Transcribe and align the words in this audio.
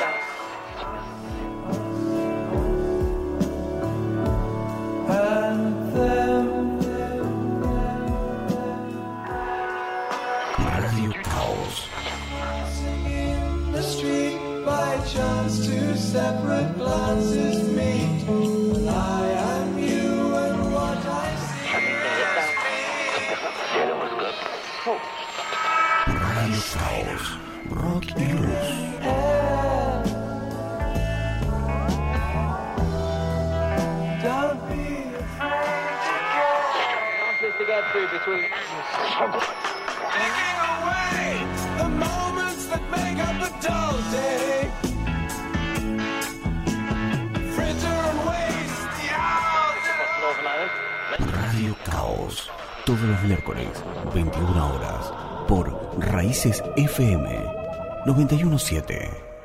Radio 0.00 0.27
Raíces 56.38 56.62
FM 56.76 57.26
917. 58.06 59.37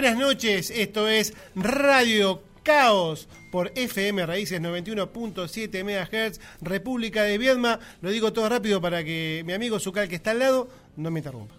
Buenas 0.00 0.18
noches. 0.18 0.70
Esto 0.70 1.08
es 1.08 1.34
Radio 1.54 2.42
Caos 2.62 3.28
por 3.52 3.70
FM 3.74 4.24
Raíces 4.24 4.58
91.7 4.58 5.84
MHz, 5.84 6.40
República 6.62 7.24
de 7.24 7.36
Viedma. 7.36 7.78
Lo 8.00 8.08
digo 8.08 8.32
todo 8.32 8.48
rápido 8.48 8.80
para 8.80 9.04
que 9.04 9.42
mi 9.44 9.52
amigo 9.52 9.78
Zucal, 9.78 10.08
que 10.08 10.14
está 10.14 10.30
al 10.30 10.38
lado, 10.38 10.70
no 10.96 11.10
me 11.10 11.20
interrumpa. 11.20 11.54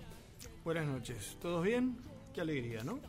Buenas 0.64 0.88
noches, 0.88 1.38
¿todos 1.40 1.64
bien? 1.64 1.98
Qué 2.34 2.42
alegría, 2.42 2.84
¿no? 2.84 3.00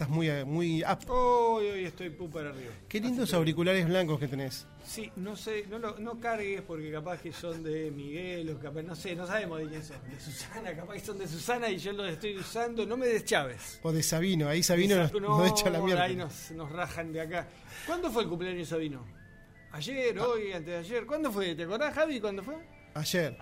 Estás 0.00 0.16
muy, 0.16 0.30
muy 0.46 0.82
up. 0.82 1.10
Hoy, 1.10 1.66
hoy 1.66 1.84
estoy 1.84 2.08
pum 2.08 2.30
para 2.30 2.48
arriba. 2.48 2.72
Qué 2.88 2.98
lindos 3.02 3.34
auriculares 3.34 3.86
blancos 3.86 4.18
que 4.18 4.28
tenés. 4.28 4.66
Sí, 4.82 5.12
no 5.16 5.36
sé, 5.36 5.66
no, 5.68 5.78
lo- 5.78 5.98
no 5.98 6.18
cargues 6.18 6.62
porque 6.62 6.90
capaz 6.90 7.20
que 7.20 7.34
son 7.34 7.62
de 7.62 7.90
Miguel 7.90 8.48
o 8.48 8.58
capaz, 8.58 8.80
no 8.80 8.96
sé, 8.96 9.14
no 9.14 9.26
sabemos 9.26 9.58
de 9.60 9.66
quién 9.68 9.84
son. 9.84 9.98
De 10.10 10.18
Susana, 10.18 10.74
capaz 10.74 10.94
que 10.94 11.00
son 11.00 11.18
de 11.18 11.28
Susana 11.28 11.68
y 11.68 11.76
yo 11.76 11.92
los 11.92 12.10
estoy 12.10 12.34
usando. 12.38 12.86
No 12.86 12.96
me 12.96 13.08
deschaves. 13.08 13.78
O 13.82 13.92
de 13.92 14.02
Sabino, 14.02 14.48
ahí 14.48 14.62
Sabino 14.62 14.96
nos, 14.96 15.12
nos 15.12 15.50
echa 15.50 15.68
la 15.68 15.82
mierda. 15.82 16.04
Ahí 16.04 16.16
nos, 16.16 16.50
nos 16.52 16.72
rajan 16.72 17.12
de 17.12 17.20
acá. 17.20 17.46
¿Cuándo 17.86 18.10
fue 18.10 18.22
el 18.22 18.30
cumpleaños 18.30 18.60
de 18.70 18.74
Sabino? 18.74 19.04
¿Ayer, 19.72 20.18
Ah. 20.18 20.26
hoy, 20.28 20.50
antes 20.52 20.66
de 20.66 20.76
ayer? 20.78 21.04
¿Cuándo 21.04 21.30
fue? 21.30 21.54
¿Te 21.54 21.64
acordás, 21.64 21.92
Javi, 21.94 22.18
cuándo 22.20 22.42
fue? 22.42 22.54
Ayer. 22.94 23.36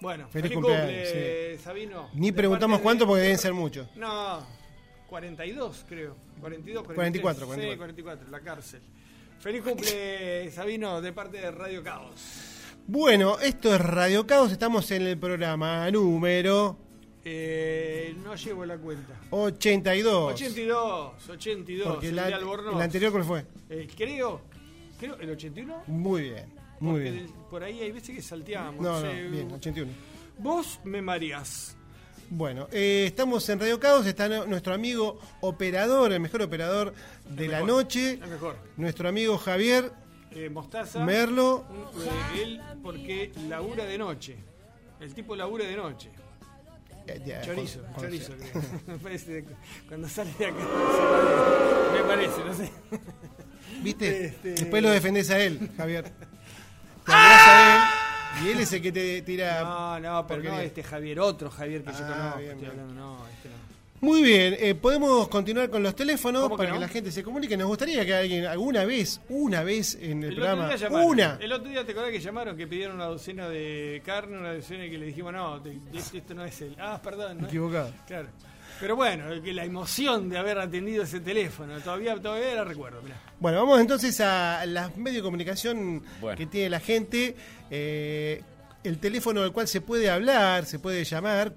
Bueno, 0.00 0.28
Feliz 0.28 0.52
feliz, 0.52 0.54
cumpleaños, 0.54 0.86
cumple, 1.08 1.58
Sabino. 1.58 2.10
Ni 2.14 2.30
preguntamos 2.30 2.78
cuánto 2.78 3.02
de- 3.02 3.08
porque 3.08 3.22
deben 3.22 3.38
ser 3.38 3.52
muchos. 3.54 3.88
No, 3.96 4.46
42 5.08 5.84
creo. 5.88 6.16
42, 6.40 6.84
43. 6.84 7.22
44, 7.22 7.70
Sí, 7.72 7.76
44, 7.76 8.30
la 8.30 8.40
cárcel. 8.40 8.80
Feliz 9.40 9.62
cumple, 9.62 10.50
Sabino, 10.50 11.00
de 11.00 11.12
parte 11.12 11.38
de 11.38 11.50
Radio 11.50 11.82
Caos. 11.82 12.14
Bueno, 12.86 13.38
esto 13.40 13.74
es 13.74 13.80
Radio 13.80 14.26
Caos. 14.26 14.52
Estamos 14.52 14.90
en 14.90 15.02
el 15.06 15.18
programa 15.18 15.90
número 15.90 16.78
Eh, 17.24 18.14
no 18.22 18.36
llevo 18.36 18.64
la 18.64 18.78
cuenta. 18.78 19.14
82. 19.30 20.32
82, 20.32 21.28
82. 21.28 21.88
Porque 21.94 22.08
el 22.08 22.16
la- 22.16 22.28
el 22.28 22.80
anterior, 22.80 23.10
¿cuál 23.10 23.24
fue? 23.24 23.44
Eh, 23.68 23.88
creo, 23.96 24.40
creo, 24.98 25.16
¿el 25.18 25.30
81? 25.30 25.82
Muy 25.88 26.22
bien, 26.22 26.46
muy 26.78 26.92
Porque 27.00 27.10
bien. 27.10 27.26
del- 27.26 27.34
por 27.50 27.64
ahí 27.64 27.80
hay 27.80 27.90
veces 27.90 28.14
que 28.14 28.22
salteamos. 28.22 28.80
No, 28.80 29.00
no, 29.00 29.10
sé. 29.10 29.22
bien, 29.24 29.50
81. 29.52 29.90
Vos 30.38 30.78
me 30.84 31.02
mareás. 31.02 31.76
Bueno, 32.28 32.68
eh, 32.72 33.04
estamos 33.06 33.48
en 33.48 33.60
Radio 33.60 33.78
Caos, 33.78 34.04
está 34.06 34.28
nuestro 34.46 34.74
amigo 34.74 35.20
operador, 35.40 36.12
el 36.12 36.20
mejor 36.20 36.42
operador 36.42 36.92
de 37.28 37.44
El 37.44 37.50
la 37.52 37.60
mejor, 37.60 37.70
noche, 37.82 38.10
el 38.14 38.26
mejor. 38.28 38.56
nuestro 38.76 39.08
amigo 39.08 39.38
Javier 39.38 39.92
Eh, 40.32 40.50
Mostaza. 40.50 40.98
Merlo. 41.04 41.64
Eh, 42.34 42.42
él, 42.42 42.60
porque 42.82 43.32
labura 43.48 43.84
de 43.84 43.96
noche. 43.96 44.36
El 45.00 45.14
tipo 45.14 45.34
labura 45.36 45.64
de 45.64 45.76
noche. 45.76 46.10
Ya, 47.24 47.40
Chorizo, 47.42 47.80
chorizo. 47.98 48.32
Me 48.86 48.98
parece 48.98 49.44
cuando 49.88 50.08
sale 50.08 50.32
de 50.38 50.46
acá. 50.46 50.56
Me 51.94 52.02
parece, 52.02 52.44
no 52.44 52.54
sé. 52.54 52.70
¿Viste? 53.82 54.26
Este- 54.26 54.50
Después 54.50 54.82
lo 54.82 54.90
defendés 54.90 55.30
a 55.30 55.38
él, 55.38 55.70
Javier. 55.76 56.12
A 57.06 57.76
él 57.76 57.85
y 58.44 58.48
él 58.48 58.60
es 58.60 58.72
el 58.72 58.82
que 58.82 58.92
te 58.92 59.22
tira. 59.22 59.62
No, 59.62 60.00
no, 60.00 60.26
pero 60.26 60.42
no 60.42 60.58
este 60.60 60.82
Javier, 60.82 61.20
otro 61.20 61.50
Javier 61.50 61.82
que 61.82 61.92
yo 61.92 61.98
Ah, 62.02 62.08
conozco. 62.08 62.38
bien, 62.38 62.50
estoy 62.52 62.60
bien. 62.68 62.80
hablando, 62.80 62.94
no, 62.94 63.28
este 63.28 63.48
no. 63.48 63.66
Muy 63.98 64.22
bien, 64.22 64.54
eh, 64.58 64.74
podemos 64.74 65.26
continuar 65.28 65.70
con 65.70 65.82
los 65.82 65.96
teléfonos 65.96 66.42
¿Cómo 66.42 66.56
que 66.56 66.64
para 66.64 66.74
que 66.74 66.80
la 66.80 66.88
gente 66.88 67.10
se 67.10 67.22
comunique. 67.22 67.56
Nos 67.56 67.66
gustaría 67.66 68.04
que 68.04 68.14
alguien 68.14 68.44
alguna 68.44 68.84
vez, 68.84 69.22
una 69.30 69.62
vez 69.64 69.94
en 70.00 70.22
el, 70.22 70.28
El 70.30 70.34
programa, 70.36 70.76
llamaron. 70.76 71.06
una, 71.08 71.38
El 71.40 71.50
otro 71.50 71.70
día 71.70 71.84
te 71.84 71.92
acordás 71.92 72.10
que 72.10 72.20
llamaron 72.20 72.56
que 72.58 72.66
pidieron 72.66 72.96
una 72.96 73.06
docena 73.06 73.48
de 73.48 74.02
carne, 74.04 74.36
una 74.38 74.52
docena 74.52 74.84
que 74.84 74.98
le 74.98 75.06
dijimos, 75.06 75.32
no, 75.32 75.62
te- 75.62 75.78
esto, 75.94 76.34
no 76.34 76.44
es 76.44 76.60
el. 76.60 76.76
Ah, 76.78 77.00
perdón. 77.02 77.38
No 77.40 77.46
equivocado. 77.46 77.90
Claro. 78.06 78.28
Pero 78.80 78.96
bueno, 78.96 79.24
que 79.42 79.52
la 79.54 79.64
emoción 79.64 80.28
de 80.28 80.36
haber 80.38 80.58
atendido 80.58 81.04
ese 81.04 81.20
teléfono, 81.20 81.78
todavía, 81.80 82.20
todavía 82.20 82.54
la 82.56 82.64
recuerdo, 82.64 83.00
mirá. 83.02 83.18
Bueno, 83.40 83.58
vamos 83.60 83.80
entonces 83.80 84.20
a 84.20 84.64
las 84.66 84.96
medios 84.96 85.16
de 85.16 85.22
comunicación 85.22 86.02
Bueno. 86.20 86.36
que 86.36 86.46
tiene 86.46 86.68
la 86.70 86.80
gente. 86.80 87.34
Eh, 87.70 88.42
el 88.84 88.98
teléfono 88.98 89.42
al 89.42 89.52
cual 89.52 89.66
se 89.66 89.80
puede 89.80 90.10
hablar, 90.10 90.66
se 90.66 90.78
puede 90.78 91.04
llamar 91.04 91.54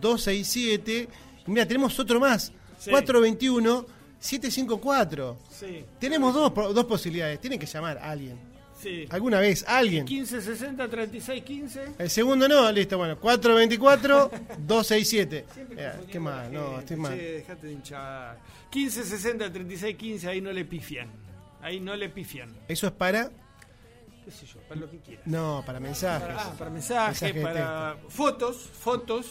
424-267. 0.00 1.08
Y 1.46 1.50
mira, 1.50 1.66
tenemos 1.66 1.98
otro 1.98 2.20
más, 2.20 2.52
Sí. 2.78 2.90
421-754. 2.90 5.36
Sí, 5.50 5.84
Tenemos 5.98 6.34
dos, 6.34 6.52
dos 6.74 6.84
posibilidades. 6.84 7.40
Tienen 7.40 7.58
que 7.58 7.66
llamar 7.66 7.98
a 7.98 8.10
alguien. 8.10 8.38
Sí. 8.84 9.06
Alguna 9.10 9.40
vez, 9.40 9.64
alguien. 9.66 10.04
1560 10.04 10.88
3615. 10.88 11.94
El 11.98 12.10
segundo 12.10 12.46
no, 12.48 12.70
listo, 12.70 12.96
bueno, 12.98 13.18
424-267. 13.20 15.44
Siempre 15.54 15.76
Mira, 15.76 15.92
confundiendo 15.92 16.06
qué 16.12 16.20
mal, 16.20 16.52
no, 16.52 16.78
estoy 16.78 16.96
mal. 16.96 17.16
Che, 17.16 17.32
dejate 17.32 17.66
de 17.66 17.72
hinchar. 17.72 18.38
1560 18.72 19.52
3615, 19.52 20.28
ahí 20.28 20.40
no 20.40 20.52
le 20.52 20.64
pifian. 20.64 21.08
Ahí 21.62 21.80
no 21.80 21.96
le 21.96 22.08
pifian. 22.10 22.54
Eso 22.68 22.86
es 22.86 22.92
para. 22.92 23.30
¿Qué 24.24 24.30
sé 24.30 24.46
yo? 24.46 24.60
Para 24.68 24.80
lo 24.80 24.90
que 24.90 24.98
quieran. 24.98 25.22
No, 25.26 25.62
para 25.66 25.80
mensajes. 25.80 26.28
Para, 26.28 26.42
ah, 26.42 26.54
para 26.58 26.70
mensajes, 26.70 27.22
Mensaje 27.22 27.42
para 27.42 27.96
fotos, 28.08 28.56
fotos. 28.78 29.26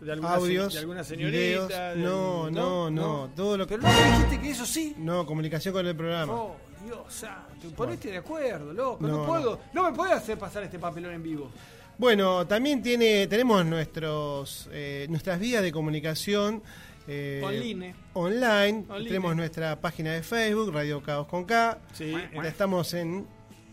De 0.00 0.12
alguna, 0.12 0.34
audios, 0.34 0.72
de 0.74 0.78
alguna 0.78 1.02
señorita. 1.02 1.36
videos. 1.36 1.68
de- 1.68 1.96
No, 1.96 2.48
no, 2.50 2.88
no, 2.90 3.30
todo 3.34 3.56
lo 3.58 3.66
que- 3.66 3.78
Pero 3.78 3.92
no 3.92 4.04
dijiste 4.16 4.40
que 4.40 4.50
eso 4.50 4.64
sí. 4.64 4.94
No, 4.96 5.26
comunicación 5.26 5.74
con 5.74 5.84
el 5.86 5.96
programa. 5.96 6.32
Oh, 6.32 6.56
Dios 6.88 7.12
santo. 7.12 7.68
Ponete 7.76 8.10
de 8.10 8.16
acuerdo, 8.18 8.72
loco. 8.72 9.06
No, 9.06 9.18
No, 9.18 9.26
puedo. 9.26 9.60
No. 9.74 9.90
me 9.90 9.96
puedes 9.96 10.14
hacer 10.14 10.38
pasar 10.38 10.62
este 10.62 10.78
papelón 10.78 11.12
en 11.12 11.22
vivo. 11.22 11.50
Bueno, 11.98 12.46
también 12.46 12.80
tiene, 12.82 13.26
tenemos 13.26 13.64
nuestros, 13.66 14.68
eh, 14.72 15.06
nuestras 15.10 15.38
vías 15.38 15.62
de 15.62 15.70
comunicación. 15.72 16.62
eh, 17.06 17.42
Online. 17.44 17.94
online. 18.14 18.84
Online. 18.88 19.04
Tenemos 19.08 19.36
nuestra 19.36 19.80
página 19.80 20.12
de 20.12 20.22
Facebook, 20.22 20.72
Radio 20.72 21.02
Caos 21.02 21.26
con 21.26 21.44
K. 21.44 21.78
Sí. 21.92 22.14
Estamos 22.44 22.94
en. 22.94 23.26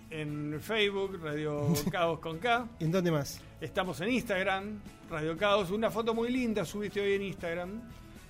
En 0.09 0.59
Facebook, 0.62 1.19
Radio 1.23 1.73
Caos 1.91 2.19
con 2.19 2.38
K. 2.39 2.67
¿En 2.79 2.91
dónde 2.91 3.12
más? 3.12 3.39
Estamos 3.62 4.00
en 4.01 4.09
Instagram, 4.12 4.79
Radio 5.09 5.38
Caos. 5.38 5.71
Una 5.71 5.89
foto 5.91 6.13
muy 6.13 6.29
linda 6.31 6.65
subiste 6.65 7.00
hoy 7.01 7.13
en 7.13 7.21
Instagram 7.23 7.81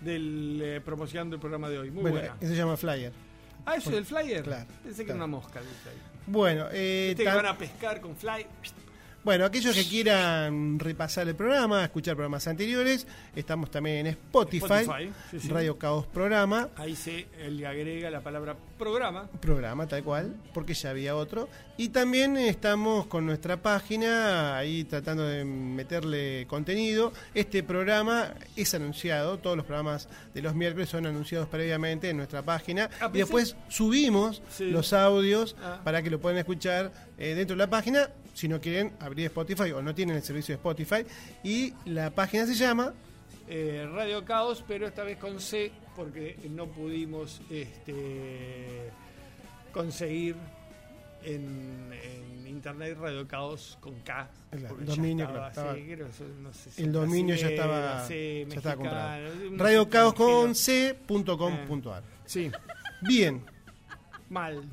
del 0.01 0.59
eh, 0.63 0.81
promocionando 0.83 1.35
el 1.35 1.39
programa 1.39 1.69
de 1.69 1.79
hoy. 1.79 1.89
Muy 1.91 2.01
bueno, 2.01 2.17
buena. 2.19 2.35
eso 2.39 2.51
se 2.51 2.55
llama 2.57 2.75
Flyer. 2.77 3.11
Ah, 3.65 3.75
eso 3.75 3.89
del 3.91 4.06
flyer. 4.06 4.44
Claro, 4.44 4.65
Pensé 4.83 5.01
que 5.01 5.06
claro. 5.06 5.17
era 5.17 5.25
una 5.25 5.27
mosca. 5.27 5.62
Bueno, 6.27 6.67
eh, 6.71 7.07
Viste 7.09 7.23
que 7.23 7.35
van 7.35 7.45
a 7.45 7.57
pescar 7.57 8.01
con 8.01 8.15
fly. 8.15 8.45
Bueno, 9.25 9.44
aquellos 9.44 9.75
que 9.75 9.83
quieran 9.83 10.80
repasar 10.80 11.27
el 11.27 11.36
programa, 11.36 11.83
escuchar 11.83 12.16
programas 12.16 12.48
anteriores, 12.48 13.06
estamos 13.36 13.69
también 13.72 13.98
en 14.06 14.07
Spotify, 14.07 14.66
Spotify, 14.83 15.12
sí, 15.31 15.39
sí. 15.39 15.50
Radio 15.50 15.77
Caos 15.77 16.06
Programa, 16.06 16.69
Ahí 16.77 16.95
se 16.95 17.25
le 17.50 17.66
agrega 17.66 18.10
la 18.12 18.22
palabra 18.22 18.56
programa. 18.77 19.27
programa 19.42 19.88
tal 19.88 20.04
cual, 20.04 20.36
porque 20.54 20.75
ya 20.75 20.92
había 20.92 21.16
otro. 21.16 21.50
Y 21.75 21.89
también 21.89 22.38
estamos 22.38 23.07
con 23.07 23.25
nuestra 23.25 23.57
página, 23.62 24.57
ahí 24.57 24.83
tratando 24.83 25.24
de 25.28 25.44
meterle 25.44 26.45
contenido. 26.48 27.12
Este 27.33 27.63
programa 27.63 28.33
es 28.56 28.74
anunciado, 28.75 29.39
todos 29.39 29.57
los 29.57 29.66
programas 29.66 30.07
de 30.36 30.42
los 30.44 30.54
miércoles 30.54 30.88
son 30.88 31.06
anunciados 31.07 31.50
previamente 31.50 32.12
en 32.12 32.18
nuestra 32.18 32.44
página. 32.44 32.89
Ah, 33.01 33.10
y 33.12 33.18
después 33.18 33.56
subimos 33.69 34.44
Sí. 34.50 34.66
los 34.69 34.94
audios 34.94 35.56
Ah. 35.63 35.81
para 35.83 36.04
que 36.04 36.10
lo 36.12 36.19
puedan 36.19 36.38
escuchar 36.38 36.92
eh, 37.18 37.33
dentro 37.33 37.56
de 37.56 37.60
la 37.63 37.69
página, 37.69 38.10
si 38.35 38.47
no 38.47 38.61
quieren 38.61 38.93
abrir 38.99 39.25
Spotify 39.25 39.71
o 39.71 39.81
no 39.81 39.95
tienen 39.95 40.15
el 40.17 40.21
servicio 40.21 40.53
de 40.53 40.57
Spotify. 40.57 41.03
Y 41.43 41.73
la 41.85 42.11
página 42.11 42.45
se 42.45 42.53
llama... 42.53 42.93
Eh, 43.47 43.87
Radio 43.91 44.23
Caos, 44.25 44.63
pero 44.67 44.85
esta 44.87 45.03
vez 45.03 45.17
con 45.17 45.39
C, 45.39 45.71
porque 45.95 46.37
no 46.51 46.67
pudimos 46.67 47.41
este, 47.51 48.89
conseguir 49.71 50.35
en, 51.23 51.91
en 51.93 52.47
internet 52.47 52.97
Radio 52.99 53.27
Caos 53.27 53.77
con 53.81 53.99
K. 54.01 54.29
El 54.51 54.85
dominio, 54.85 55.25
ya 55.27 55.31
claro, 55.31 55.47
estaba, 55.47 55.49
estaba- 55.49 55.75
sí, 55.75 55.83
creo 55.85 56.05
que 56.07 56.11
eso, 56.11 56.23
no 56.41 56.53
sé 56.53 56.71
si 56.71 56.83
El 56.83 56.91
dominio 56.91 57.35
ya 57.35 57.49
estaba, 57.49 58.07
ya 58.07 58.15
estaba 58.55 58.75
comprado. 58.75 59.27
Radio 59.57 59.89
Caos 59.89 60.13
con. 60.15 60.55
C.com.ar. 60.55 62.03
Sí, 62.25 62.51
Bien. 63.01 63.43
mal. 64.29 64.63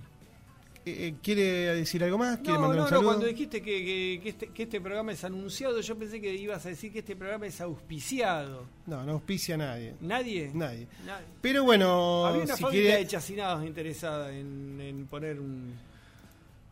Eh, 0.85 1.09
eh, 1.09 1.15
¿Quiere 1.23 1.43
decir 1.77 2.03
algo 2.03 2.19
más? 2.19 2.39
¿Quiere 2.39 2.55
No, 2.55 2.61
mandar 2.61 2.77
no, 2.79 2.83
un 2.83 2.85
no, 2.85 2.89
saludo? 2.97 3.07
cuando 3.11 3.27
dijiste 3.27 3.63
que, 3.63 3.85
que- 3.85 4.21
que 4.23 4.29
este, 4.31 4.49
que 4.49 4.63
este 4.65 4.81
programa 4.81 5.13
es 5.13 5.23
anunciado, 5.23 5.81
yo 5.81 5.97
pensé 5.97 6.21
que 6.21 6.35
ibas 6.35 6.67
a 6.67 6.71
decir 6.71 6.93
que 6.93 6.99
este 6.99 7.15
programa 7.15 7.47
es 7.47 7.61
auspiciado. 7.61 8.67
No, 8.87 9.05
no 9.05 9.13
auspicia 9.13 9.55
a 9.55 9.59
nadie. 9.59 9.95
¿Nadie? 10.01 10.51
Nadie. 10.53 10.89
Nadie. 11.07 11.27
Pero 11.41 11.63
bueno, 11.63 12.27
Había 12.27 12.43
una 12.45 12.57
si 12.57 12.63
fábrica 12.65 12.83
quiere, 12.83 12.99
de 12.99 13.07
chacinados 13.07 13.65
interesada 13.65 14.33
en, 14.37 14.81
en 14.81 15.07
poner 15.07 15.39
un, 15.39 15.73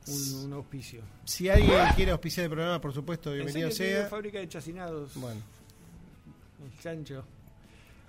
un, 0.09 0.35
un 0.45 0.53
auspicio. 0.55 1.03
si 1.25 1.49
alguien 1.49 1.79
quiere 1.95 2.11
auspiciar 2.11 2.45
el 2.47 2.51
programa, 2.51 2.81
por 2.81 2.93
supuesto, 2.93 3.31
¿En 3.31 3.37
bienvenido 3.45 3.71
serio 3.71 3.87
tiene 3.87 4.01
sea. 4.01 4.09
fábrica 4.09 4.39
de 4.41 4.49
chacinados. 4.49 5.15
Bueno, 5.15 5.41
El 6.65 6.79
chancho. 6.83 7.25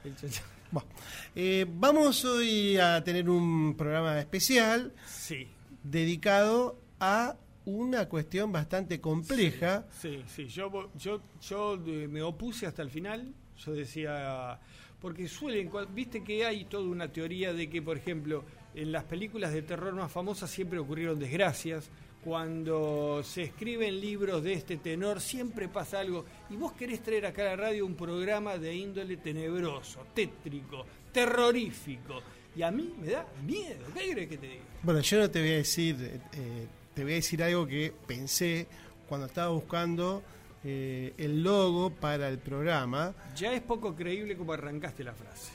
El 0.04 0.16
chancho. 0.16 0.42
bueno. 0.72 0.90
Eh, 1.36 1.66
vamos 1.70 2.26
hoy 2.26 2.76
a 2.78 3.04
tener 3.04 3.30
un 3.30 3.76
programa 3.78 4.20
especial 4.20 4.92
Sí. 5.08 5.48
Dedicado 5.84 6.78
a 7.00 7.36
una 7.66 8.08
cuestión 8.10 8.52
bastante 8.52 9.00
compleja. 9.00 9.86
Sí, 9.92 10.24
sí. 10.28 10.48
Yo, 10.48 10.90
yo, 10.98 11.22
yo 11.42 11.76
eh, 11.86 12.08
me 12.08 12.22
opuse 12.22 12.66
hasta 12.66 12.82
el 12.82 12.90
final. 12.90 13.34
Yo 13.58 13.74
decía. 13.74 14.60
Porque 15.00 15.28
suelen. 15.28 15.70
Viste 15.94 16.24
que 16.24 16.46
hay 16.46 16.66
toda 16.66 16.88
una 16.88 17.12
teoría 17.12 17.54
de 17.54 17.70
que, 17.70 17.82
por 17.82 17.98
ejemplo, 17.98 18.44
en 18.76 18.92
las 18.92 19.04
películas 19.04 19.54
de 19.54 19.62
terror 19.62 19.94
más 19.94 20.12
famosas 20.12 20.50
siempre 20.50 20.80
ocurrieron 20.80 21.20
desgracias. 21.20 21.90
Cuando 22.24 23.24
se 23.24 23.44
escriben 23.44 24.00
libros 24.00 24.44
de 24.44 24.54
este 24.54 24.78
tenor, 24.78 25.20
siempre 25.22 25.68
pasa 25.68 26.00
algo. 26.00 26.26
Y 26.52 26.56
vos 26.56 26.74
querés 26.74 27.02
traer 27.02 27.26
acá 27.26 27.42
a 27.42 27.46
la 27.46 27.56
radio 27.56 27.84
un 27.84 27.96
programa 27.96 28.60
de 28.60 28.76
índole 28.76 29.18
tenebroso, 29.18 30.06
tétrico, 30.14 30.86
terrorífico. 31.12 32.22
Y 32.56 32.64
a 32.64 32.72
mí 32.72 32.94
me 33.00 33.12
da 33.12 33.26
miedo. 33.46 33.86
¿Qué 33.94 34.12
crees 34.12 34.30
que 34.30 34.38
te 34.38 34.48
diga? 34.48 34.64
Bueno, 34.84 35.00
yo 35.02 35.20
no 35.20 35.30
te 35.30 35.40
voy 35.40 35.52
a 35.52 35.58
decir, 35.58 36.22
eh, 36.34 36.68
te 36.94 37.04
voy 37.04 37.14
a 37.14 37.16
decir 37.16 37.42
algo 37.44 37.66
que 37.66 37.94
pensé 38.08 38.68
cuando 39.08 39.28
estaba 39.28 39.50
buscando 39.50 40.24
eh, 40.64 41.14
el 41.18 41.44
logo 41.44 41.90
para 41.92 42.28
el 42.28 42.40
programa. 42.40 43.14
Ya 43.36 43.54
es 43.54 43.62
poco 43.62 43.96
creíble 43.96 44.36
como 44.36 44.54
arrancaste 44.54 45.04
la 45.04 45.14
frase. 45.14 45.52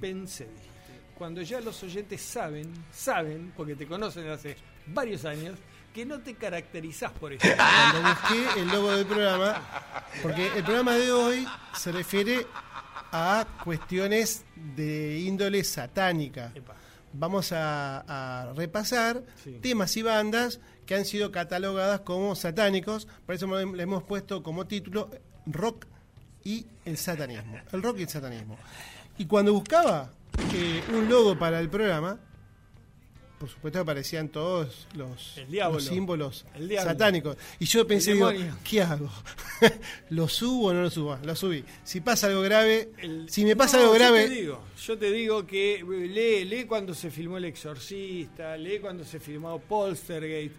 Pensé, 0.00 0.44
dijiste. 0.44 0.70
Cuando 1.16 1.42
ya 1.42 1.60
los 1.60 1.82
oyentes 1.82 2.20
saben, 2.20 2.72
saben, 2.92 3.52
porque 3.56 3.74
te 3.74 3.86
conocen 3.86 4.28
hace 4.28 4.56
varios 4.86 5.24
años, 5.24 5.58
que 5.94 6.04
no 6.04 6.20
te 6.20 6.34
caracterizás 6.34 7.12
por 7.12 7.32
eso. 7.32 7.46
Cuando 7.56 8.08
busqué 8.08 8.60
el 8.60 8.68
logo 8.68 8.92
del 8.92 9.06
programa, 9.06 9.62
porque 10.22 10.46
el 10.56 10.64
programa 10.64 10.94
de 10.94 11.12
hoy 11.12 11.46
se 11.74 11.92
refiere 11.92 12.46
a 13.12 13.46
cuestiones 13.64 14.44
de 14.76 15.20
índole 15.20 15.62
satánica. 15.64 16.50
Epa. 16.54 16.74
Vamos 17.14 17.52
a, 17.52 18.00
a 18.48 18.52
repasar 18.54 19.22
Sí. 19.44 19.58
temas 19.60 19.94
y 19.98 20.02
bandas 20.02 20.60
que 20.86 20.94
han 20.94 21.04
sido 21.04 21.30
catalogadas 21.30 22.00
como 22.00 22.34
satánicos. 22.34 23.06
Por 23.26 23.34
eso 23.34 23.46
le 23.46 23.66
le 23.76 23.82
hemos 23.82 24.02
puesto 24.02 24.42
como 24.42 24.66
título 24.66 25.10
Rock 25.46 25.86
y 26.42 26.66
el 26.86 26.96
satanismo. 26.96 27.58
El 27.70 27.82
rock 27.82 27.98
y 27.98 28.02
el 28.02 28.08
satanismo. 28.08 28.56
Y 29.18 29.26
cuando 29.26 29.52
buscaba 29.52 30.10
eh, 30.54 30.82
un 30.94 31.08
logo 31.08 31.38
para 31.38 31.60
el 31.60 31.68
programa, 31.68 32.18
por 33.42 33.50
supuesto 33.50 33.80
aparecían 33.80 34.28
todos 34.28 34.86
los, 34.94 35.36
El 35.36 35.50
diablo. 35.50 35.74
los 35.80 35.84
símbolos 35.84 36.46
El 36.54 36.70
satánicos. 36.76 37.36
Y 37.58 37.64
yo 37.64 37.84
pensé, 37.84 38.12
digo. 38.14 38.30
¿qué 38.62 38.82
hago? 38.82 39.10
¿Lo 40.10 40.28
subo 40.28 40.68
o 40.68 40.72
no 40.72 40.82
lo 40.82 40.90
subo? 40.90 41.18
Lo 41.24 41.34
subí. 41.34 41.64
Si 41.82 42.00
pasa 42.00 42.28
algo 42.28 42.40
grave, 42.42 42.90
El- 42.98 43.28
si 43.28 43.44
me 43.44 43.56
pasa 43.56 43.78
No, 43.78 43.82
algo 43.82 43.94
Yo 43.94 43.98
grave, 43.98 44.28
te 44.28 44.34
digo, 44.34 44.62
yo 44.80 44.96
te 44.98 45.10
digo 45.10 45.44
que 45.44 45.84
lee, 45.84 46.44
lee 46.44 46.66
cuando 46.66 46.94
se 46.94 47.10
filmó 47.10 47.36
El 47.36 47.46
Exorcista, 47.46 48.56
lee 48.56 48.78
cuando 48.78 49.04
se 49.04 49.18
filmó 49.18 49.58
Polstergate. 49.58 50.52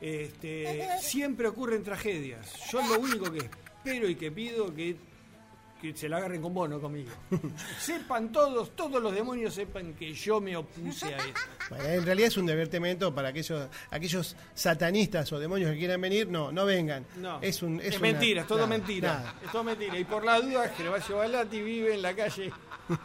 Este, 0.00 0.86
siempre 1.00 1.48
ocurren 1.48 1.82
tragedias. 1.82 2.52
Yo 2.70 2.80
lo 2.86 3.00
único 3.00 3.32
que 3.32 3.38
espero 3.38 4.08
y 4.08 4.14
que 4.14 4.30
pido 4.30 4.72
que, 4.72 4.94
que 5.80 5.94
se 5.96 6.08
la 6.08 6.16
agarren 6.18 6.42
con 6.42 6.52
bono 6.52 6.80
conmigo. 6.80 7.10
sepan 7.80 8.32
todos, 8.32 8.74
todos 8.74 9.00
los 9.02 9.14
demonios 9.14 9.54
sepan 9.54 9.94
que 9.94 10.12
yo 10.12 10.40
me 10.40 10.56
opuse 10.56 11.14
a 11.14 11.18
esto. 11.18 11.40
Bueno, 11.70 11.84
en 11.84 12.04
realidad 12.04 12.28
es 12.28 12.36
un 12.36 12.46
divertimento 12.46 13.14
para 13.14 13.28
aquellos 13.28 13.68
aquellos 13.90 14.36
satanistas 14.54 15.32
o 15.32 15.38
demonios 15.38 15.70
que 15.72 15.78
quieran 15.78 16.00
venir. 16.00 16.28
No, 16.28 16.50
no 16.50 16.64
vengan. 16.64 17.06
No, 17.16 17.38
es, 17.42 17.62
un, 17.62 17.80
es, 17.80 17.90
una- 17.98 18.00
mentira, 18.12 18.42
es 18.42 18.46
todo 18.48 18.58
nada, 18.58 18.68
mentira. 18.70 19.14
nada. 19.14 19.34
Es 19.44 19.52
todo 19.52 19.64
mentira. 19.64 19.98
Y 19.98 20.04
por 20.04 20.24
la 20.24 20.40
duda, 20.40 20.68
Gervasio 20.76 21.16
Balati 21.18 21.60
vive 21.62 21.94
en 21.94 22.02
la 22.02 22.14
calle. 22.14 22.52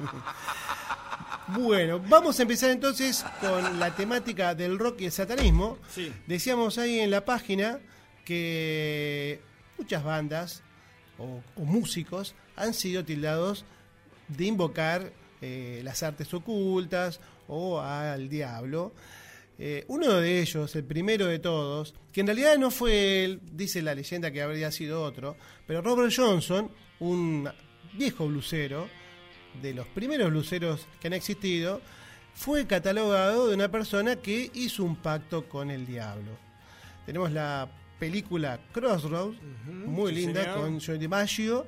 Bueno, 1.49 1.99
vamos 2.07 2.39
a 2.39 2.43
empezar 2.43 2.69
entonces 2.71 3.25
con 3.41 3.77
la 3.79 3.93
temática 3.93 4.55
del 4.55 4.79
rock 4.79 5.01
y 5.01 5.05
el 5.05 5.11
satanismo. 5.11 5.77
Sí. 5.89 6.11
Decíamos 6.25 6.77
ahí 6.77 6.99
en 6.99 7.11
la 7.11 7.25
página 7.25 7.79
que 8.23 9.41
muchas 9.77 10.03
bandas 10.03 10.63
o, 11.17 11.41
o 11.57 11.65
músicos 11.65 12.33
han 12.55 12.73
sido 12.73 13.03
tildados 13.03 13.65
de 14.27 14.45
invocar 14.45 15.11
eh, 15.41 15.81
las 15.83 16.03
artes 16.03 16.33
ocultas 16.33 17.19
o 17.47 17.79
al 17.79 18.29
diablo. 18.29 18.93
Eh, 19.59 19.85
uno 19.87 20.13
de 20.13 20.41
ellos, 20.41 20.75
el 20.75 20.83
primero 20.83 21.27
de 21.27 21.39
todos, 21.39 21.93
que 22.11 22.21
en 22.21 22.27
realidad 22.27 22.57
no 22.57 22.71
fue 22.71 23.23
él, 23.23 23.39
dice 23.51 23.81
la 23.81 23.93
leyenda 23.93 24.31
que 24.31 24.41
habría 24.41 24.71
sido 24.71 25.03
otro, 25.03 25.35
pero 25.67 25.81
Robert 25.81 26.13
Johnson, 26.15 26.71
un 26.99 27.49
viejo 27.93 28.27
blusero, 28.27 28.87
de 29.61 29.73
los 29.73 29.87
primeros 29.87 30.31
bluseros 30.31 30.87
que 30.99 31.07
han 31.07 31.13
existido, 31.13 31.81
fue 32.33 32.65
catalogado 32.65 33.47
de 33.47 33.53
una 33.53 33.69
persona 33.69 34.15
que 34.15 34.49
hizo 34.53 34.83
un 34.83 34.95
pacto 34.95 35.47
con 35.47 35.69
el 35.69 35.85
diablo. 35.85 36.31
Tenemos 37.05 37.31
la 37.31 37.69
película 37.99 38.59
Crossroads, 38.71 39.37
muy 39.67 40.13
sí, 40.13 40.21
linda, 40.21 40.43
señor. 40.43 40.59
con 40.59 40.79
Joe 40.79 40.97
DiMaggio, 40.97 41.67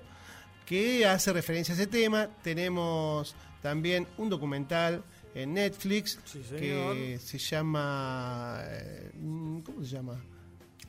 que 0.66 1.06
hace 1.06 1.32
referencia 1.34 1.74
a 1.74 1.78
ese 1.78 1.88
tema. 1.88 2.30
Tenemos 2.44 3.36
también 3.62 4.08
un 4.18 4.30
documental 4.30 5.04
en 5.34 5.54
Netflix 5.54 6.20
Sí, 6.26 6.42
que 6.50 7.20
se 7.22 7.38
llama... 7.38 8.60
eh, 8.64 9.12
¿Cómo 9.66 9.82
se 9.84 9.88
llama? 9.96 10.22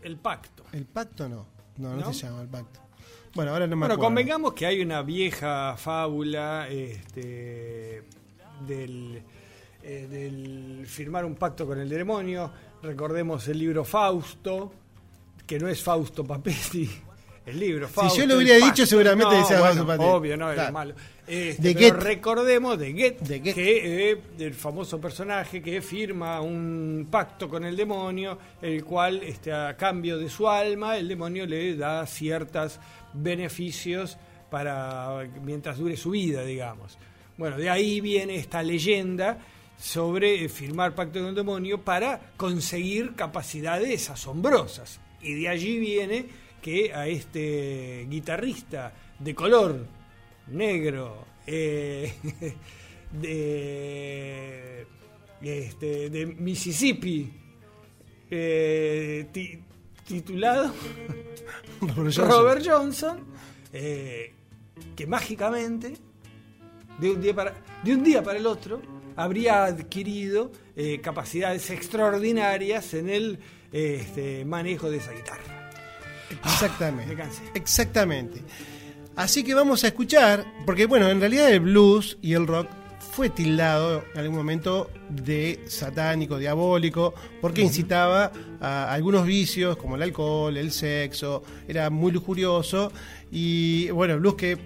El 0.03 0.17
pacto. 0.19 0.65
¿El 0.73 0.85
pacto 0.87 1.29
no? 1.29 1.47
No, 1.79 1.91
no, 1.95 1.97
¿No? 1.97 2.13
se 2.13 2.27
llama 2.27 2.43
el 2.43 2.49
pacto. 2.49 2.81
Bueno, 3.35 3.51
ahora 3.53 3.67
no 3.67 3.77
me 3.77 3.81
Bueno, 3.81 3.95
acuerdo. 3.95 4.07
convengamos 4.09 4.55
que 4.55 4.65
hay 4.67 4.81
una 4.81 5.03
vieja 5.03 5.77
fábula 5.77 6.69
este, 6.71 8.03
del, 8.67 9.23
eh, 9.83 10.07
del 10.09 10.87
firmar 10.87 11.25
un 11.25 11.35
pacto 11.35 11.67
con 11.67 11.79
el 11.79 11.89
demonio. 11.89 12.51
Recordemos 12.83 13.47
el 13.49 13.59
libro 13.59 13.85
Fausto, 13.85 14.73
que 15.47 15.59
no 15.59 15.69
es 15.69 15.83
Fausto 15.83 16.25
Papetti, 16.25 16.89
el 17.47 17.61
libro 17.61 17.89
Fausto. 17.89 18.19
yo 18.19 18.27
lo 18.27 18.37
hubiera 18.39 18.65
dicho, 18.67 18.85
seguramente 18.85 19.35
No, 19.35 19.41
decía 19.41 19.61
bueno, 19.61 19.87
Fausto. 19.87 20.05
Obvio, 20.05 20.37
no, 20.37 20.51
era 20.51 20.71
malo. 20.73 20.95
Este, 21.27 21.63
De 21.63 21.75
pero 21.75 21.97
recordemos 22.01 22.79
de 22.79 22.93
Goethe, 22.93 23.25
De 23.25 23.43
que 23.43 24.11
eh, 24.11 24.21
el 24.39 24.55
famoso 24.55 25.01
personaje 25.01 25.63
que 25.63 25.81
firma 25.81 26.41
un 26.41 27.09
pacto 27.11 27.49
con 27.49 27.65
el 27.65 27.77
demonio, 27.77 28.39
el 28.61 28.85
cual 28.85 29.23
este, 29.23 29.53
a 29.53 29.77
cambio 29.77 30.19
de 30.19 30.29
su 30.29 30.49
alma, 30.49 30.97
el 30.97 31.09
demonio 31.09 31.47
le 31.47 31.77
da 31.77 32.05
ciertos 32.07 32.79
beneficios 33.13 34.19
para 34.51 35.29
mientras 35.43 35.79
dure 35.79 35.97
su 35.97 36.11
vida, 36.11 36.43
digamos. 36.43 36.99
Bueno, 37.37 37.57
de 37.57 37.71
ahí 37.71 38.01
viene 38.01 38.37
esta 38.37 38.63
leyenda 38.63 39.39
sobre 39.79 40.45
eh, 40.45 40.49
firmar 40.49 40.95
pacto 40.95 41.21
con 41.21 41.29
el 41.29 41.35
demonio 41.35 41.81
para 41.81 42.33
conseguir 42.37 43.15
capacidades 43.15 44.11
asombrosas. 44.11 45.01
Y 45.21 45.35
de 45.35 45.49
allí 45.49 45.79
viene 45.79 46.27
que 46.67 46.93
a 46.93 47.07
este 47.07 48.07
guitarrista 48.11 48.93
de 49.21 49.35
color 49.37 49.87
negro 50.49 51.25
eh, 51.47 52.13
de, 53.13 54.85
este, 55.43 56.11
de 56.11 56.27
Mississippi 56.27 57.33
eh, 58.29 59.29
ti- 59.33 59.61
titulado 60.05 60.73
Robert 61.81 61.97
Johnson. 62.17 62.29
Robert 62.29 62.67
Johnson, 62.67 63.25
eh, 63.73 64.33
que 64.97 65.07
mágicamente, 65.07 65.95
de 66.99 67.11
un, 67.13 67.21
día 67.21 67.33
para, 67.33 67.55
de 67.85 67.95
un 67.95 68.03
día 68.03 68.25
para 68.25 68.39
el 68.39 68.47
otro, 68.47 68.83
habría 69.15 69.67
adquirido 69.67 70.51
capacidades 71.01 71.71
extraordinarias 71.71 72.93
en 72.95 73.09
el 73.09 73.39
este, 73.71 74.45
manejo 74.45 74.91
de 74.91 74.97
esa 74.97 75.13
guitarra. 75.13 75.56
Exactamente. 76.31 77.15
me 77.15 77.23
cansé. 77.23 77.43
Exactamente. 77.55 78.43
Así 79.17 79.43
que 79.45 79.55
vamos 79.55 79.83
a 79.85 79.89
escuchar, 79.89 80.45
porque 80.67 80.87
bueno, 80.87 81.09
en 81.09 81.21
realidad 81.21 81.51
el 81.51 81.61
blues 81.61 82.19
y 82.21 82.35
el 82.35 82.47
rock 82.47 82.69
fue 83.13 83.31
tildado 83.31 84.05
en 84.13 84.21
algún 84.21 84.37
momento 84.37 84.91
de 85.09 85.65
satánico, 85.67 86.37
diabólico, 86.37 87.15
porque 87.41 87.63
incitaba 87.63 88.31
a 88.61 88.93
algunos 88.93 89.25
vicios 89.25 89.79
como 89.79 89.97
el 89.97 90.03
alcohol, 90.03 90.55
el 90.59 90.71
sexo, 90.71 91.43
era 91.67 91.89
muy 91.89 92.13
lujurioso 92.13 92.93
y 93.33 93.89
bueno, 93.89 94.13
el 94.15 94.21
blues 94.21 94.35
que 94.35 94.53
eh, 94.53 94.59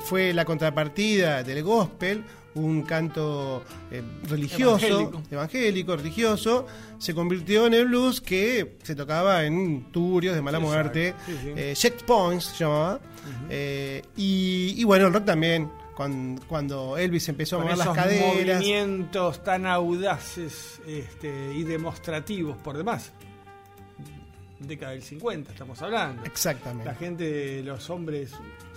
fue 0.00 0.32
la 0.32 0.44
contrapartida 0.44 1.42
del 1.42 1.64
gospel, 1.64 2.22
un 2.54 2.82
canto 2.82 3.62
eh, 3.90 4.02
religioso, 4.28 4.86
Evangélico. 4.86 5.22
evangélico, 5.30 5.96
religioso, 5.96 6.66
se 6.98 7.14
convirtió 7.14 7.66
en 7.66 7.74
el 7.74 7.86
blues 7.86 8.20
que 8.20 8.76
se 8.82 8.94
tocaba 8.94 9.44
en 9.44 9.90
turios 9.90 10.34
de 10.34 10.42
mala 10.42 10.58
Exacto, 10.58 10.74
muerte, 10.76 11.14
sí, 11.26 11.32
sí. 11.42 11.52
eh, 11.56 11.72
checkpoints 11.74 12.44
se 12.44 12.64
llamaba, 12.64 13.00
eh, 13.48 14.02
y, 14.16 14.74
y 14.76 14.84
bueno, 14.84 15.06
el 15.06 15.12
rock 15.14 15.24
también, 15.24 15.70
cuando, 16.48 16.96
Elvis 16.98 17.28
empezó 17.28 17.56
a 17.56 17.62
mover 17.64 17.78
las 17.78 17.88
caderas. 17.90 18.56
movimientos 18.60 19.42
tan 19.44 19.66
audaces 19.66 20.80
este, 20.86 21.52
y 21.54 21.62
demostrativos 21.64 22.56
por 22.58 22.76
demás. 22.76 23.12
Década 24.58 24.92
del 24.92 25.02
50 25.02 25.52
estamos 25.52 25.80
hablando. 25.82 26.22
La 26.22 26.28
Exactamente. 26.28 26.94
gente, 26.94 27.62
los 27.64 27.90
hombres, 27.90 28.32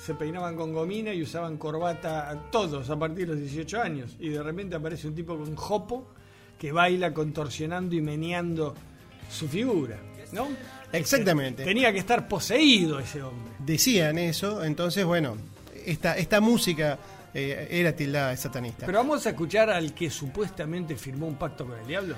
se 0.05 0.13
peinaban 0.13 0.55
con 0.55 0.71
gomina 0.71 1.11
y 1.11 1.23
usaban 1.23 1.57
corbata 1.57 2.29
a 2.29 2.51
todos 2.51 2.91
a 2.91 2.99
partir 2.99 3.27
de 3.27 3.33
los 3.33 3.41
18 3.41 3.81
años. 3.81 4.15
Y 4.19 4.29
de 4.29 4.43
repente 4.43 4.75
aparece 4.75 5.07
un 5.07 5.15
tipo 5.15 5.35
con 5.35 5.55
jopo 5.55 6.07
que 6.59 6.71
baila 6.71 7.11
contorsionando 7.11 7.95
y 7.95 8.01
meneando 8.01 8.75
su 9.31 9.47
figura. 9.47 9.97
¿no? 10.31 10.47
Exactamente. 10.91 11.63
Tenía 11.63 11.91
que 11.91 11.97
estar 11.97 12.27
poseído 12.27 12.99
ese 12.99 13.23
hombre. 13.23 13.53
Decían 13.57 14.19
eso, 14.19 14.63
entonces 14.63 15.05
bueno, 15.05 15.37
esta, 15.85 16.15
esta 16.17 16.39
música 16.39 16.99
eh, 17.33 17.67
era 17.71 17.95
tildada 17.95 18.29
de 18.29 18.37
satanista. 18.37 18.85
Pero 18.85 18.99
vamos 18.99 19.25
a 19.25 19.29
escuchar 19.29 19.71
al 19.71 19.95
que 19.95 20.11
supuestamente 20.11 20.95
firmó 20.97 21.25
un 21.25 21.35
pacto 21.35 21.65
con 21.65 21.79
el 21.79 21.87
diablo. 21.87 22.15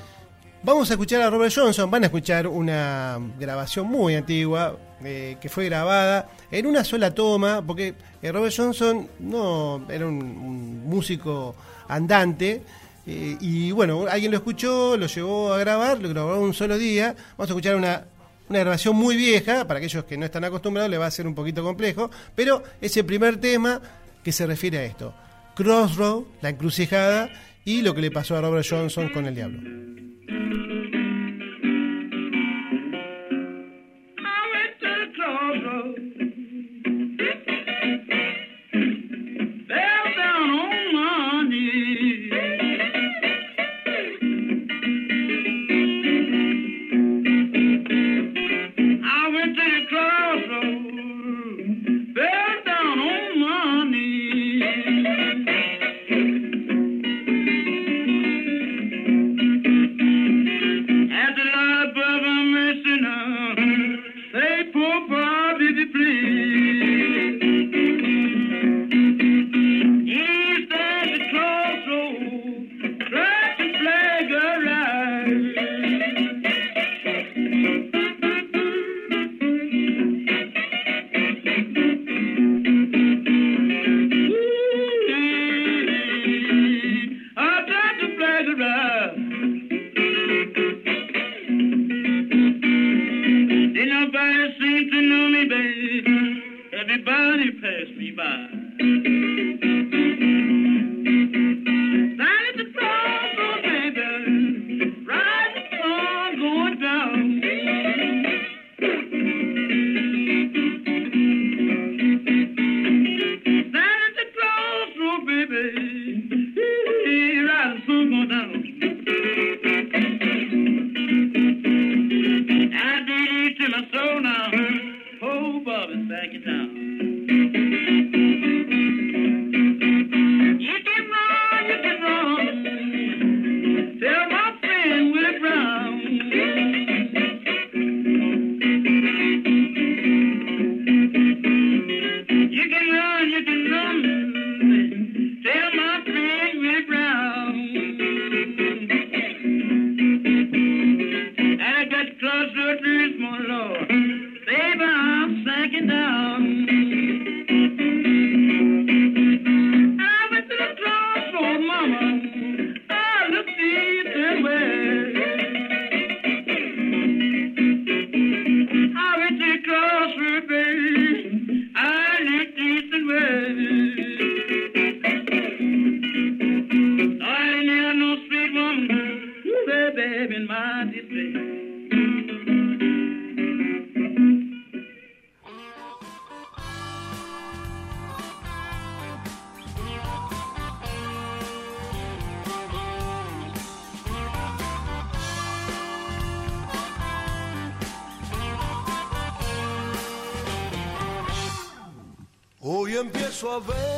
Vamos 0.61 0.89
a 0.89 0.93
escuchar 0.95 1.21
a 1.21 1.29
Robert 1.29 1.53
Johnson, 1.55 1.89
van 1.89 2.03
a 2.03 2.07
escuchar 2.07 2.47
una 2.47 3.17
grabación 3.39 3.87
muy 3.87 4.15
antigua 4.15 4.77
eh, 5.03 5.37
que 5.39 5.49
fue 5.49 5.65
grabada 5.65 6.29
en 6.51 6.65
una 6.65 6.83
sola 6.83 7.13
toma, 7.13 7.61
porque 7.65 7.93
eh, 8.21 8.31
Robert 8.31 8.53
Johnson 8.55 9.07
no 9.19 9.85
era 9.89 10.07
un, 10.07 10.87
músico 10.87 11.55
andante. 11.87 12.61
eh, 13.05 13.37
y 13.39 13.71
bueno, 13.71 14.05
alguien 14.09 14.31
lo 14.31 14.37
escuchó, 14.37 14.97
lo 14.97 15.07
llevó 15.07 15.53
a 15.53 15.59
grabar, 15.59 15.99
lo 15.99 16.09
grabó 16.09 16.39
un 16.39 16.53
solo 16.53 16.77
día. 16.77 17.15
Vamos 17.37 17.49
a 17.49 17.53
escuchar 17.53 17.75
una, 17.75 18.05
una 18.49 18.59
grabación 18.59 18.95
muy 18.95 19.15
vieja, 19.15 19.67
para 19.67 19.79
aquellos 19.79 20.05
que 20.05 20.17
no 20.17 20.25
están 20.25 20.43
acostumbrados 20.43 20.89
le 20.89 20.97
va 20.97 21.05
a 21.05 21.11
ser 21.11 21.27
un 21.27 21.35
poquito 21.35 21.63
complejo, 21.63 22.09
pero 22.35 22.63
es 22.81 22.95
el 22.97 23.05
primer 23.05 23.37
tema 23.37 23.81
que 24.23 24.31
se 24.31 24.45
refiere 24.47 24.79
a 24.79 24.83
esto. 24.83 25.13
Crossroad, 25.55 26.23
la 26.41 26.49
encrucijada, 26.49 27.29
y 27.65 27.81
lo 27.81 27.93
que 27.93 28.01
le 28.01 28.11
pasó 28.11 28.37
a 28.37 28.41
Robert 28.41 28.65
Johnson 28.69 29.09
con 29.09 29.25
el 29.25 29.35
diablo. 29.35 29.59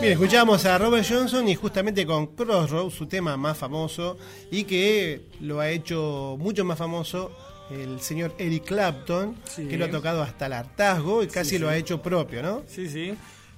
Bien, 0.09 0.17
escuchamos 0.19 0.65
a 0.65 0.75
Robert 0.79 1.05
Johnson 1.07 1.47
y 1.47 1.53
justamente 1.53 2.03
con 2.03 2.33
Crossroads, 2.35 2.95
su 2.95 3.05
tema 3.05 3.37
más 3.37 3.55
famoso 3.59 4.17
y 4.49 4.63
que 4.63 5.21
lo 5.41 5.59
ha 5.59 5.69
hecho 5.69 6.35
mucho 6.39 6.65
más 6.65 6.79
famoso 6.79 7.31
el 7.69 8.01
señor 8.01 8.33
Eric 8.39 8.63
Clapton, 8.65 9.35
Sí. 9.43 9.67
que 9.67 9.77
lo 9.77 9.85
ha 9.85 9.91
tocado 9.91 10.23
hasta 10.23 10.47
el 10.47 10.53
hartazgo 10.53 11.21
y 11.21 11.27
casi 11.27 11.51
Sí, 11.51 11.57
lo 11.59 11.69
ha 11.69 11.77
hecho 11.77 12.01
propio, 12.01 12.41
¿no? 12.41 12.63
Sí, 12.67 12.89
sí. 12.89 13.13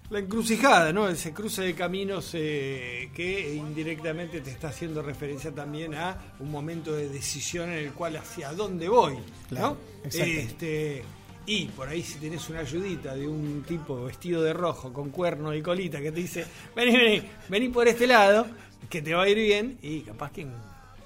La 0.10 0.20
encrucijada, 0.20 0.91
¿no? 0.91 1.08
Ese 1.08 1.31
cruce 1.31 1.62
de 1.62 1.74
caminos 1.74 2.31
eh, 2.34 3.10
que 3.15 3.55
indirectamente 3.55 4.41
te 4.41 4.50
está 4.51 4.67
haciendo 4.67 5.01
referencia 5.01 5.51
también 5.55 5.96
a 5.96 6.34
un 6.41 6.51
momento 6.51 6.91
de 6.91 7.08
decisión 7.08 7.70
en 7.72 7.77
el 7.77 7.93
cual 7.93 8.17
hacia 8.17 8.51
dónde 8.51 8.89
voy, 8.89 9.13
Claro, 9.48 9.77
¿no? 10.03 10.10
Este, 10.10 11.05
y 11.45 11.65
por 11.65 11.88
ahí 11.88 12.01
si 12.03 12.19
tenés 12.19 12.48
una 12.50 12.60
ayudita 12.60 13.15
de 13.15 13.27
un 13.27 13.63
tipo 13.67 14.03
vestido 14.03 14.41
de 14.43 14.53
rojo 14.53 14.93
con 14.93 15.10
cuerno 15.10 15.53
y 15.53 15.62
colita 15.62 16.00
que 16.00 16.12
te 16.12 16.19
dice, 16.19 16.45
vení, 16.75 16.95
vení, 16.95 17.21
vení 17.50 17.69
por 17.69 17.88
este 17.88 18.07
lado, 18.07 18.45
que 18.89 19.01
te 19.01 19.13
va 19.13 19.24
a 19.24 19.29
ir 19.29 19.38
bien 19.38 19.77
y 19.81 20.01
capaz 20.01 20.31
que 20.31 20.48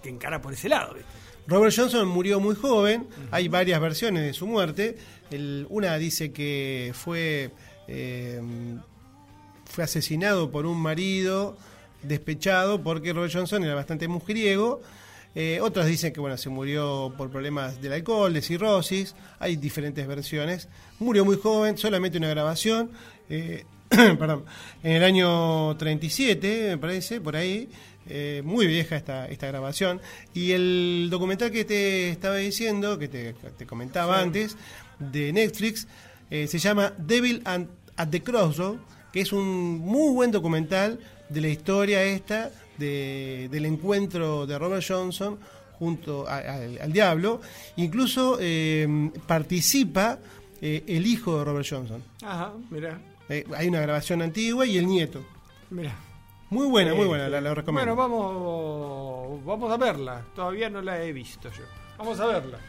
te 0.03 0.09
encara 0.09 0.41
por 0.41 0.53
ese 0.53 0.69
lado, 0.69 0.93
¿viste? 0.93 1.09
Robert 1.47 1.73
Johnson 1.75 2.07
murió 2.07 2.39
muy 2.39 2.55
joven, 2.55 3.07
hay 3.31 3.47
varias 3.47 3.79
versiones 3.79 4.23
de 4.23 4.33
su 4.33 4.47
muerte. 4.47 4.97
El- 5.29 5.67
una 5.69 5.95
dice 5.97 6.31
que 6.31 6.91
fue, 6.95 7.51
eh, 7.87 8.41
fue 9.65 9.83
asesinado 9.83 10.49
por 10.51 10.65
un 10.65 10.79
marido 10.79 11.55
despechado 12.01 12.81
porque 12.81 13.13
Robert 13.13 13.31
Johnson 13.33 13.63
era 13.63 13.75
bastante 13.75 14.07
mujeriego. 14.07 14.81
Eh, 15.35 15.59
otras 15.61 15.85
dicen 15.87 16.13
que 16.13 16.19
bueno, 16.21 16.37
se 16.37 16.49
murió 16.49 17.13
por 17.17 17.29
problemas 17.29 17.81
del 17.81 17.93
alcohol, 17.93 18.33
de 18.33 18.41
cirrosis. 18.41 19.15
Hay 19.39 19.57
diferentes 19.57 20.07
versiones. 20.07 20.69
Murió 20.99 21.25
muy 21.25 21.37
joven, 21.37 21.77
solamente 21.77 22.17
una 22.17 22.29
grabación. 22.29 22.89
eh, 23.29 23.65
perdón, 23.89 24.45
en 24.83 24.93
el 24.93 25.03
año 25.03 25.75
37, 25.77 26.69
me 26.69 26.77
parece, 26.77 27.21
por 27.21 27.35
ahí. 27.35 27.69
eh, 28.07 28.41
muy 28.45 28.67
vieja 28.67 28.95
esta, 28.95 29.27
esta 29.27 29.47
grabación. 29.47 29.99
Y 30.33 30.51
el 30.51 31.07
documental 31.09 31.51
que 31.51 31.65
te 31.65 32.09
estaba 32.09 32.35
diciendo, 32.37 32.97
que 32.99 33.07
te, 33.07 33.33
que 33.33 33.49
te 33.57 33.65
comentaba 33.65 34.21
antes, 34.21 34.57
de 34.99 35.33
Netflix, 35.33 35.87
eh, 36.29 36.47
se 36.47 36.59
llama 36.59 36.93
Devil 36.97 37.41
and, 37.45 37.67
at 37.97 38.09
the 38.09 38.21
Crossroad, 38.21 38.77
que 39.11 39.21
es 39.21 39.31
un 39.33 39.79
muy 39.79 40.13
buen 40.13 40.31
documental 40.31 40.99
de 41.29 41.41
la 41.41 41.47
historia 41.47 42.03
esta 42.03 42.51
de- 42.77 43.47
del 43.51 43.65
encuentro 43.65 44.45
de 44.45 44.57
Robert 44.59 44.83
Johnson 44.87 45.37
junto 45.79 46.27
a- 46.27 46.37
al, 46.37 46.79
al 46.81 46.91
diablo. 46.93 47.41
Incluso 47.77 48.37
eh, 48.39 48.87
participa 49.27 50.19
eh, 50.61 50.83
el 50.87 51.05
hijo 51.05 51.37
de 51.39 51.43
Robert 51.45 51.67
Johnson. 51.69 52.01
Ajá, 52.23 52.53
mirá, 52.69 52.99
Eh, 53.29 53.43
hay 53.57 53.67
una 53.67 53.81
grabación 53.81 54.21
antigua 54.21 54.65
y 54.65 54.77
el 54.77 54.87
nieto. 54.87 55.23
mirá. 55.69 55.95
Muy 56.51 56.67
buena, 56.67 56.93
muy 56.93 57.07
buena, 57.07 57.27
la, 57.27 57.41
la 57.41 57.53
recomiendo. 57.55 57.95
Bueno, 57.95 58.15
vamos, 58.15 59.43
vamos 59.45 59.71
a 59.73 59.77
verla. 59.77 60.23
Todavía 60.35 60.69
no 60.69 60.81
la 60.81 61.01
he 61.03 61.11
visto 61.11 61.49
yo. 61.49 61.63
Vamos 61.97 62.19
a 62.19 62.27
verla. 62.27 62.59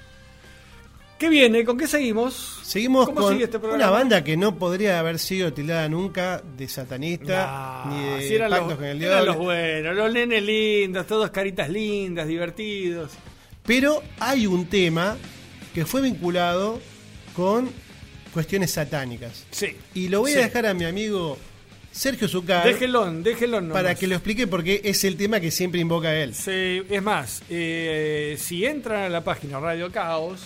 ¿Qué 1.18 1.30
viene? 1.30 1.64
¿Con 1.64 1.78
qué 1.78 1.86
seguimos? 1.86 2.60
Seguimos 2.62 3.06
¿Cómo 3.06 3.20
con 3.22 3.32
sigue 3.32 3.44
este 3.44 3.58
programa? 3.58 3.82
una 3.84 3.90
banda 3.90 4.22
que 4.22 4.36
no 4.36 4.58
podría 4.58 4.98
haber 4.98 5.18
sido 5.18 5.50
tildada 5.52 5.88
nunca 5.88 6.42
de 6.58 6.68
satanista 6.68 7.84
Nah, 7.86 7.94
ni 7.94 8.04
de 8.20 8.28
si 8.28 8.34
eran 8.34 8.50
pactos 8.50 8.68
los, 8.70 8.76
con 8.78 8.84
el 8.86 9.02
eran 9.02 9.14
diablo. 9.24 9.32
los 9.32 9.36
buenos, 9.42 9.96
los 9.96 10.12
nenes 10.12 10.42
lindos, 10.42 11.06
todos 11.06 11.30
caritas 11.30 11.70
lindas, 11.70 12.28
divertidos. 12.28 13.12
Pero 13.64 14.02
hay 14.20 14.46
un 14.46 14.66
tema 14.66 15.16
que 15.74 15.86
fue 15.86 16.02
vinculado 16.02 16.80
con 17.34 17.70
cuestiones 18.34 18.72
satánicas. 18.72 19.46
Sí. 19.50 19.74
Y 19.94 20.08
lo 20.08 20.20
voy 20.20 20.32
Sí. 20.32 20.38
a 20.38 20.42
dejar 20.42 20.66
a 20.66 20.74
mi 20.74 20.84
amigo 20.84 21.38
Sergio 21.92 22.28
Zucar 22.28 22.66
Déjelo, 22.66 23.10
déjelo 23.10 23.62
nomás. 23.62 23.74
para 23.74 23.94
que 23.94 24.06
lo 24.06 24.16
explique 24.16 24.46
porque 24.46 24.82
es 24.84 25.02
el 25.04 25.16
tema 25.16 25.40
que 25.40 25.50
siempre 25.50 25.80
invoca 25.80 26.14
él. 26.14 26.34
Sí, 26.34 26.82
es 26.90 27.02
más, 27.02 27.42
eh, 27.48 28.36
si 28.38 28.66
entran 28.66 29.04
a 29.04 29.08
la 29.08 29.24
página 29.24 29.58
Radio 29.60 29.90
Caos 29.90 30.40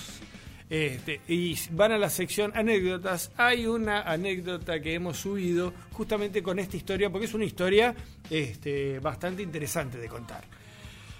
este, 0.71 1.21
y 1.29 1.59
van 1.73 1.93
a 1.93 1.99
la 1.99 2.09
sección 2.09 2.53
anécdotas, 2.55 3.33
hay 3.37 3.67
una 3.67 4.03
anécdota 4.03 4.81
que 4.81 4.95
hemos 4.95 5.19
subido 5.19 5.75
justamente 5.93 6.43
con 6.43 6.59
esta 6.61 6.77
historia, 6.77 7.11
porque 7.11 7.27
es 7.27 7.35
una 7.35 7.45
historia 7.45 7.95
este, 8.31 9.01
bastante 9.01 9.43
interesante 9.43 9.99
de 9.99 10.09
contar. 10.09 10.45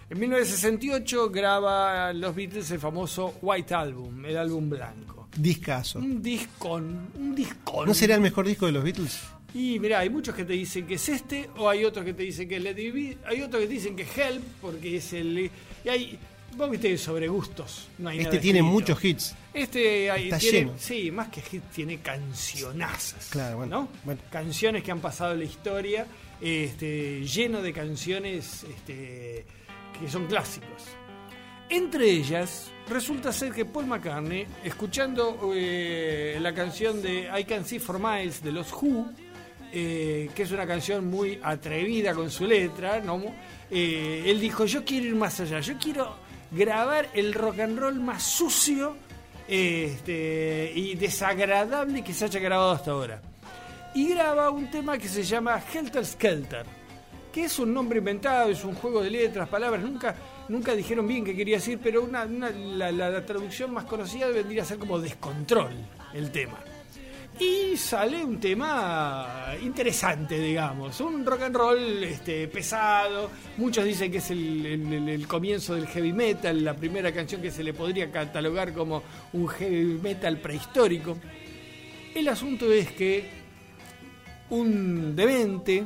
En 0.09 0.19
1968 0.19 1.31
graba 1.31 2.13
los 2.13 2.35
Beatles 2.35 2.71
el 2.71 2.81
famoso 2.81 3.35
White 3.43 3.75
Album, 3.75 4.25
el 4.25 4.37
álbum 4.37 4.71
blanco. 4.71 5.29
Discaso. 5.37 5.99
Un 6.01 6.21
discón, 6.23 7.09
un 7.17 7.35
discón. 7.35 7.87
¿No 7.87 7.95
será 7.95 8.17
el 8.17 8.21
mejor 8.21 8.47
disco 8.47 8.67
de 8.67 8.73
los 8.73 8.83
Beatles? 8.83 9.21
Y 9.55 9.79
mira, 9.81 9.99
hay 10.01 10.11
muchos 10.11 10.35
que 10.35 10.45
te 10.45 10.53
dicen 10.53 10.87
que 10.87 10.95
es 10.95 11.09
este, 11.09 11.51
o 11.57 11.69
hay 11.69 11.85
otros 11.85 12.05
que 12.05 12.15
te 12.15 12.23
dicen 12.23 12.49
que 12.49 12.57
es 12.57 12.63
Let 12.63 12.81
It 12.81 12.95
Be, 12.95 13.19
hay 13.27 13.43
otros 13.43 13.63
que 13.63 13.67
te 13.69 13.75
dicen 13.75 13.97
que 13.97 14.03
es 14.03 14.19
Help, 14.19 14.43
porque 14.61 14.97
es 14.97 15.13
el... 15.13 15.51
Y 15.85 15.89
hay, 15.89 16.19
vos 16.57 16.71
viste, 16.71 16.97
sobre 16.99 17.29
gustos, 17.29 17.89
no 17.99 18.09
hay 18.09 18.19
Este 18.19 18.31
nada 18.31 18.41
tiene 18.41 18.59
escrito. 18.61 18.73
muchos 18.73 19.05
hits. 19.05 19.35
Este 19.53 20.11
hay- 20.11 20.25
Está 20.25 20.39
tiene, 20.39 20.59
lleno. 20.61 20.73
sí, 20.79 21.11
más 21.11 21.29
que 21.29 21.41
hit, 21.41 21.63
tiene 21.75 21.99
cancionazas. 22.01 23.29
Claro, 23.31 23.59
bueno, 23.59 23.81
¿no? 23.83 23.89
bueno. 24.05 24.21
Canciones 24.31 24.83
que 24.85 24.91
han 24.93 25.01
pasado 25.01 25.33
en 25.33 25.41
la 25.41 25.45
historia, 25.45 26.07
este, 26.41 27.25
lleno 27.25 27.61
de 27.61 27.73
canciones 27.73 28.65
este, 28.65 29.45
que 29.99 30.09
son 30.11 30.27
clásicos. 30.27 30.85
Entre 31.69 32.11
ellas, 32.11 32.71
resulta 32.89 33.33
ser 33.33 33.53
que 33.53 33.65
Paul 33.65 33.87
McCartney, 33.87 34.47
escuchando 34.65 35.53
eh, 35.55 36.37
la 36.41 36.53
canción 36.55 37.01
de 37.03 37.29
I 37.39 37.45
Can 37.45 37.65
See 37.65 37.79
For 37.79 37.99
Miles 38.01 38.43
de 38.43 38.51
los 38.53 38.73
Who, 38.73 39.09
eh, 39.73 40.29
que 40.35 40.43
es 40.43 40.51
una 40.51 40.67
canción 40.67 41.07
muy 41.09 41.39
atrevida 41.43 42.13
con 42.15 42.29
su 42.31 42.45
letra, 42.45 42.99
¿no? 43.01 43.23
Eh, 43.71 44.25
él 44.27 44.41
dijo, 44.41 44.65
yo 44.67 44.85
quiero 44.85 45.07
ir 45.07 45.15
más 45.15 45.39
allá, 45.39 45.61
yo 45.61 45.75
quiero 45.79 46.17
grabar 46.51 47.09
el 47.15 47.33
rock 47.35 47.61
and 47.61 47.79
roll 47.79 48.01
más 48.01 48.25
sucio 48.25 48.97
este, 49.51 50.73
y 50.75 50.95
desagradable 50.95 52.03
que 52.05 52.15
se 52.15 52.25
haya 52.27 52.41
grabado 52.41 52.71
hasta 52.71 52.93
ahora. 52.93 53.21
Y 53.95 54.09
graba 54.11 54.51
un 54.51 54.71
tema 54.71 54.97
que 54.97 55.09
se 55.09 55.25
llama 55.25 55.61
Helter 55.73 56.07
Skelter, 56.07 56.65
que 57.33 57.45
es 57.45 57.59
un 57.59 57.75
nombre 57.75 57.99
inventado, 57.99 58.51
es 58.51 58.65
un 58.65 58.75
juego 58.75 59.03
de 59.03 59.11
letras, 59.11 59.49
palabras, 59.49 59.83
nunca, 59.83 60.15
nunca 60.49 60.75
dijeron 60.75 61.07
bien 61.09 61.25
qué 61.25 61.35
quería 61.35 61.57
decir, 61.57 61.81
pero 61.83 62.03
una, 62.05 62.25
la- 62.25 62.93
la 62.93 63.27
traducción 63.27 63.73
más 63.75 63.85
conocida 63.85 64.29
vendría 64.29 64.63
a 64.63 64.67
ser 64.67 64.79
como 64.79 64.99
descontrol 65.01 65.73
el 66.15 66.31
tema. 66.31 66.59
Y 67.41 67.75
sale 67.79 68.23
un 68.23 68.39
tema 68.39 69.55
interesante, 69.63 70.39
digamos, 70.39 71.01
un 71.01 71.25
rock 71.25 71.43
and 71.43 71.57
roll 71.57 72.05
este, 72.05 72.47
pesado. 72.49 73.31
Muchos 73.57 73.83
dicen 73.87 74.13
que 74.13 74.19
es 74.19 74.31
el, 74.31 75.09
el- 75.09 75.27
comienzo 75.27 75.75
del 75.75 75.87
heavy 75.87 76.13
metal, 76.13 76.63
la 76.63 76.77
primera 76.77 77.13
canción 77.13 77.41
que 77.41 77.51
se 77.51 77.65
le 77.65 77.73
podría 77.73 78.11
catalogar 78.11 78.75
como 78.75 79.03
un 79.33 79.49
heavy 79.49 79.99
metal 80.03 80.37
prehistórico. 80.39 81.17
El 82.15 82.29
asunto 82.29 82.71
es 82.71 82.93
que 82.93 83.31
un 84.51 85.17
demente, 85.17 85.85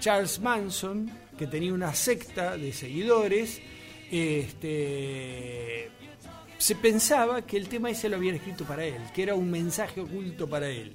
Charles 0.00 0.40
Manson, 0.40 1.10
que 1.36 1.46
tenía 1.46 1.74
una 1.74 1.92
secta 1.94 2.56
de 2.56 2.72
seguidores, 2.72 3.60
este, 4.10 5.90
se 6.58 6.74
pensaba 6.74 7.42
que 7.42 7.56
el 7.56 7.68
tema 7.68 7.90
ese 7.90 8.08
lo 8.08 8.16
habían 8.16 8.36
escrito 8.36 8.64
para 8.64 8.84
él, 8.84 9.02
que 9.14 9.22
era 9.22 9.34
un 9.34 9.50
mensaje 9.50 10.00
oculto 10.00 10.48
para 10.48 10.68
él. 10.68 10.94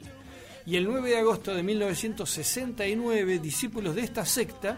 Y 0.65 0.75
el 0.75 0.85
9 0.85 1.09
de 1.09 1.17
agosto 1.17 1.53
de 1.53 1.63
1969, 1.63 3.39
discípulos 3.39 3.95
de 3.95 4.01
esta 4.01 4.25
secta 4.25 4.77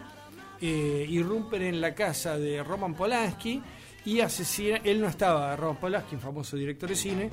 eh, 0.60 1.06
irrumpen 1.08 1.62
en 1.62 1.80
la 1.80 1.94
casa 1.94 2.38
de 2.38 2.62
Roman 2.62 2.94
Polanski 2.94 3.62
y 4.04 4.20
asesinan. 4.20 4.80
Él 4.84 5.00
no 5.00 5.08
estaba, 5.08 5.54
Roman 5.56 5.76
Polanski, 5.76 6.14
un 6.14 6.20
famoso 6.20 6.56
director 6.56 6.88
de 6.88 6.96
cine, 6.96 7.30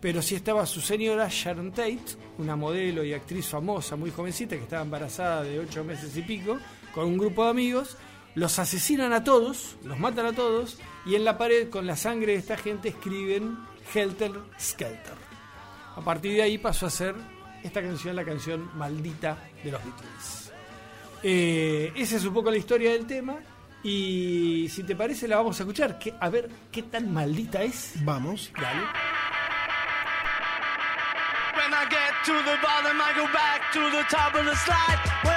pero 0.00 0.20
sí 0.22 0.34
estaba 0.34 0.66
su 0.66 0.80
señora 0.80 1.28
Sharon 1.30 1.70
Tate, 1.70 2.16
una 2.38 2.56
modelo 2.56 3.04
y 3.04 3.12
actriz 3.12 3.46
famosa, 3.46 3.94
muy 3.94 4.10
jovencita, 4.10 4.56
que 4.56 4.62
estaba 4.62 4.82
embarazada 4.82 5.42
de 5.42 5.60
ocho 5.60 5.84
meses 5.84 6.16
y 6.16 6.22
pico, 6.22 6.58
con 6.94 7.06
un 7.06 7.18
grupo 7.18 7.44
de 7.44 7.50
amigos 7.50 7.96
los 8.34 8.58
asesinan 8.58 9.12
a 9.12 9.24
todos, 9.24 9.76
los 9.84 9.98
matan 9.98 10.26
a 10.26 10.32
todos, 10.32 10.78
y 11.04 11.14
en 11.14 11.24
la 11.24 11.36
pared 11.38 11.68
con 11.68 11.86
la 11.86 11.96
sangre 11.96 12.32
de 12.32 12.38
esta 12.38 12.56
gente 12.56 12.90
escriben 12.90 13.58
Helter 13.94 14.32
Skelter. 14.58 15.14
A 15.96 16.00
partir 16.00 16.32
de 16.32 16.42
ahí 16.42 16.58
pasó 16.58 16.86
a 16.86 16.90
ser 16.90 17.14
esta 17.62 17.82
canción, 17.82 18.16
la 18.16 18.24
canción 18.24 18.70
maldita 18.76 19.38
de 19.62 19.70
los 19.70 19.84
Beatles. 19.84 20.52
Eh, 21.22 21.92
esa 21.94 22.16
es 22.16 22.24
un 22.24 22.34
poco 22.34 22.50
la 22.50 22.56
historia 22.56 22.92
del 22.92 23.06
tema. 23.06 23.36
Y 23.84 24.68
si 24.70 24.84
te 24.84 24.94
parece, 24.94 25.26
la 25.26 25.36
vamos 25.36 25.58
a 25.58 25.64
escuchar. 25.64 25.98
A 26.20 26.30
ver 26.30 26.48
qué 26.70 26.84
tan 26.84 27.12
maldita 27.12 27.62
es. 27.62 27.94
Vamos. 28.04 28.50
Dale. 28.54 28.82
Slide. 34.54 35.31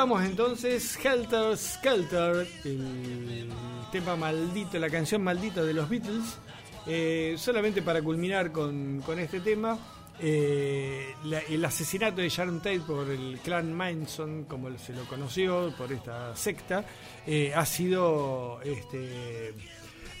Escuchábamos 0.00 0.30
entonces 0.30 0.98
Helter 1.04 1.58
Skelter, 1.58 2.48
el 2.64 3.50
tema 3.92 4.16
maldito, 4.16 4.78
la 4.78 4.88
canción 4.88 5.22
maldita 5.22 5.62
de 5.62 5.74
los 5.74 5.90
Beatles, 5.90 6.38
eh, 6.86 7.34
solamente 7.36 7.82
para 7.82 8.00
culminar 8.00 8.50
con, 8.50 9.02
con 9.04 9.18
este 9.18 9.40
tema. 9.40 9.78
Eh, 10.18 11.14
el 11.50 11.62
asesinato 11.62 12.22
de 12.22 12.30
Sharon 12.30 12.60
Tate 12.60 12.80
por 12.80 13.10
el 13.10 13.40
clan 13.44 13.74
Manson, 13.74 14.44
como 14.44 14.74
se 14.78 14.94
lo 14.94 15.04
conoció, 15.04 15.74
por 15.76 15.92
esta 15.92 16.34
secta, 16.34 16.82
eh, 17.26 17.52
ha 17.54 17.66
sido 17.66 18.58
este, 18.62 19.52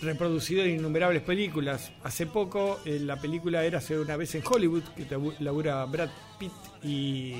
reproducido 0.02 0.62
en 0.62 0.72
innumerables 0.72 1.22
películas. 1.22 1.90
Hace 2.04 2.26
poco, 2.26 2.80
la 2.84 3.18
película 3.18 3.64
era 3.64 3.78
hace 3.78 3.98
una 3.98 4.18
vez 4.18 4.34
en 4.34 4.42
Hollywood, 4.44 4.82
que 4.94 5.06
labura 5.38 5.82
Brad 5.86 6.10
Pitt 6.38 6.52
y 6.84 7.32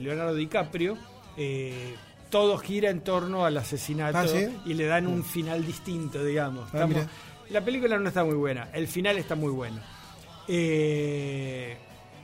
Leonardo 0.00 0.34
DiCaprio 0.34 0.98
eh, 1.38 1.94
todo 2.30 2.58
gira 2.58 2.90
en 2.90 3.00
torno 3.00 3.44
al 3.44 3.56
asesinato 3.56 4.18
ah, 4.18 4.26
y 4.66 4.74
le 4.74 4.86
dan 4.86 5.06
un 5.06 5.20
mm. 5.20 5.24
final 5.24 5.64
distinto, 5.64 6.22
digamos. 6.22 6.68
Ah, 6.74 6.86
la 7.50 7.64
película 7.64 7.98
no 7.98 8.08
está 8.08 8.24
muy 8.24 8.34
buena, 8.34 8.68
el 8.72 8.88
final 8.88 9.16
está 9.16 9.34
muy 9.34 9.50
bueno. 9.50 9.80
Eh, 10.46 11.76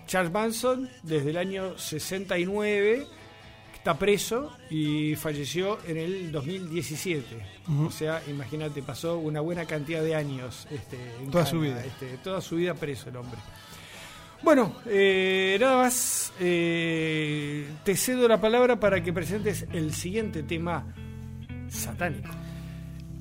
Charles 0.07 0.33
Manson, 0.33 0.90
desde 1.03 1.31
el 1.31 1.38
año 1.38 1.79
69, 1.79 3.07
está 3.74 3.98
preso 3.98 4.53
y 4.68 5.14
falleció 5.14 5.79
en 5.87 5.96
el 5.96 6.33
2017. 6.33 7.37
Uh 7.37 7.70
-huh. 7.70 7.87
O 7.87 7.90
sea, 7.90 8.22
imagínate, 8.29 8.83
pasó 8.83 9.18
una 9.18 9.40
buena 9.40 9.64
cantidad 9.64 10.03
de 10.03 10.14
años. 10.14 10.66
Este, 10.70 10.96
en 11.20 11.31
toda 11.31 11.46
su 11.46 11.61
vida. 11.61 11.85
Este, 11.85 12.18
toda 12.18 12.40
su 12.40 12.57
vida 12.57 12.74
preso 12.74 13.09
el 13.09 13.16
hombre. 13.16 13.38
Bueno, 14.44 14.74
eh, 14.85 15.57
nada 15.59 15.78
más. 15.78 16.33
eh, 16.38 17.66
te 17.83 17.96
cedo 17.96 18.28
la 18.28 18.42
palabra 18.42 18.78
para 18.78 19.02
que 19.02 19.11
presentes 19.11 19.66
el 19.72 19.94
siguiente 19.94 20.42
tema 20.42 20.85
satánico. 21.68 22.28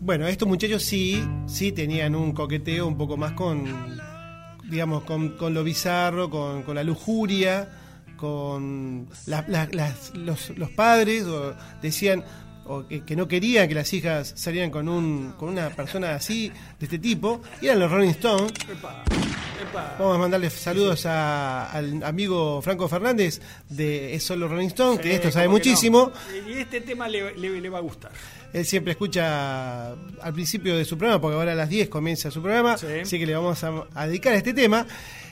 Bueno, 0.01 0.27
estos 0.27 0.49
muchachos 0.49 0.83
sí, 0.83 1.23
sí 1.47 1.71
tenían 1.71 2.13
un 2.13 2.33
coqueteo 2.33 2.85
un 2.85 2.97
poco 2.97 3.15
más 3.15 3.31
con, 3.31 3.63
digamos, 4.69 5.03
con, 5.05 5.53
lo 5.53 5.63
bizarro, 5.63 6.29
con, 6.29 6.75
la 6.75 6.83
lujuria, 6.83 7.69
con 8.17 9.07
los, 10.15 10.49
los 10.57 10.69
padres 10.71 11.23
o 11.23 11.55
decían 11.81 12.25
o 12.65 12.87
que, 12.87 13.03
que 13.03 13.15
no 13.15 13.27
querían 13.27 13.67
que 13.67 13.75
las 13.75 13.91
hijas 13.93 14.33
salieran 14.35 14.71
con 14.71 14.87
un 14.89 15.33
con 15.37 15.49
una 15.49 15.69
persona 15.69 16.15
así 16.15 16.49
de 16.79 16.85
este 16.85 16.99
tipo 16.99 17.41
y 17.61 17.67
eran 17.67 17.79
los 17.79 17.91
Rolling 17.91 18.09
Stones 18.11 18.51
Epa, 18.69 19.03
epa. 19.61 19.95
vamos 19.99 20.15
a 20.15 20.19
mandarle 20.19 20.49
saludos 20.49 21.05
a- 21.05 21.71
al 21.71 22.03
amigo 22.03 22.61
Franco 22.61 22.87
Fernández 22.87 23.41
de 23.69 24.13
Es 24.15 24.23
Solo 24.23 24.47
Rolling 24.47 24.67
Stone 24.67 24.99
que 25.01 25.15
esto 25.15 25.29
sabe 25.31 25.47
muchísimo 25.47 26.11
Y 26.47 26.53
este 26.53 26.81
tema 26.81 27.07
le, 27.07 27.35
le- 27.37 27.59
le 27.61 27.69
va 27.69 27.79
a 27.79 27.81
gustar. 27.81 28.11
él 28.53 28.65
siempre 28.65 28.91
escucha 28.91 29.91
al 29.91 30.33
principio 30.33 30.77
de 30.77 30.85
su 30.85 30.97
programa, 30.97 31.19
porque 31.19 31.35
ahora 31.35 31.51
a 31.53 31.55
las 31.55 31.69
10 31.69 31.89
comienza 31.89 32.29
su 32.31 32.41
programa, 32.41 32.77
Sí. 32.77 32.85
así 33.01 33.17
que 33.19 33.25
le 33.25 33.33
vamos 33.35 33.63
a, 33.63 33.85
a 33.95 34.07
dedicar 34.07 34.33
a 34.33 34.37
este 34.37 34.53
tema. 34.53 34.85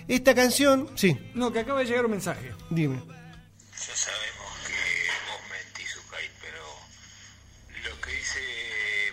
Esta 0.08 0.34
canción, 0.34 0.90
sí, 0.96 1.16
No, 1.36 1.54
que 1.54 1.60
acaba 1.60 1.80
de 1.82 1.86
llegar 1.86 2.04
un 2.06 2.12
mensaje. 2.12 2.52
dime. 2.72 2.98
Ya 2.98 3.96
sabemos 3.96 4.52
que 4.68 4.74
vos 5.30 5.42
mentís, 5.54 5.96
Ucay, 6.08 6.26
pero 6.42 6.64
lo 7.90 8.02
que 8.02 8.12
dice 8.12 8.40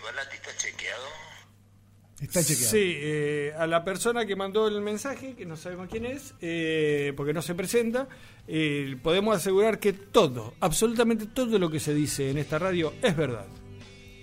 Balati 0.03 0.37
está 0.37 0.57
chequeado. 0.57 1.07
Está 2.21 2.43
chequeado. 2.43 2.71
Sí, 2.71 2.95
eh, 2.97 3.53
a 3.57 3.67
la 3.67 3.85
persona 3.85 4.27
que 4.27 4.35
mandó 4.35 4.67
el 4.67 4.81
mensaje, 4.81 5.35
que 5.35 5.47
no 5.47 5.57
sabemos 5.57 5.89
quién 5.91 6.05
es, 6.05 6.35
eh, 6.41 7.13
porque 7.17 7.33
no 7.33 7.43
se 7.43 7.55
presenta, 7.55 8.09
eh, 8.49 8.97
podemos 9.03 9.37
asegurar 9.37 9.79
que 9.79 9.93
todo, 9.93 10.55
absolutamente 10.61 11.27
todo 11.27 11.59
lo 11.59 11.71
que 11.71 11.79
se 11.79 11.95
dice 11.95 12.31
en 12.31 12.39
esta 12.39 12.59
radio 12.59 12.93
es 13.03 13.17
verdad. 13.17 13.47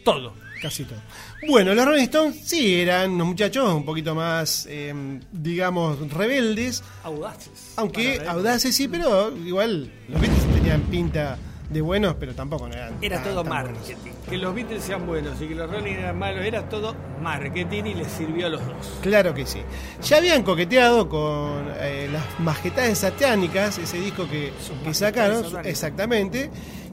Todo. 0.04 0.34
Casi 0.62 0.84
todo. 0.86 1.00
Bueno, 1.48 1.74
los 1.74 1.86
Rolling 1.86 2.04
Stones 2.04 2.42
sí 2.44 2.76
eran 2.76 3.12
unos 3.12 3.28
muchachos 3.28 3.72
un 3.74 3.86
poquito 3.86 4.16
más, 4.16 4.66
eh, 4.70 5.20
digamos, 5.32 6.12
rebeldes, 6.12 6.84
Audaces. 7.04 7.74
aunque 7.76 8.22
audaces 8.26 8.76
sí, 8.76 8.88
pero 8.88 9.36
igual 9.38 9.92
los 10.08 10.22
Beatles 10.22 10.56
tenían 10.56 10.82
pinta 10.84 11.38
de 11.76 11.82
buenos, 11.82 12.16
pero 12.20 12.34
tampoco 12.34 12.68
no 12.68 12.74
eran. 12.74 12.94
Era 13.02 13.18
tan- 13.18 13.26
todo 13.34 13.44
tan 13.44 13.64
buenos. 13.64 13.80
marketing. 13.88 14.12
Que 14.30 14.38
los 14.38 14.56
Beatles 14.56 14.84
sean 14.84 15.06
buenos 15.06 15.40
y 15.42 15.48
que 15.48 15.56
los 15.56 15.70
Rolling 15.70 15.94
eran 15.94 16.18
malos, 16.18 16.44
era 16.46 16.68
todo 16.70 16.96
marketing 17.22 17.84
y 17.86 17.94
les 17.96 18.08
sirvió 18.08 18.48
a 18.48 18.50
los 18.50 18.66
dos. 18.66 19.00
Claro 19.02 19.34
que 19.34 19.46
sí. 19.46 19.60
Ya 20.02 20.18
habían 20.18 20.44
coqueteado 20.44 21.08
con 21.10 21.66
eh, 21.80 22.10
las 22.12 22.24
majestades 22.40 22.98
satánicas, 23.00 23.78
ese 23.78 23.98
disco 24.00 24.28
que, 24.30 24.52
sacaron, 24.94 25.44
satánicas. 25.44 25.68
exactamente. 25.68 26.50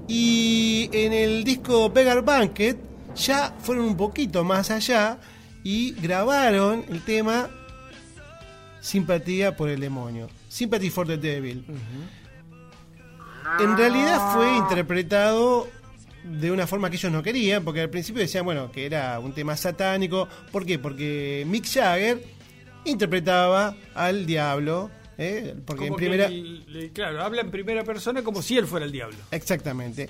Y 0.09 0.91
en 0.93 1.13
el 1.13 1.45
disco 1.45 1.89
Beggar 1.91 2.23
Banquet 2.23 2.77
ya 3.15 3.55
fueron 3.61 3.85
un 3.85 3.97
poquito 3.97 4.43
más 4.45 4.71
allá 4.71 5.19
y 5.63 5.93
grabaron 5.93 6.85
el 6.91 7.03
tema 7.05 7.49
Simpatía 8.81 9.57
por 9.57 9.69
el 9.69 9.79
demonio, 9.81 10.29
Sympathy 10.49 10.91
for 10.91 11.07
the 11.07 11.17
Devil. 11.17 11.65
En 13.61 13.77
realidad 13.77 14.33
fue 14.35 14.57
interpretado 14.57 15.69
de 16.25 16.51
una 16.51 16.67
forma 16.67 16.89
que 16.91 16.97
ellos 16.97 17.13
no 17.13 17.23
querían, 17.23 17.65
porque 17.65 17.81
al 17.81 17.91
principio 17.91 18.23
decían, 18.23 18.45
bueno, 18.45 18.71
que 18.73 18.87
era 18.87 19.19
un 19.19 19.33
tema 19.33 19.57
satánico. 19.57 20.29
¿Por 20.51 20.65
qué? 20.65 20.79
Porque 20.79 21.45
Mick 21.47 21.67
Jagger 21.67 22.23
interpretaba 22.85 23.77
al 23.95 24.27
diablo, 24.27 24.91
¿eh? 25.19 25.55
porque 25.65 25.85
en 25.85 25.89
Como 25.89 25.97
primera... 25.99 26.27
el- 26.27 26.65
el- 26.75 26.91
claro, 26.93 27.23
habla 27.23 27.43
en 27.43 27.51
primera 27.51 27.85
persona 27.85 28.23
como 28.23 28.43
si 28.43 28.57
él 28.59 28.67
fuera 28.67 28.87
el 28.87 28.93
diablo. 28.93 29.17
Exactamente. 29.31 30.09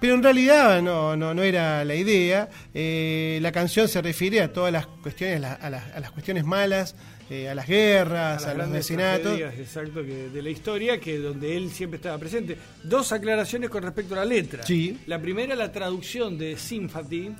Pero 0.00 0.14
en 0.14 0.22
realidad 0.22 0.80
no, 0.80 1.16
no, 1.16 1.34
no 1.34 1.42
era 1.42 1.84
la 1.84 1.94
idea. 1.96 2.48
Eh, 2.72 3.38
la 3.42 3.50
canción 3.50 3.88
se 3.88 4.00
refiere 4.00 4.40
a 4.40 4.52
todas 4.52 4.72
las 4.72 4.86
cuestiones, 4.86 5.42
a, 5.42 5.70
las, 5.70 5.92
a 5.94 6.00
las 6.00 6.10
cuestiones 6.12 6.44
malas, 6.44 6.94
eh, 7.30 7.48
a 7.48 7.54
las 7.54 7.66
guerras, 7.66 8.46
a, 8.46 8.54
las 8.54 8.70
los 8.70 8.86
tragedias, 8.86 9.54
exacto, 9.58 10.02
que 10.02 10.30
de 10.30 10.42
la 10.42 10.50
historia, 10.50 10.98
que 10.98 11.18
donde 11.18 11.56
él 11.56 11.70
siempre 11.70 11.96
estaba 11.96 12.16
presente. 12.18 12.56
Dos 12.82 13.12
aclaraciones 13.12 13.68
con 13.68 13.82
respecto 13.82 14.14
a 14.14 14.18
la 14.18 14.24
letra. 14.24 14.64
Sí. 14.64 14.98
La 15.06 15.20
primera, 15.20 15.54
la 15.54 15.70
traducción 15.70 16.38
de 16.38 16.56
sympathy, 16.56 17.34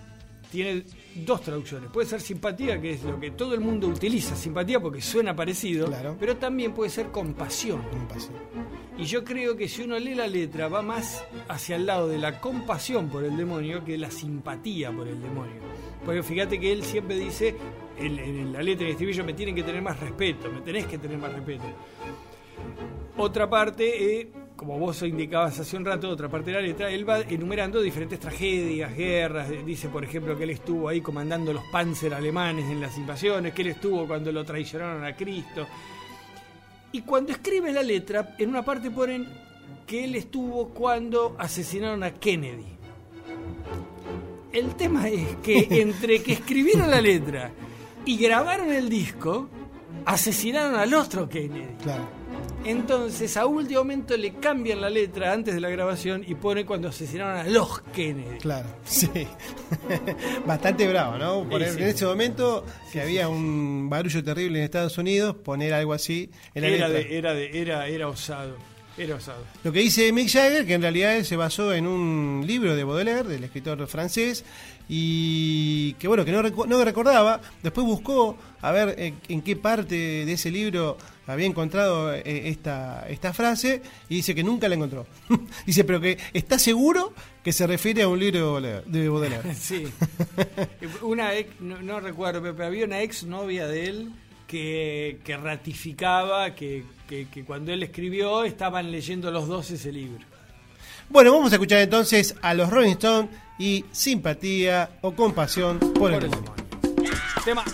tiene 0.50 0.84
dos 1.16 1.42
traducciones. 1.42 1.90
Puede 1.90 2.06
ser 2.06 2.20
simpatía, 2.20 2.80
que 2.80 2.92
es 2.92 3.02
lo 3.02 3.18
que 3.18 3.30
todo 3.32 3.54
el 3.54 3.60
mundo 3.60 3.88
utiliza, 3.88 4.36
simpatía 4.36 4.78
porque 4.80 5.00
suena 5.00 5.34
parecido, 5.34 5.86
Claro. 5.86 6.16
pero 6.18 6.36
también 6.36 6.72
puede 6.72 6.90
ser 6.90 7.08
compasión. 7.10 7.82
Y 8.96 9.04
yo 9.04 9.24
creo 9.24 9.56
que 9.56 9.68
si 9.68 9.82
uno 9.82 9.98
lee 9.98 10.14
la 10.14 10.26
letra 10.26 10.68
va 10.68 10.82
más 10.82 11.24
hacia 11.48 11.76
el 11.76 11.86
lado 11.86 12.08
de 12.08 12.18
la 12.18 12.40
compasión 12.40 13.08
por 13.08 13.24
el 13.24 13.36
demonio 13.36 13.84
que 13.84 13.96
la 13.98 14.10
simpatía 14.10 14.90
por 14.92 15.06
el 15.08 15.20
demonio. 15.20 15.54
Porque 16.04 16.22
fíjate 16.22 16.58
que 16.58 16.72
él 16.72 16.82
siempre 16.84 17.16
dice, 17.16 17.54
en, 17.98 18.18
en 18.18 18.52
la 18.52 18.62
letra 18.62 18.86
de 18.86 18.92
estribillo, 18.92 19.24
me 19.24 19.34
tienen 19.34 19.54
que 19.54 19.62
tener 19.62 19.82
más 19.82 19.98
respeto, 20.00 20.50
me 20.50 20.60
tenés 20.60 20.86
que 20.86 20.98
tener 20.98 21.18
más 21.18 21.32
respeto. 21.32 21.64
Otra 23.16 23.48
parte, 23.50 24.20
eh, 24.20 24.28
como 24.58 24.76
vos 24.76 25.00
indicabas 25.02 25.60
hace 25.60 25.76
un 25.76 25.84
rato, 25.84 26.10
otra 26.10 26.28
parte 26.28 26.50
de 26.50 26.56
la 26.56 26.60
letra, 26.60 26.90
él 26.90 27.08
va 27.08 27.20
enumerando 27.20 27.80
diferentes 27.80 28.18
tragedias, 28.18 28.92
guerras. 28.92 29.48
Dice, 29.64 29.88
por 29.88 30.02
ejemplo, 30.02 30.36
que 30.36 30.42
él 30.42 30.50
estuvo 30.50 30.88
ahí 30.88 31.00
comandando 31.00 31.52
los 31.52 31.62
panzer 31.70 32.12
alemanes 32.12 32.68
en 32.68 32.80
las 32.80 32.98
invasiones, 32.98 33.54
que 33.54 33.62
él 33.62 33.68
estuvo 33.68 34.08
cuando 34.08 34.32
lo 34.32 34.44
traicionaron 34.44 35.04
a 35.04 35.14
Cristo. 35.14 35.64
Y 36.90 37.02
cuando 37.02 37.30
escribe 37.30 37.72
la 37.72 37.84
letra, 37.84 38.34
en 38.36 38.48
una 38.48 38.64
parte 38.64 38.90
ponen 38.90 39.28
que 39.86 40.02
él 40.02 40.16
estuvo 40.16 40.70
cuando 40.70 41.36
asesinaron 41.38 42.02
a 42.02 42.14
Kennedy. 42.14 42.66
El 44.52 44.74
tema 44.74 45.08
es 45.08 45.36
que 45.36 45.68
entre 45.82 46.20
que 46.20 46.32
escribieron 46.32 46.90
la 46.90 47.00
letra 47.00 47.52
y 48.04 48.16
grabaron 48.16 48.72
el 48.72 48.88
disco, 48.88 49.48
asesinaron 50.04 50.74
al 50.74 50.92
otro 50.94 51.28
Kennedy. 51.28 51.76
Claro. 51.80 52.17
Entonces, 52.64 53.36
a 53.36 53.46
último 53.46 53.80
momento 53.80 54.16
le 54.16 54.34
cambian 54.34 54.80
la 54.80 54.90
letra 54.90 55.32
antes 55.32 55.54
de 55.54 55.60
la 55.60 55.70
grabación 55.70 56.24
y 56.26 56.34
pone 56.34 56.66
cuando 56.66 56.88
asesinaron 56.88 57.36
a 57.38 57.44
los 57.44 57.80
Kennedy. 57.94 58.38
Claro, 58.38 58.68
sí. 58.84 59.08
Bastante 60.46 60.86
bravo, 60.88 61.16
¿no? 61.18 61.42
Sí, 61.58 61.64
sí. 61.72 61.82
En 61.82 61.88
ese 61.88 62.04
momento, 62.06 62.64
que 62.92 63.00
había 63.00 63.28
un 63.28 63.88
barullo 63.88 64.22
terrible 64.22 64.58
en 64.58 64.64
Estados 64.64 64.98
Unidos, 64.98 65.36
poner 65.36 65.72
algo 65.72 65.92
así 65.92 66.30
en 66.54 66.62
la 66.62 66.68
Era, 66.68 66.88
letra. 66.88 67.08
de- 67.08 67.16
era, 67.18 67.34
de- 67.34 67.60
era, 67.62 67.86
era 67.86 68.08
osado. 68.08 68.56
Era. 68.98 69.16
Lo 69.62 69.72
que 69.72 69.78
dice 69.78 70.12
Mick 70.12 70.28
Jagger, 70.28 70.66
que 70.66 70.74
en 70.74 70.82
realidad 70.82 71.16
él 71.16 71.24
se 71.24 71.36
basó 71.36 71.72
en 71.72 71.86
un 71.86 72.42
libro 72.44 72.74
de 72.74 72.82
Baudelaire, 72.82 73.28
del 73.28 73.44
escritor 73.44 73.86
francés, 73.86 74.44
y 74.88 75.92
que 75.94 76.08
bueno, 76.08 76.24
que 76.24 76.32
no, 76.32 76.42
no 76.42 76.84
recordaba, 76.84 77.40
después 77.62 77.86
buscó 77.86 78.36
a 78.60 78.72
ver 78.72 78.96
eh, 78.98 79.14
en 79.28 79.42
qué 79.42 79.54
parte 79.54 79.94
de 79.94 80.32
ese 80.32 80.50
libro 80.50 80.98
había 81.28 81.46
encontrado 81.46 82.12
eh, 82.12 82.48
esta, 82.48 83.06
esta 83.08 83.32
frase, 83.32 83.82
y 84.08 84.16
dice 84.16 84.34
que 84.34 84.42
nunca 84.42 84.68
la 84.68 84.74
encontró. 84.74 85.06
dice, 85.66 85.84
pero 85.84 86.00
que 86.00 86.18
está 86.32 86.58
seguro 86.58 87.12
que 87.44 87.52
se 87.52 87.66
refiere 87.68 88.02
a 88.02 88.08
un 88.08 88.18
libro 88.18 88.38
de 88.38 88.44
Baudelaire. 88.44 88.82
De 88.86 89.08
Baudelaire. 89.08 89.54
Sí. 89.58 89.84
Una 91.02 91.34
ex, 91.36 91.60
no, 91.60 91.80
no 91.82 92.00
recuerdo, 92.00 92.42
pero 92.42 92.66
había 92.66 92.84
una 92.84 93.00
ex 93.02 93.24
novia 93.24 93.68
de 93.68 93.86
él 93.86 94.12
que, 94.48 95.20
que 95.22 95.36
ratificaba 95.36 96.54
que, 96.54 96.84
que- 97.08 97.26
que 97.28 97.44
cuando 97.44 97.72
él 97.72 97.82
escribió 97.82 98.44
estaban 98.44 98.92
leyendo 98.92 99.30
los 99.30 99.48
dos 99.48 99.70
ese 99.70 99.90
libro. 99.90 100.24
Bueno, 101.08 101.32
vamos 101.32 101.50
a 101.52 101.54
escuchar 101.56 101.80
entonces 101.80 102.34
a 102.42 102.52
los 102.54 102.68
Rolling 102.70 102.92
Stones 102.92 103.30
y 103.58 103.84
simpatía 103.90 104.90
o 105.00 105.12
compasión 105.12 105.78
por, 105.78 105.92
Por 105.94 106.12
el 106.12 106.24
el 106.24 106.30
demonio. 106.30 106.54
Tema. 107.44 107.64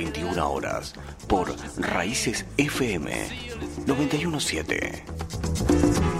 21 0.00 0.50
horas, 0.50 0.94
por 1.28 1.54
Raíces 1.76 2.46
FM 2.56 3.10
917. 3.86 6.19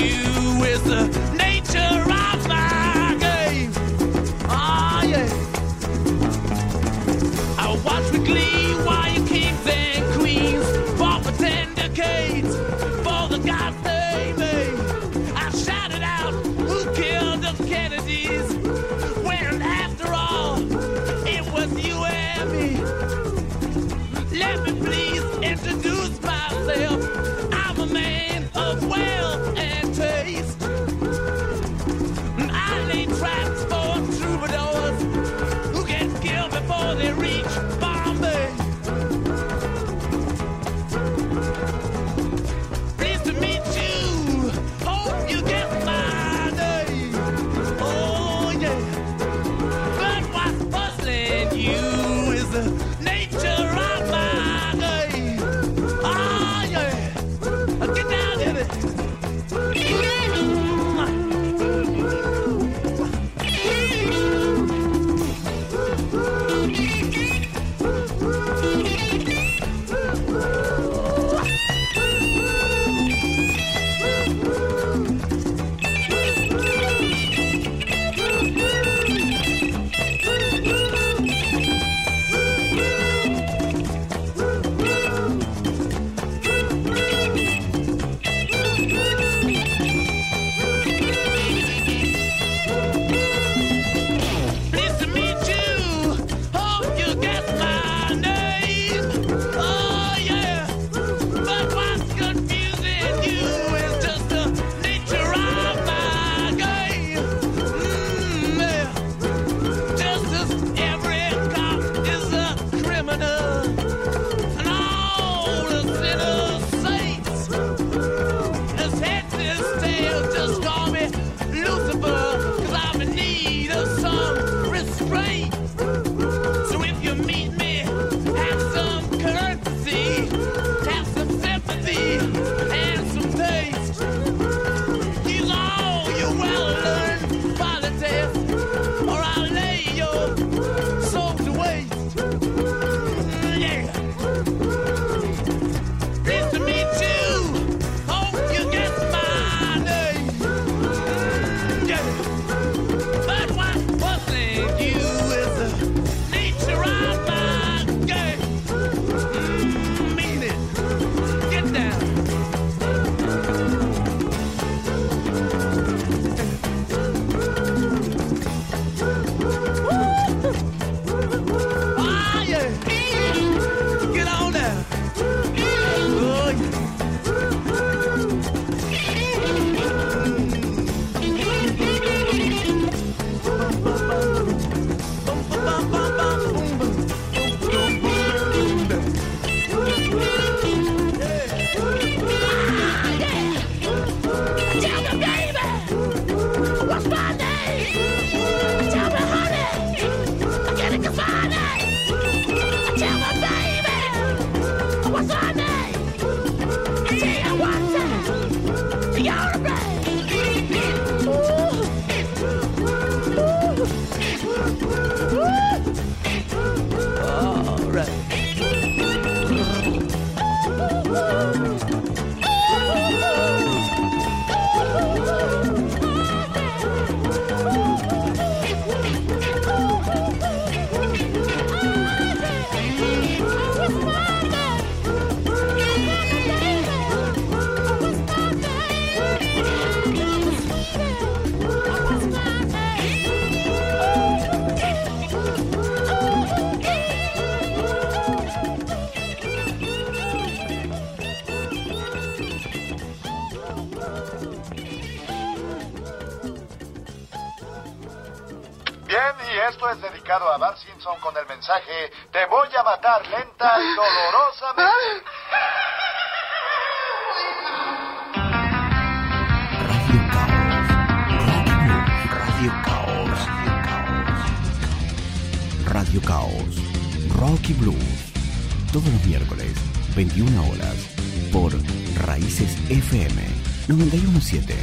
917. 283.87 284.75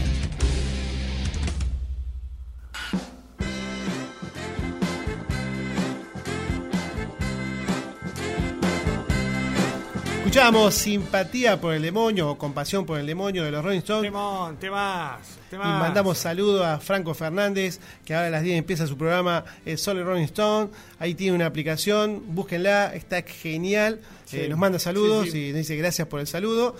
Escuchamos 10.18 10.74
Simpatía 10.74 11.58
por 11.58 11.72
el 11.74 11.80
Demonio 11.82 12.30
o 12.30 12.38
Compasión 12.38 12.84
por 12.84 12.98
el 12.98 13.06
Demonio 13.06 13.44
de 13.44 13.50
los 13.50 13.64
Rolling 13.64 13.78
Stones. 13.78 14.10
Temón, 14.10 14.56
temas, 14.58 15.20
Y 15.50 15.56
mandamos 15.56 16.18
saludos 16.18 16.66
a 16.66 16.78
Franco 16.78 17.14
Fernández, 17.14 17.80
que 18.04 18.14
ahora 18.14 18.26
a 18.26 18.30
las 18.30 18.42
10 18.42 18.58
empieza 18.58 18.86
su 18.86 18.98
programa 18.98 19.44
El 19.64 19.78
Sol 19.78 19.96
y 19.98 20.02
Rolling 20.02 20.24
Stone. 20.24 20.68
Ahí 20.98 21.14
tiene 21.14 21.34
una 21.34 21.46
aplicación, 21.46 22.22
búsquenla, 22.34 22.94
está 22.94 23.22
genial. 23.22 24.00
Sí. 24.26 24.40
Eh, 24.40 24.48
nos 24.50 24.58
manda 24.58 24.78
saludos 24.78 25.24
Sí, 25.26 25.30
sí. 25.32 25.44
y 25.46 25.48
nos 25.48 25.58
dice 25.58 25.76
gracias 25.76 26.06
por 26.08 26.20
el 26.20 26.26
saludo. 26.26 26.76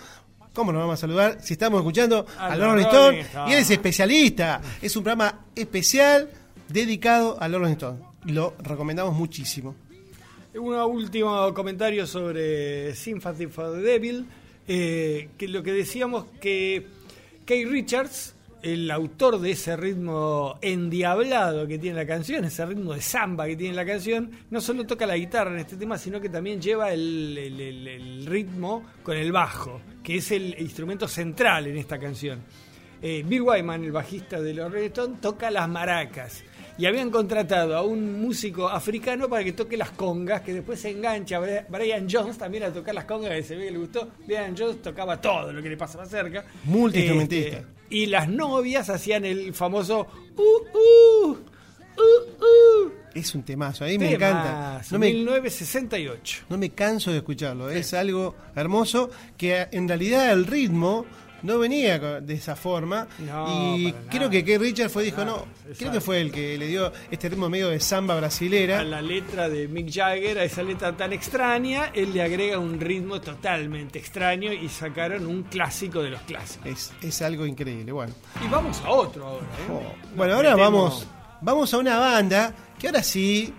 ¿Cómo 0.59 0.73
nos 0.73 0.81
vamos 0.81 0.95
a 0.95 0.97
saludar? 0.97 1.39
Si 1.41 1.53
estamos 1.53 1.79
escuchando 1.79 2.27
A 2.37 2.49
a 2.49 2.57
los 2.57 2.67
Rolling 2.67 2.87
Stone 2.87 3.27
y 3.47 3.53
él 3.53 3.61
es 3.61 3.71
especialista. 3.71 4.61
Es 4.83 4.97
un 4.97 5.05
programa 5.05 5.45
especial 5.55 6.29
dedicado 6.69 7.41
a 7.41 7.47
los 7.47 7.61
Rolling 7.61 7.75
Stone. 7.75 8.01
Lo 8.25 8.55
recomendamos 8.59 9.15
muchísimo. 9.15 9.77
Un 10.57 10.75
último 10.75 11.55
comentario 11.55 12.09
sobre 12.09 12.93
Sympathy 12.97 13.47
for 13.47 13.73
the 13.73 13.83
Devil, 13.83 14.27
eh, 14.67 15.29
que 15.39 15.47
lo 15.47 15.63
que 15.63 15.71
decíamos 15.71 16.25
que 16.41 16.89
Kay 17.45 17.65
Richards, 17.65 18.35
el 18.63 18.91
autor 18.91 19.41
de 19.41 19.53
ese 19.53 19.77
ritmo 19.77 20.59
endiablado 20.61 21.67
que 21.67 21.79
tiene 21.79 21.97
la 21.97 22.07
canción, 22.07 22.45
ese 22.45 22.65
ritmo 22.67 22.95
de 22.95 23.01
samba 23.01 23.47
que 23.47 23.57
tiene 23.57 23.75
la 23.75 23.87
canción, 23.87 24.31
no 24.51 24.61
solo 24.61 24.87
toca 24.87 25.07
la 25.07 25.17
guitarra 25.17 25.53
en 25.53 25.59
este 25.59 25.77
tema, 25.77 25.99
sino 25.99 26.21
que 26.21 26.29
también 26.29 26.61
lleva 26.61 26.93
el, 26.93 28.25
ritmo 28.27 28.85
con 29.03 29.17
el 29.17 29.33
bajo, 29.33 29.81
que 30.03 30.17
es 30.17 30.31
el 30.33 30.57
instrumento 30.59 31.07
central 31.07 31.67
en 31.67 31.77
esta 31.77 31.99
canción. 31.99 32.41
Eh, 33.01 33.23
Bill 33.25 33.43
Wyman, 33.43 33.85
el 33.85 33.93
bajista 33.93 34.41
de 34.41 34.55
los 34.55 34.75
Stones, 34.75 35.21
toca 35.21 35.51
las 35.51 35.69
maracas. 35.69 36.43
Y 36.79 36.87
habían 36.87 37.11
contratado 37.11 37.77
a 37.77 37.83
un 37.83 38.23
músico 38.23 38.69
africano 38.69 39.29
para 39.29 39.43
que 39.43 39.53
toque 39.53 39.77
las 39.77 39.91
congas, 39.91 40.43
que 40.43 40.55
después 40.55 40.81
se 40.81 40.91
engancha 40.91 41.41
Bri- 41.41 41.67
Brian 41.69 42.07
Jones 42.09 42.39
también 42.39 42.63
a 42.63 42.73
tocar 42.73 42.95
las 42.95 43.05
congas, 43.05 43.33
que 43.33 43.43
se 43.43 43.57
ve 43.57 43.65
que 43.67 43.71
le 43.73 43.79
gustó. 43.79 44.09
Brian 44.27 44.55
Jones 44.57 44.81
tocaba 44.81 45.21
todo 45.21 45.53
lo 45.53 45.61
que 45.61 45.69
le 45.71 45.77
pasaba 45.77 46.07
cerca. 46.07 46.45
Multiinstrumentista. 46.65 47.57
Este, 47.59 47.67
y 47.91 48.07
las 48.07 48.29
novias 48.29 48.89
hacían 48.91 49.25
el 49.25 49.53
famoso 49.55 50.07
uh, 50.37 50.41
uh, 50.41 51.31
uh, 51.33 52.45
uh. 52.45 52.93
Es 53.15 53.35
un 53.35 53.43
temazo, 53.43 53.85
a 53.85 53.89
mí 53.89 53.99
me 53.99 54.11
Temazo, 54.11 54.27
encanta. 54.39 54.83
No 54.93 54.99
me, 55.01 55.13
1968. 55.13 56.45
no 56.51 56.59
me 56.59 56.71
canso 56.71 57.11
de 57.11 57.17
escucharlo. 57.17 57.71
Es 57.71 57.93
algo 57.95 58.37
hermoso 58.55 59.11
que 59.37 59.67
en 59.73 59.89
realidad 59.89 60.31
el 60.33 60.47
ritmo 60.47 61.05
no 61.43 61.59
venía 61.59 61.99
de 61.99 62.35
esa 62.35 62.57
forma. 62.57 63.07
No, 63.19 63.77
y 63.77 63.93
creo 64.11 64.29
que 64.29 64.45
Keith 64.45 64.61
Richards 64.61 64.93
fue 64.93 65.05
dijo, 65.05 65.25
Nada, 65.25 65.39
no, 65.39 65.75
creo 65.77 65.93
que 65.93 66.01
fue 66.01 66.21
el 66.21 66.33
que 66.33 66.59
le 66.59 66.67
dio 66.67 66.93
este 67.11 67.29
ritmo 67.29 67.49
medio 67.49 67.69
de 67.69 67.81
samba 67.81 68.17
brasilera. 68.17 68.81
A 68.81 68.85
la 68.85 69.03
letra 69.03 69.49
de 69.49 69.69
Mick 69.69 69.91
Jagger, 69.93 70.39
a 70.39 70.45
esa 70.45 70.63
letra 70.63 70.97
tan 70.97 71.13
extraña, 71.13 71.91
él 71.95 72.13
le 72.13 72.23
agrega 72.23 72.59
un 72.59 72.81
ritmo 72.81 73.21
totalmente 73.21 73.99
extraño 73.99 74.53
y 74.53 74.69
sacaron 74.69 75.27
un 75.27 75.45
clásico 75.45 76.03
de 76.03 76.11
los 76.11 76.21
clásicos. 76.23 76.67
Es, 76.67 76.93
es 77.03 77.23
algo 77.23 77.47
increíble. 77.47 77.93
Bueno, 77.93 78.13
Y 78.45 78.49
vamos 78.49 78.81
a 78.85 78.91
otro 78.91 79.27
ahora. 79.27 79.47
¿eh? 79.47 79.73
Oh, 79.73 80.17
bueno 80.17 80.35
ahora 80.35 80.57
vamos, 80.57 81.07
vamos 81.41 81.73
a 81.75 81.79
una 81.79 81.99
banda 81.99 82.55
que 82.79 82.89
ahora 82.89 83.03
sí 83.03 83.53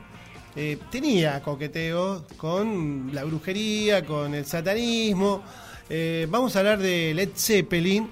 eh, 0.56 0.78
tenía 0.92 1.42
coqueteo 1.42 2.26
con 2.38 3.12
la 3.14 3.24
brujería, 3.24 4.06
con 4.06 4.34
el 4.34 4.46
satanismo. 4.46 5.44
Eh, 5.90 6.28
vamos 6.30 6.56
a 6.56 6.60
hablar 6.60 6.80
de 6.80 7.14
Led 7.14 7.30
Zeppelin. 7.36 8.10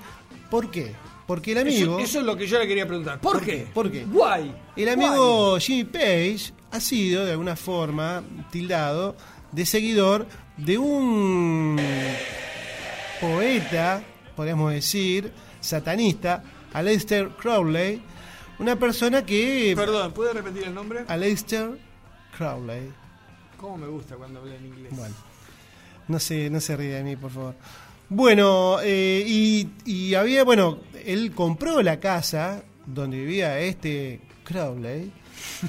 ¿Por 0.49 0.71
qué? 0.71 0.95
Porque 1.25 1.51
el 1.51 1.59
amigo... 1.59 1.99
Eso, 1.99 1.99
eso 1.99 2.19
es 2.19 2.25
lo 2.25 2.37
que 2.37 2.47
yo 2.47 2.57
le 2.57 2.67
quería 2.67 2.87
preguntar. 2.87 3.19
¿Por, 3.19 3.33
¿Por 3.33 3.45
qué? 3.45 3.51
qué? 3.51 3.67
¿Por 3.73 3.91
qué? 3.91 4.05
Guay. 4.05 4.55
El 4.75 4.89
amigo 4.89 5.59
Jimmy 5.59 5.83
Page 5.83 6.53
ha 6.71 6.79
sido 6.79 7.25
de 7.25 7.31
alguna 7.31 7.55
forma 7.55 8.23
tildado 8.49 9.15
de 9.51 9.65
seguidor 9.65 10.25
de 10.57 10.77
un 10.77 11.79
poeta, 13.19 14.03
podríamos 14.35 14.71
decir, 14.73 15.31
satanista, 15.59 16.43
Aleister 16.73 17.29
Crowley, 17.29 18.01
una 18.59 18.75
persona 18.77 19.25
que... 19.25 19.73
Perdón, 19.75 20.13
¿puede 20.13 20.33
repetir 20.33 20.63
el 20.63 20.73
nombre? 20.73 21.03
Aleister 21.07 21.77
Crowley. 22.37 22.91
¿Cómo 23.57 23.77
me 23.77 23.87
gusta 23.87 24.15
cuando 24.15 24.39
habla 24.39 24.55
en 24.55 24.65
inglés? 24.65 24.95
Bueno, 24.95 25.15
no 26.07 26.19
se, 26.19 26.49
no 26.49 26.59
se 26.59 26.75
ríe 26.75 26.95
de 26.95 27.03
mí, 27.03 27.15
por 27.15 27.31
favor. 27.31 27.55
Bueno, 28.09 28.77
eh, 28.81 29.23
y, 29.27 29.69
y 29.85 30.13
había, 30.15 30.43
bueno, 30.43 30.79
él 31.05 31.31
compró 31.33 31.81
la 31.81 31.99
casa 31.99 32.63
donde 32.85 33.17
vivía 33.17 33.59
este 33.59 34.21
Crowley, 34.45 35.11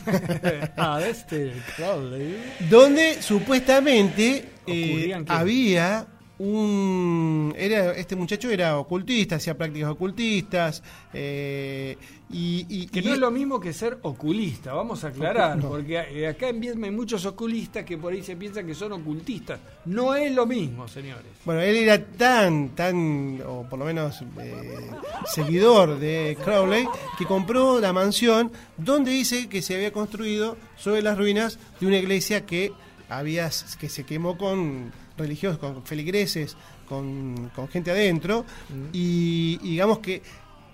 ah, 0.77 1.01
este 1.05 1.53
Crowley. 1.77 2.37
donde 2.71 3.21
supuestamente 3.23 4.51
eh, 4.67 5.25
había 5.27 6.07
un 6.39 7.53
era 7.57 7.93
este 7.93 8.15
muchacho 8.17 8.51
era 8.51 8.79
ocultista 8.79 9.37
hacía 9.37 9.57
prácticas 9.57 9.91
ocultistas 9.91 10.83
eh, 11.13 11.97
y, 12.31 12.67
y- 12.69 12.87
Que 12.89 13.01
y- 13.01 13.03
no 13.05 13.15
es 13.15 13.19
lo 13.19 13.31
mismo 13.31 13.59
que 13.59 13.73
ser 13.73 13.99
oculista, 14.03 14.73
vamos 14.75 15.03
a 15.05 15.09
aclarar, 15.09 15.57
No. 15.57 15.69
porque 15.71 16.27
acá 16.29 16.49
en 16.51 16.61
Vietnam 16.61 16.85
hay 16.85 16.91
muchos 16.91 17.25
oculistas 17.27 17.85
que 17.85 17.97
por 17.99 18.13
ahí 18.13 18.23
se 18.23 18.37
piensan 18.37 18.67
que 18.67 18.75
son 18.75 18.93
ocultistas. 18.93 19.59
No 19.87 20.15
es 20.15 20.31
lo 20.33 20.45
mismo, 20.47 20.87
señores. 20.89 21.25
bueno 21.45 21.61
él 21.63 21.77
era 21.77 21.99
tan 22.05 22.71
tan 22.71 23.43
o 23.47 23.63
por 23.69 23.79
lo 23.79 23.85
menos 23.85 24.23
eh, 24.41 24.91
seguidor 25.27 25.99
de 25.99 26.37
Crowley 26.45 26.87
que 27.19 27.25
compró 27.25 27.81
la 27.81 27.93
mansión 27.93 28.53
donde 28.77 29.11
dice 29.11 29.49
que 29.49 29.63
se 29.63 29.75
había 29.75 29.93
construido 29.93 30.57
sobre 30.77 31.03
las 31.03 31.17
ruinas 31.19 31.59
de 31.81 31.87
una 31.87 31.97
iglesia 31.99 32.45
que 32.47 32.73
había 33.09 33.51
que 33.81 33.89
se 33.89 34.05
quemó 34.05 34.37
con 34.37 34.93
religiosos 35.19 35.59
con 35.59 35.85
feligreses 35.85 36.57
con, 36.89 37.51
con 37.55 37.69
gente 37.69 37.91
adentro 37.91 38.45
y, 38.93 39.59
y 39.63 39.71
digamos 39.71 39.99
que 39.99 40.23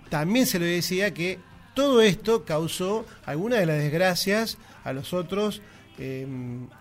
también 0.08 0.46
se 0.46 0.58
le 0.58 0.66
decía 0.66 1.12
que 1.12 1.38
todo 1.74 2.00
esto 2.00 2.44
causó 2.44 3.04
alguna 3.26 3.56
de 3.56 3.66
las 3.66 3.78
desgracias 3.78 4.58
a 4.84 4.92
los 4.92 5.12
otros 5.12 5.60
eh, 5.98 6.26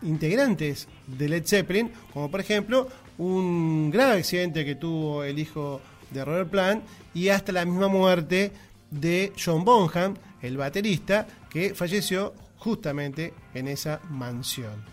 integrantes 0.02 0.88
de 1.06 1.30
Led 1.30 1.46
Zeppelin, 1.46 1.92
como 2.14 2.32
por 2.32 2.40
ejemplo 2.40 2.88
un 3.18 3.92
grave 3.92 4.20
accidente 4.20 4.66
que 4.66 4.76
tuvo 4.76 5.24
el 5.24 5.40
hijo 5.40 5.82
de 6.12 6.26
Robert 6.26 6.50
Plant 6.50 6.84
y 7.14 7.30
hasta 7.30 7.52
la 7.52 7.66
misma 7.66 7.88
muerte 7.88 8.52
de 8.90 9.32
John 9.44 9.64
Bonham, 9.66 10.16
el 10.42 10.58
baterista, 10.58 11.28
que 11.50 11.74
falleció 11.74 12.34
justamente 12.58 13.34
en 13.54 13.68
esa 13.68 14.00
mansión. 14.10 14.84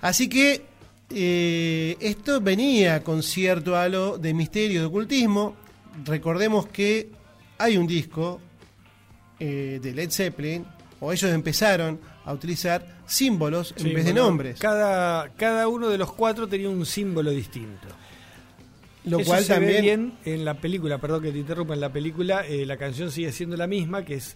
Así 0.00 0.28
que 0.28 0.64
eh, 1.10 1.96
esto 2.00 2.40
venía 2.40 3.02
con 3.02 3.22
cierto 3.22 3.76
halo 3.76 4.18
de 4.18 4.34
misterio, 4.34 4.80
de 4.80 4.86
ocultismo. 4.86 5.56
Recordemos 6.04 6.66
que 6.66 7.10
hay 7.58 7.76
un 7.76 7.86
disco 7.86 8.40
eh, 9.38 9.80
de 9.82 9.92
Led 9.92 10.10
Zeppelin, 10.10 10.64
o 11.00 11.12
ellos 11.12 11.30
empezaron 11.32 12.00
a 12.24 12.32
utilizar 12.32 13.02
símbolos 13.06 13.74
en 13.76 13.94
vez 13.94 14.04
de 14.04 14.14
nombres. 14.14 14.58
Cada, 14.58 15.28
cada 15.30 15.68
uno 15.68 15.88
de 15.88 15.98
los 15.98 16.12
cuatro 16.12 16.48
tenía 16.48 16.68
un 16.68 16.86
símbolo 16.86 17.30
distinto. 17.30 17.88
Lo 19.04 19.18
Eso 19.18 19.28
cual 19.28 19.44
se 19.44 19.52
ve 19.52 19.58
también 19.58 19.82
bien 19.82 20.12
en 20.24 20.44
la 20.46 20.54
película, 20.54 20.98
perdón 20.98 21.22
que 21.22 21.32
te 21.32 21.38
interrumpa, 21.38 21.74
en 21.74 21.80
la 21.80 21.92
película 21.92 22.46
eh, 22.46 22.64
la 22.64 22.78
canción 22.78 23.10
sigue 23.10 23.32
siendo 23.32 23.56
la 23.56 23.66
misma, 23.66 24.04
que 24.04 24.14
es 24.14 24.34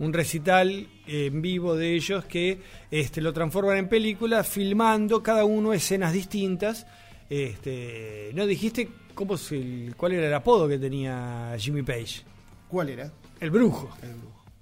un 0.00 0.12
recital 0.12 0.88
eh, 1.06 1.26
en 1.26 1.40
vivo 1.40 1.76
de 1.76 1.94
ellos 1.94 2.24
que 2.24 2.60
este, 2.90 3.20
lo 3.20 3.32
transforman 3.32 3.76
en 3.76 3.88
película, 3.88 4.42
filmando 4.42 5.22
cada 5.22 5.44
uno 5.44 5.72
escenas 5.72 6.12
distintas. 6.12 6.86
Este, 7.28 8.32
¿No 8.34 8.44
dijiste 8.46 8.88
cómo 9.14 9.36
se- 9.36 9.92
cuál 9.96 10.12
era 10.12 10.26
el 10.26 10.34
apodo 10.34 10.66
que 10.68 10.78
tenía 10.78 11.54
Jimmy 11.58 11.82
Page? 11.82 12.22
¿Cuál 12.68 12.88
era? 12.88 13.12
El 13.40 13.50
brujo. 13.50 13.88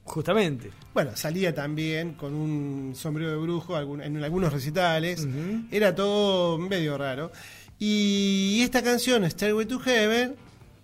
Justamente. 0.04 0.70
Bueno, 0.94 1.10
salía 1.16 1.54
también 1.54 2.14
con 2.14 2.34
un 2.34 2.92
sombrero 2.94 3.30
de 3.32 3.36
brujo 3.38 3.78
en 4.00 4.22
algunos 4.22 4.52
recitales. 4.52 5.26
Era 5.70 5.94
todo 5.94 6.56
medio 6.58 6.96
raro. 6.96 7.30
Y 7.78 8.60
esta 8.62 8.82
canción, 8.82 9.28
Stairway 9.30 9.66
to 9.66 9.78
Heaven, 9.78 10.34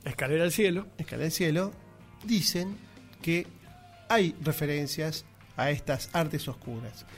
Escalera 0.04 0.44
al 0.44 0.52
cielo. 0.52 0.86
Escala 0.98 1.22
del 1.22 1.32
Cielo, 1.32 1.72
dicen 2.24 2.76
que 3.22 3.46
hay 4.14 4.34
referencias 4.42 5.24
a 5.56 5.70
estas 5.70 6.08
artes 6.12 6.46
oscuras. 6.48 7.04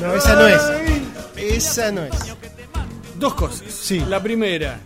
No, 0.00 0.14
esa 0.14 0.34
no 0.34 0.46
es. 0.48 0.62
Esa 1.36 1.92
no 1.92 2.02
es. 2.04 2.14
Dos 3.16 3.34
cosas. 3.34 3.70
Sí. 3.70 4.00
La 4.00 4.20
primera, 4.22 4.80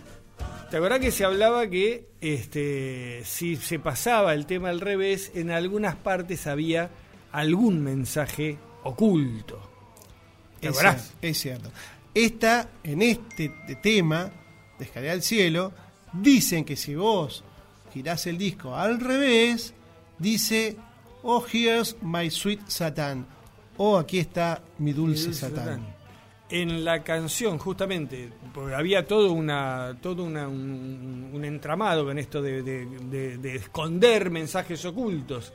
¿te 0.69 0.77
acordás 0.77 0.99
que 0.99 1.11
se 1.11 1.25
hablaba 1.25 1.67
que 1.67 2.07
este, 2.21 3.23
si 3.25 3.55
se 3.55 3.79
pasaba 3.79 4.33
el 4.33 4.45
tema 4.45 4.69
al 4.69 4.79
revés, 4.79 5.31
en 5.33 5.49
algunas 5.51 5.95
partes 5.95 6.45
había 6.45 6.89
algún 7.31 7.81
mensaje 7.83 8.57
oculto? 8.83 9.59
¿Te 10.59 10.67
Es 10.67 10.73
acordás? 10.77 11.13
es 11.21 11.39
cierto. 11.39 11.71
Esta, 12.13 12.69
en 12.83 13.01
este 13.01 13.49
te- 13.65 13.75
tema, 13.75 14.29
de 14.77 14.85
Escalera 14.85 15.13
al 15.13 15.23
Cielo, 15.23 15.71
dicen 16.13 16.63
que 16.65 16.75
si 16.75 16.93
vos 16.95 17.43
girás 17.97 18.25
el 18.27 18.37
disco 18.37 18.75
al 18.75 18.99
revés, 18.99 19.73
dice, 20.19 20.75
oh, 21.23 21.43
here's 21.51 21.95
my 22.01 22.29
sweet 22.29 22.61
Satan. 22.67 23.25
O 23.77 23.97
aquí 23.97 24.17
está 24.19 24.61
mi 24.79 24.91
dulce, 24.93 25.25
Dulce 25.25 25.39
Satán. 25.39 25.65
Satán. 25.65 25.97
En 26.49 26.85
la 26.85 27.03
canción, 27.03 27.57
justamente, 27.59 28.29
había 28.75 29.05
todo 29.05 29.33
una 29.33 29.97
todo 30.01 30.23
una- 30.23 30.47
un, 30.47 31.29
un 31.33 31.43
entramado 31.45 32.05
con 32.05 32.17
esto 32.17 32.41
de, 32.41 32.63
de- 32.63 32.85
de- 32.85 33.37
de 33.37 33.55
esconder 33.57 34.29
mensajes 34.31 34.83
ocultos. 34.85 35.51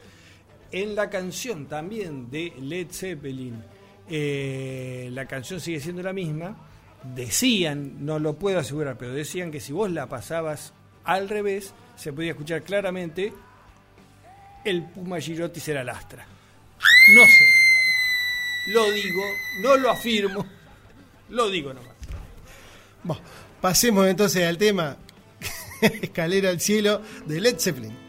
En 0.70 0.95
la 0.95 1.09
canción 1.11 1.66
también 1.66 2.30
de 2.30 2.53
Led 2.61 2.88
Zeppelin, 2.90 3.62
eh, 4.09 5.09
la 5.12 5.26
canción 5.26 5.61
sigue 5.61 5.80
siendo 5.80 6.03
la 6.03 6.12
misma. 6.12 6.57
Decían, 7.14 8.05
no 8.05 8.18
lo 8.18 8.34
puedo 8.38 8.59
asegurar, 8.59 8.97
pero 8.99 9.12
decían 9.12 9.51
que 9.51 9.61
si 9.61 9.72
vos 9.72 9.90
la 9.90 10.09
pasabas 10.09 10.72
al 11.05 11.28
revés, 11.28 11.72
se 11.96 12.12
podía 12.12 12.30
escuchar 12.32 12.62
claramente 12.62 13.32
el 14.64 14.82
Puma 14.84 15.20
Girotti 15.20 15.61
será 15.61 15.82
lastra. 15.84 16.26
No 17.14 17.22
sé. 17.22 17.46
Lo 18.68 18.90
digo, 18.92 19.22
no 19.61 19.76
lo 19.76 19.90
afirmo. 19.90 20.46
Lo 21.30 21.48
digo 21.48 21.72
nomás. 21.72 21.92
Bueno, 23.03 23.22
pasemos 23.61 24.07
entonces 24.07 24.46
al 24.46 24.59
tema 24.59 24.96
Escalera 25.80 26.50
al 26.50 26.61
Cielo 26.61 27.03
de 27.26 27.40
Led 27.40 27.59
Zeppelin. 27.59 28.01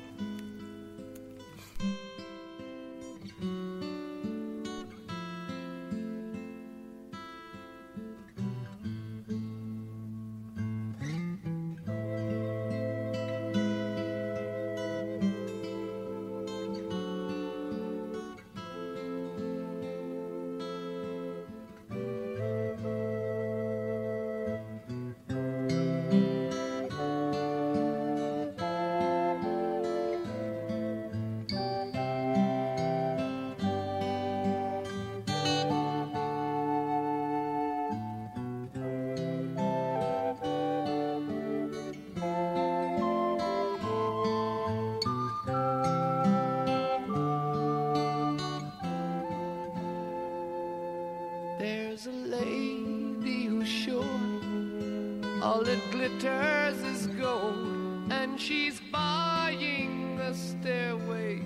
All 55.43 55.61
that 55.61 55.91
glitters 55.91 56.77
is 56.83 57.07
gold, 57.07 58.09
and 58.09 58.39
she's 58.39 58.79
buying 58.93 60.17
a 60.21 60.33
stairway 60.33 61.41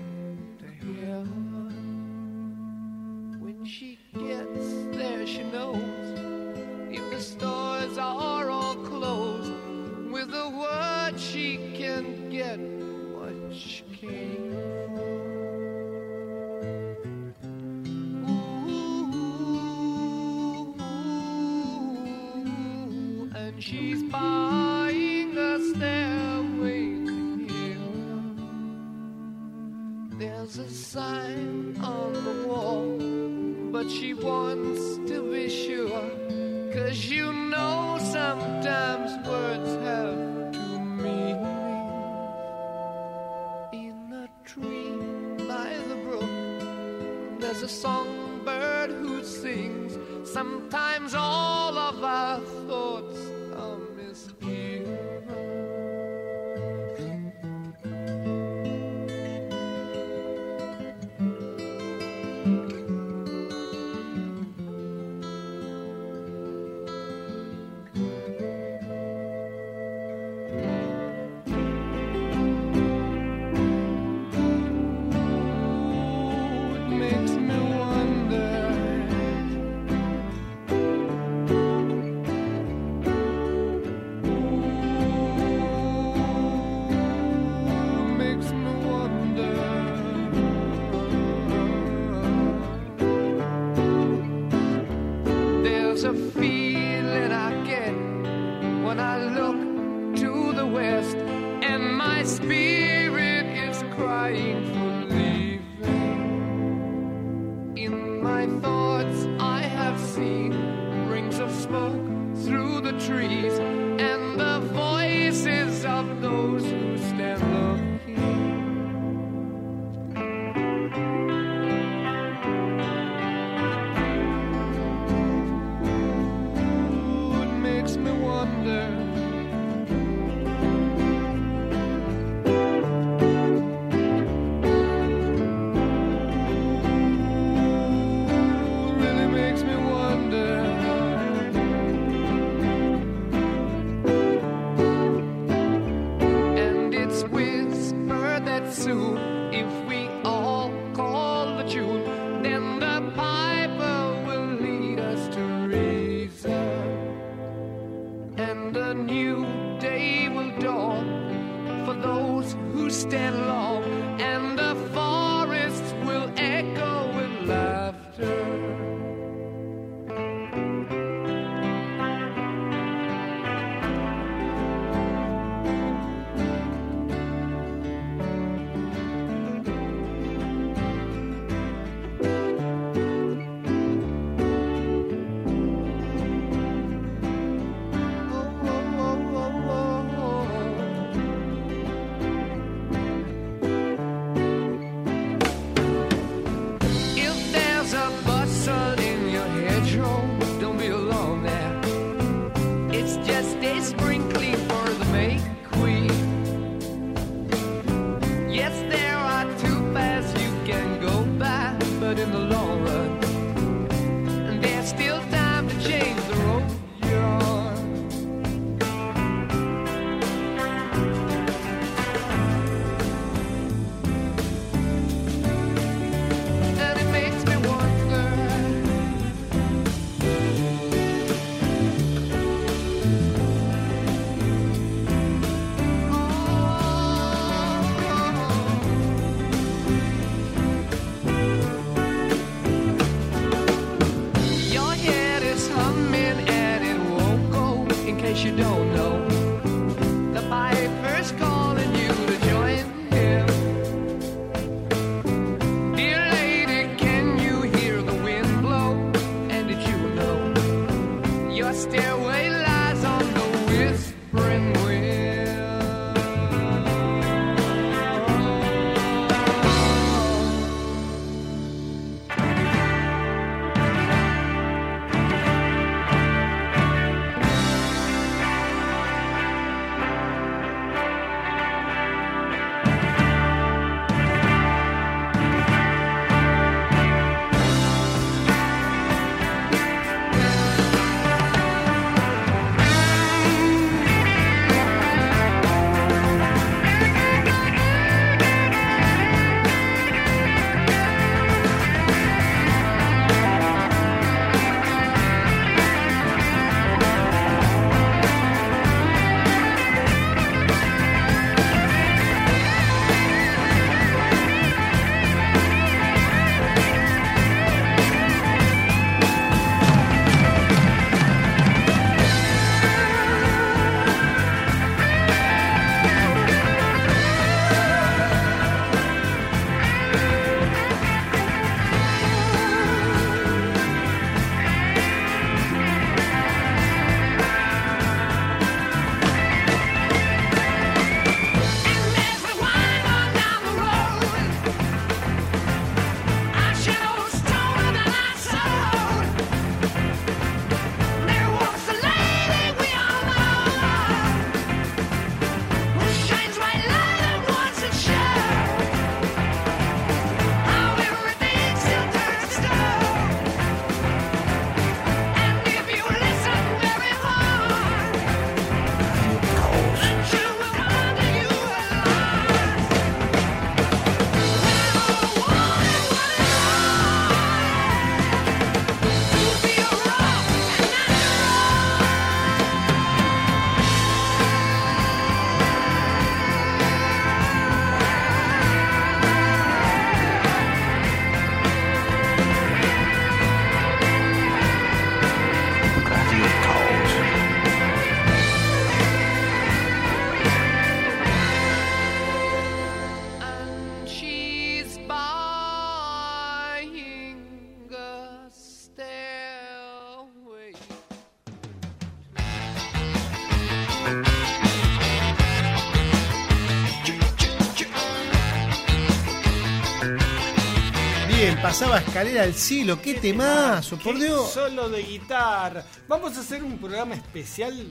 pasaba 421.78 422.00
escalera 422.00 422.42
al 422.42 422.54
cielo, 422.54 423.00
qué 423.00 423.14
temazo, 423.14 423.96
por 424.00 424.18
Dios. 424.18 424.50
Solo 424.50 424.88
de 424.88 425.00
guitarra. 425.00 425.84
Vamos 426.08 426.36
a 426.36 426.40
hacer 426.40 426.64
un 426.64 426.76
programa 426.76 427.14
especial 427.14 427.86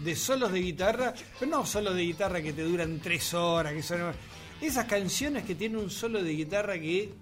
de 0.00 0.14
solos 0.14 0.52
de 0.52 0.60
guitarra, 0.60 1.14
pero 1.40 1.50
no 1.50 1.64
solos 1.64 1.94
de 1.94 2.02
guitarra 2.02 2.42
que 2.42 2.52
te 2.52 2.62
duran 2.62 3.00
tres 3.00 3.32
horas, 3.32 3.72
que 3.72 3.82
son 3.82 4.12
esas 4.60 4.84
canciones 4.84 5.44
que 5.44 5.54
tienen 5.54 5.78
un 5.78 5.88
solo 5.88 6.22
de 6.22 6.30
guitarra 6.30 6.74
que 6.74 7.14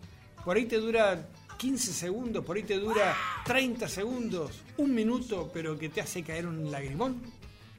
por 0.44 0.56
ahí 0.56 0.64
te 0.64 0.78
dura 0.78 1.28
15 1.56 1.92
segundos, 1.92 2.44
por 2.44 2.56
ahí 2.56 2.64
te 2.64 2.80
dura 2.80 3.16
30 3.44 3.88
segundos, 3.88 4.62
un 4.78 4.92
minuto, 4.92 5.48
pero 5.54 5.78
que 5.78 5.90
te 5.90 6.00
hace 6.00 6.24
caer 6.24 6.44
un 6.44 6.72
lagrimón. 6.72 7.22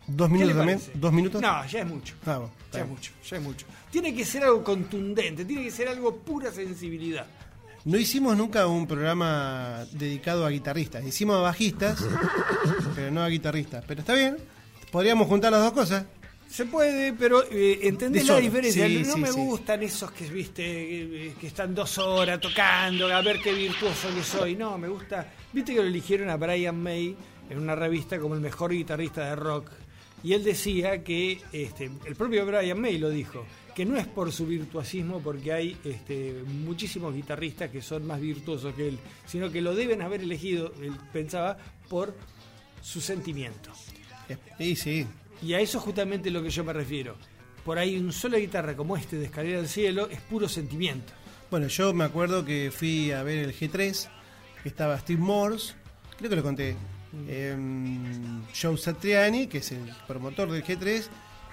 ¿Dos 0.08 0.30
¿Qué 0.30 0.34
minutos 0.36 0.56
también? 0.56 0.80
parece? 0.80 0.98
¿Dos 0.98 1.12
minutos? 1.12 1.42
No, 1.42 1.68
ya 1.68 1.80
es 1.82 1.86
mucho. 1.86 2.16
Ah, 2.26 2.38
bueno, 2.38 2.54
Ya 2.72 2.80
es 2.80 2.88
mucho, 2.88 3.12
ya 3.30 3.36
es 3.36 3.44
mucho. 3.44 3.66
Tiene 3.92 4.16
que 4.16 4.24
ser 4.24 4.46
algo 4.46 4.64
contundente, 4.64 5.44
tiene 5.44 5.64
que 5.66 5.72
ser 5.72 5.90
algo 5.90 6.16
pura 6.16 6.50
sensibilidad. 6.50 7.28
No 7.84 7.98
hicimos 7.98 8.38
nunca 8.38 8.68
un 8.68 8.86
programa 8.86 9.86
dedicado 9.92 10.46
a 10.46 10.50
guitarristas. 10.50 11.04
Hicimos 11.04 11.38
a 11.38 11.42
bajistas, 11.42 12.00
pero 12.96 13.10
no 13.12 13.24
a 13.24 13.30
guitarristas. 13.30 13.84
Pero 13.88 14.02
está 14.02 14.14
bien, 14.14 14.38
podríamos 14.92 15.28
juntar 15.28 15.52
las 15.52 15.64
dos 15.64 15.74
cosas. 15.74 16.06
Se 16.48 16.66
puede, 16.66 17.14
pero 17.14 17.44
eh, 17.50 17.80
entendés 17.84 18.28
la 18.28 18.38
diferencia. 18.38 18.86
Sí, 18.86 19.04
no 19.08 19.14
sí, 19.14 19.22
me 19.22 19.32
sí. 19.32 19.40
gustan 19.40 19.82
esos 19.82 20.12
que 20.12 20.26
viste 20.26 20.64
eh, 20.64 21.34
que 21.40 21.48
están 21.48 21.74
dos 21.74 21.98
horas 21.98 22.42
tocando, 22.42 23.08
a 23.08 23.22
ver 23.22 23.40
qué 23.42 23.54
virtuoso 23.54 24.10
que 24.14 24.22
soy. 24.22 24.56
No, 24.56 24.78
me 24.78 24.90
gusta. 24.90 25.26
Viste 25.54 25.74
que 25.74 25.80
lo 25.80 25.88
eligieron 25.88 26.30
a 26.30 26.36
Brian 26.36 26.78
May 26.78 27.16
en 27.50 27.58
una 27.58 27.74
revista 27.74 28.20
como 28.20 28.36
el 28.36 28.42
mejor 28.42 28.72
guitarrista 28.72 29.26
de 29.26 29.36
rock. 29.38 29.72
Y 30.24 30.34
él 30.34 30.44
decía 30.44 31.04
que, 31.04 31.42
este, 31.52 31.90
el 32.06 32.16
propio 32.16 32.46
Brian 32.46 32.80
May 32.80 32.98
lo 32.98 33.10
dijo, 33.10 33.46
que 33.76 33.86
no 33.86 33.98
es 33.98 34.08
por 34.08 34.32
su 34.32 34.46
virtuosismo, 34.46 35.20
porque 35.22 35.54
hay 35.54 35.78
este, 35.84 36.44
muchísimos 36.46 37.14
guitarristas 37.14 37.70
que 37.70 37.82
son 37.82 38.06
más 38.06 38.20
virtuosos 38.20 38.74
que 38.74 38.90
él, 38.90 39.00
sino 39.26 39.52
que 39.52 39.62
lo 39.62 39.74
deben 39.76 40.02
haber 40.02 40.22
elegido, 40.22 40.74
él 40.82 40.94
pensaba, 41.14 41.58
por 41.90 42.16
su 42.82 43.02
sentimiento. 43.02 43.72
Sí, 44.58 44.76
sí. 44.76 45.08
Y 45.42 45.54
a 45.54 45.60
eso 45.60 45.78
es 45.78 45.84
justamente 45.84 46.30
lo 46.30 46.44
que 46.44 46.50
yo 46.50 46.64
me 46.64 46.74
refiero. 46.74 47.16
Por 47.66 47.78
ahí 47.78 47.98
un 47.98 48.12
solo 48.12 48.38
guitarra 48.38 48.76
como 48.76 48.98
este 48.98 49.18
de 49.18 49.26
Escalera 49.26 49.60
al 49.60 49.68
Cielo 49.68 50.10
es 50.10 50.20
puro 50.22 50.50
sentimiento. 50.50 51.14
Bueno, 51.50 51.68
yo 51.68 51.94
me 51.94 52.06
acuerdo 52.06 52.46
que 52.46 52.72
fui 52.74 53.12
a 53.12 53.24
ver 53.24 53.40
el 53.40 53.54
G3, 53.54 54.08
que 54.64 54.70
estaba 54.70 54.98
Steve 55.00 55.22
Morse, 55.22 55.74
creo 56.18 56.30
que 56.30 56.36
lo 56.36 56.44
conté, 56.44 56.76
em, 57.28 58.42
Joe 58.60 58.78
Satriani, 58.78 59.48
que 59.48 59.58
es 59.58 59.72
el 59.74 59.92
promotor 60.08 60.50
del 60.50 60.64
G3, 60.64 61.08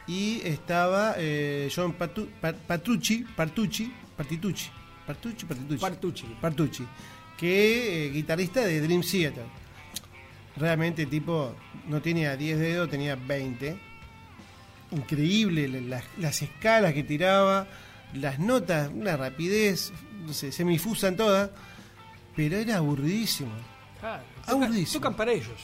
y 0.09 0.41
estaba 0.45 1.15
eh, 1.19 1.71
John 1.75 1.93
Patu- 1.97 2.29
Partucci, 2.67 3.25
Partitucci, 3.37 3.93
Partucci, 4.17 4.71
Partitucci, 5.07 5.47
Partucci. 5.81 6.25
Partucci, 6.41 6.87
que 7.37 8.07
eh, 8.07 8.11
guitarrista 8.11 8.63
de 8.63 8.81
Dream 8.81 9.03
Theater. 9.03 9.45
Realmente 10.57 11.07
tipo 11.07 11.55
no 11.87 12.03
tenía 12.03 12.37
10 12.37 12.59
dedos, 12.59 12.91
tenía 12.91 13.15
20. 13.17 13.79
Increíble 14.93 15.69
la- 15.69 15.81
las, 15.81 16.05
las 16.19 16.43
escalas 16.43 16.95
que 16.95 17.03
tiraba, 17.05 17.67
las 18.15 18.39
notas, 18.39 18.91
una 18.93 19.17
rapidez, 19.17 19.93
no 20.27 20.33
sé, 20.33 20.51
se 20.51 20.65
me 20.65 20.73
infusan 20.73 21.15
todas, 21.17 21.51
pero 22.35 22.57
era 22.57 22.79
aburridísimo. 22.79 23.53
Claro, 24.01 24.23
Aburridísimo. 24.47 25.01
tocan 25.03 25.15
para 25.17 25.33
ellos. 25.33 25.61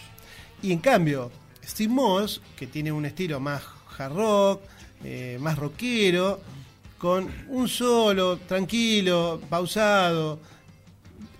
Y 0.60 0.72
en 0.72 0.78
cambio, 0.80 1.32
Steve 1.64 1.92
Moss, 1.92 2.42
que 2.56 2.66
tiene 2.66 2.92
un 2.92 3.06
estilo 3.06 3.40
más 3.40 3.62
hard 3.96 4.12
rock, 4.14 4.62
eh, 5.04 5.38
más 5.40 5.58
rockero, 5.58 6.40
con 6.98 7.28
un 7.48 7.68
solo, 7.68 8.38
tranquilo, 8.38 9.40
pausado, 9.48 10.40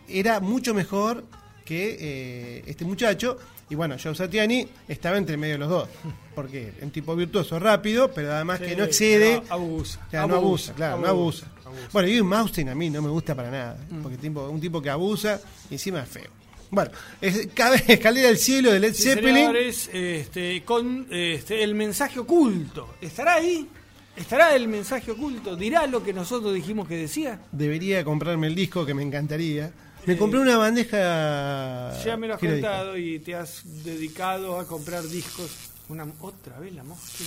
era 0.09 0.41
mucho 0.41 0.75
mejor 0.75 1.25
que 1.65 1.97
eh, 1.99 2.65
este 2.67 2.85
muchacho. 2.85 3.39
Y 3.71 3.75
bueno, 3.75 3.97
Joe 4.03 4.15
Satriani 4.15 4.69
estaba 4.87 5.17
entre 5.17 5.37
medio 5.37 5.55
de 5.55 5.59
los 5.59 5.69
dos. 5.71 5.89
Porque 6.35 6.75
un 6.83 6.91
tipo 6.91 7.17
virtuoso, 7.17 7.59
rápido, 7.59 8.13
pero 8.13 8.33
además 8.33 8.61
que 8.61 8.77
no 8.77 8.85
excede. 8.85 9.41
pero 9.41 9.55
abusa. 9.55 10.01
O 10.07 10.11
sea, 10.11 10.27
no 10.27 10.35
abusa, 10.37 10.75
claro, 10.75 10.99
no 10.99 11.07
abusa. 11.07 11.47
abusa. 11.65 11.89
Bueno, 11.93 12.09
y 12.09 12.23
Maustin 12.23 12.69
a 12.69 12.75
mí 12.75 12.91
no 12.91 13.01
me 13.01 13.09
gusta 13.09 13.35
para 13.35 13.51
nada. 13.51 13.79
Porque 14.03 14.19
tipo, 14.19 14.49
un 14.49 14.61
tipo 14.61 14.83
que 14.83 14.91
abusa 14.91 15.41
y 15.71 15.75
encima 15.75 16.01
es 16.01 16.09
feo. 16.09 16.31
Bueno, 16.71 16.91
es, 17.21 17.37
Escalera 17.89 18.29
al 18.29 18.39
cielo 18.39 18.73
de 18.73 18.81
Led 18.81 18.95
Sí, 18.95 19.03
Zeppelin. 19.05 19.51
este, 19.57 20.63
con 20.65 21.07
este, 21.11 21.63
el 21.63 21.75
mensaje 21.75 22.19
oculto. 22.19 22.97
¿Estará 23.01 23.35
ahí? 23.35 23.69
¿Estará 24.17 24.55
el 24.55 24.69
mensaje 24.69 25.11
oculto? 25.11 25.57
¿Dirá 25.57 25.87
lo 25.87 26.03
que 26.05 26.13
nosotros 26.13 26.55
dijimos 26.55 26.87
que 26.87 26.97
decía? 26.97 27.41
Debería 27.53 28.05
comprarme 28.05 28.47
el 28.47 28.55
disco, 28.55 28.87
que 28.87 28.95
me 28.95 29.03
encantaría. 29.03 29.73
Me 30.07 30.17
compré 30.17 30.39
una 30.41 30.59
bandeja. 30.59 31.93
Ya 32.05 32.17
me 32.17 32.29
lo 32.29 32.35
has 32.35 32.41
contado 32.41 32.97
y 32.97 33.19
te 33.21 33.35
has 33.35 33.63
dedicado 33.85 34.59
a 34.59 34.67
comprar 34.67 35.03
discos. 35.05 35.51
Una, 35.89 36.07
otra 36.21 36.59
vez 36.61 36.75
la 36.75 36.85
mosca. 36.85 37.25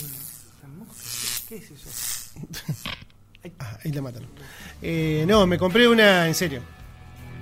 La 0.62 0.68
mosca, 0.70 0.94
¿Qué 1.50 1.56
es 1.58 1.72
eso? 1.72 1.90
Ah, 3.60 3.78
ahí 3.86 3.92
la 3.94 4.02
mataron. 4.02 4.28
Eh, 4.82 5.24
no, 5.26 5.48
me 5.48 5.58
compré 5.58 5.88
una 5.88 6.28
en 6.28 6.36
serio. 6.36 6.62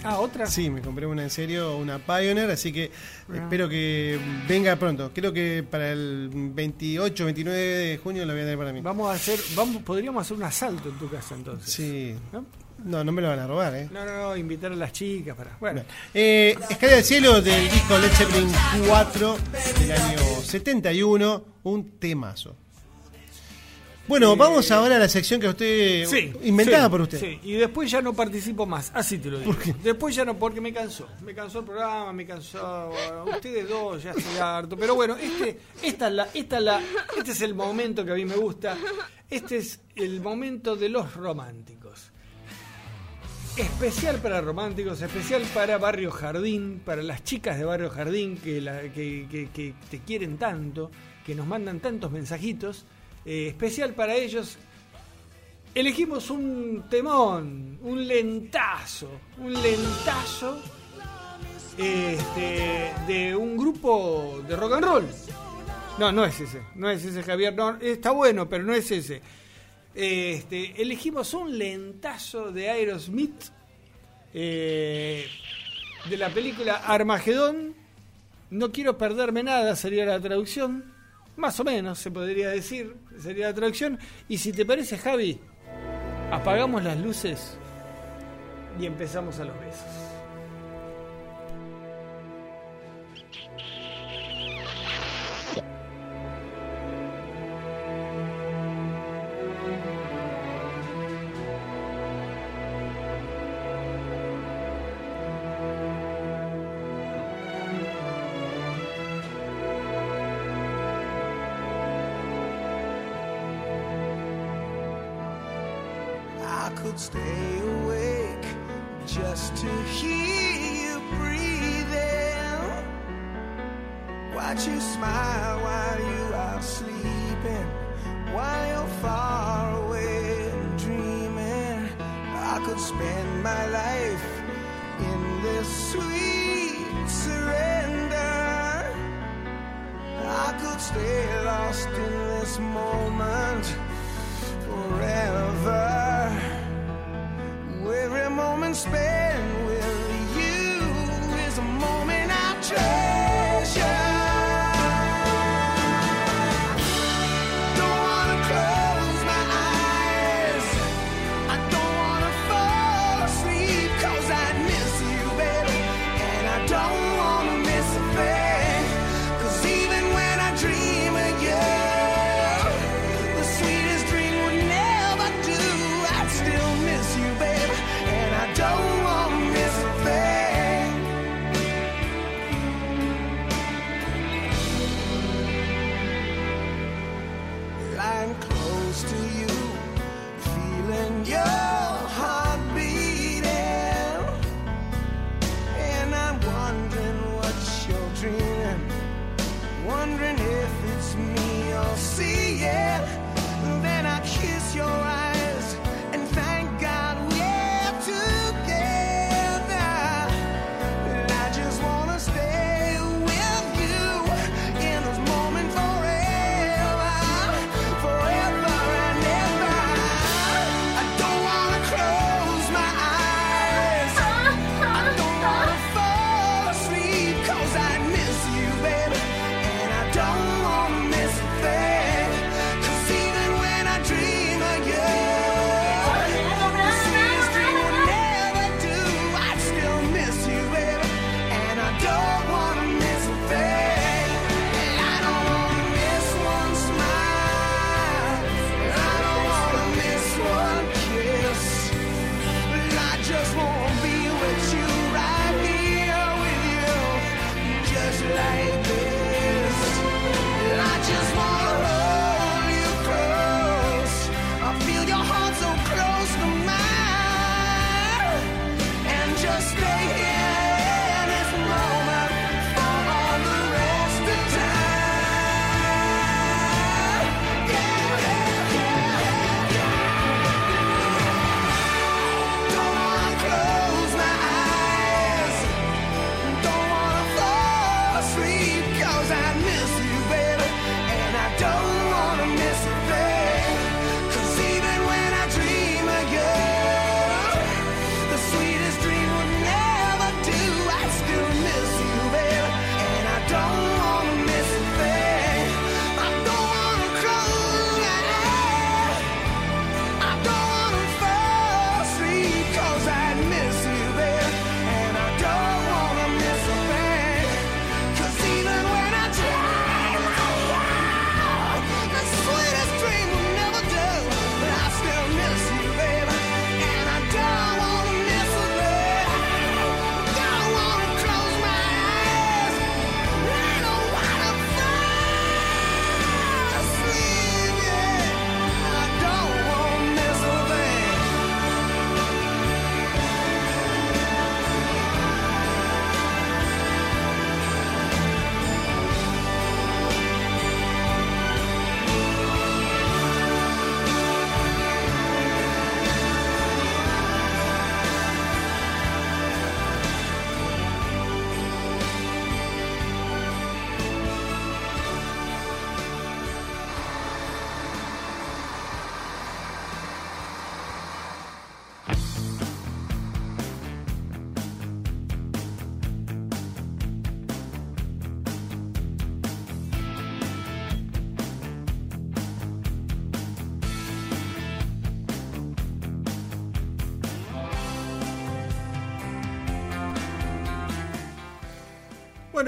Ah, 0.05 0.19
otra. 0.19 0.45
Sí, 0.47 0.69
me 0.69 0.81
compré 0.81 1.05
una 1.05 1.23
en 1.23 1.29
serio, 1.29 1.77
una 1.77 1.99
Pioneer, 1.99 2.49
así 2.51 2.71
que 2.71 2.91
espero 3.33 3.67
que 3.67 4.19
venga 4.47 4.75
pronto. 4.75 5.11
Creo 5.13 5.33
que 5.33 5.65
para 5.69 5.91
el 5.91 6.29
28, 6.31 7.25
29 7.25 7.57
de 7.59 7.97
junio 7.97 8.25
la 8.25 8.33
voy 8.33 8.41
a 8.41 8.45
tener 8.45 8.57
para 8.57 8.71
mí. 8.73 8.81
Vamos 8.81 9.09
a 9.09 9.13
hacer, 9.13 9.39
vamos, 9.55 9.81
podríamos 9.83 10.21
hacer 10.21 10.37
un 10.37 10.43
asalto 10.43 10.89
en 10.89 10.95
tu 10.99 11.09
casa 11.09 11.35
entonces. 11.35 11.73
Sí. 11.73 12.15
¿No? 12.31 12.45
No, 12.83 13.03
no 13.03 13.11
me 13.11 13.21
lo 13.21 13.29
van 13.29 13.39
a 13.39 13.47
robar, 13.47 13.73
¿eh? 13.73 13.89
No, 13.91 14.05
no, 14.05 14.15
no, 14.17 14.37
invitar 14.37 14.71
a 14.71 14.75
las 14.75 14.91
chicas 14.91 15.35
para. 15.35 15.57
Bueno, 15.59 15.81
Eh, 16.13 16.55
Escalera 16.69 16.97
al 16.99 17.03
cielo 17.03 17.41
del 17.41 17.63
disco 17.71 17.97
Led 17.97 18.09
Zeppelin 18.09 18.51
4 18.87 19.37
del 19.79 19.91
año 19.93 20.19
71, 20.43 21.45
un 21.63 21.91
temazo. 21.99 22.55
Bueno, 24.07 24.35
vamos 24.35 24.69
ahora 24.69 24.97
a 24.97 24.99
la 24.99 25.09
sección 25.09 25.41
que 25.41 25.47
usted 25.47 26.05
sí. 26.05 26.31
inventada 26.43 26.83
sí, 26.85 26.89
por 26.91 27.01
usted. 27.01 27.19
Sí, 27.19 27.39
y 27.41 27.53
después 27.53 27.89
ya 27.89 28.01
no 28.03 28.13
participo 28.13 28.65
más, 28.67 28.91
así 28.93 29.17
te 29.17 29.29
lo 29.31 29.39
digo. 29.39 29.55
Después 29.83 30.15
ya 30.15 30.23
no, 30.23 30.37
porque 30.37 30.61
me 30.61 30.71
cansó. 30.71 31.07
Me 31.23 31.33
cansó 31.33 31.59
el 31.59 31.65
programa, 31.65 32.13
me 32.13 32.25
cansó. 32.25 32.91
Ustedes 33.33 33.67
dos, 33.67 34.03
ya 34.03 34.11
estoy 34.11 34.37
harto. 34.39 34.77
Pero 34.77 34.93
bueno, 34.93 35.15
este, 35.17 35.59
esta 35.81 36.07
es 36.07 36.13
la, 36.13 36.27
esta 36.35 36.57
es 36.57 36.63
la, 36.63 36.81
este 37.17 37.31
es 37.31 37.41
el 37.41 37.55
momento 37.55 38.05
que 38.05 38.11
a 38.11 38.15
mí 38.15 38.25
me 38.25 38.35
gusta. 38.35 38.77
Este 39.27 39.57
es 39.57 39.79
el 39.95 40.21
momento 40.21 40.75
de 40.75 40.89
los 40.89 41.15
románticos. 41.15 42.11
Especial 43.57 44.17
para 44.17 44.41
románticos, 44.41 45.01
especial 45.01 45.41
para 45.53 45.77
Barrio 45.77 46.11
Jardín, 46.11 46.81
para 46.83 47.01
las 47.01 47.23
chicas 47.23 47.57
de 47.57 47.63
Barrio 47.63 47.89
Jardín 47.89 48.37
que, 48.37 48.59
la- 48.59 48.81
que- 48.93 49.27
que- 49.31 49.49
que 49.53 49.73
te 49.89 49.99
quieren 49.99 50.37
tanto, 50.37 50.91
que 51.25 51.33
nos 51.33 51.47
mandan 51.47 51.79
tantos 51.79 52.11
mensajitos. 52.11 52.85
Eh, 53.25 53.47
especial 53.47 53.93
para 53.93 54.13
ellos. 54.15 54.57
Elegimos 55.73 56.29
un 56.29 56.85
temón, 56.89 57.79
un 57.81 58.07
lentazo, 58.07 59.09
un 59.39 59.51
lentazo 59.51 60.61
este, 61.77 62.93
de 63.07 63.35
un 63.35 63.57
grupo 63.57 64.41
de 64.47 64.55
rock 64.55 64.73
and 64.73 64.85
roll. 64.85 65.05
No, 65.97 66.11
no 66.11 66.23
es 66.23 66.39
ese, 66.39 66.61
no 66.75 66.89
es 66.89 67.03
ese 67.03 67.23
Javier, 67.23 67.55
no, 67.55 67.77
está 67.77 68.11
bueno, 68.11 68.47
pero 68.47 68.63
no 68.63 68.73
es 68.73 68.89
ese. 68.91 69.21
Este, 69.93 70.81
elegimos 70.81 71.33
un 71.33 71.57
lentazo 71.57 72.51
de 72.51 72.69
Aerosmith 72.69 73.45
eh, 74.33 75.27
de 76.09 76.17
la 76.17 76.29
película 76.29 76.75
Armagedón. 76.75 77.75
No 78.49 78.71
quiero 78.71 78.97
perderme 78.97 79.43
nada, 79.43 79.75
sería 79.75 80.05
la 80.05 80.19
traducción. 80.19 80.94
Más 81.37 81.59
o 81.59 81.63
menos 81.63 81.99
se 81.99 82.11
podría 82.11 82.49
decir, 82.49 82.95
sería 83.19 83.47
la 83.47 83.53
traducción. 83.53 83.99
Y 84.27 84.37
si 84.37 84.51
te 84.51 84.65
parece, 84.65 84.97
Javi, 84.97 85.39
apagamos 86.31 86.83
las 86.83 86.97
luces 86.97 87.57
y 88.79 88.85
empezamos 88.85 89.39
a 89.39 89.45
los 89.45 89.59
besos. 89.59 90.04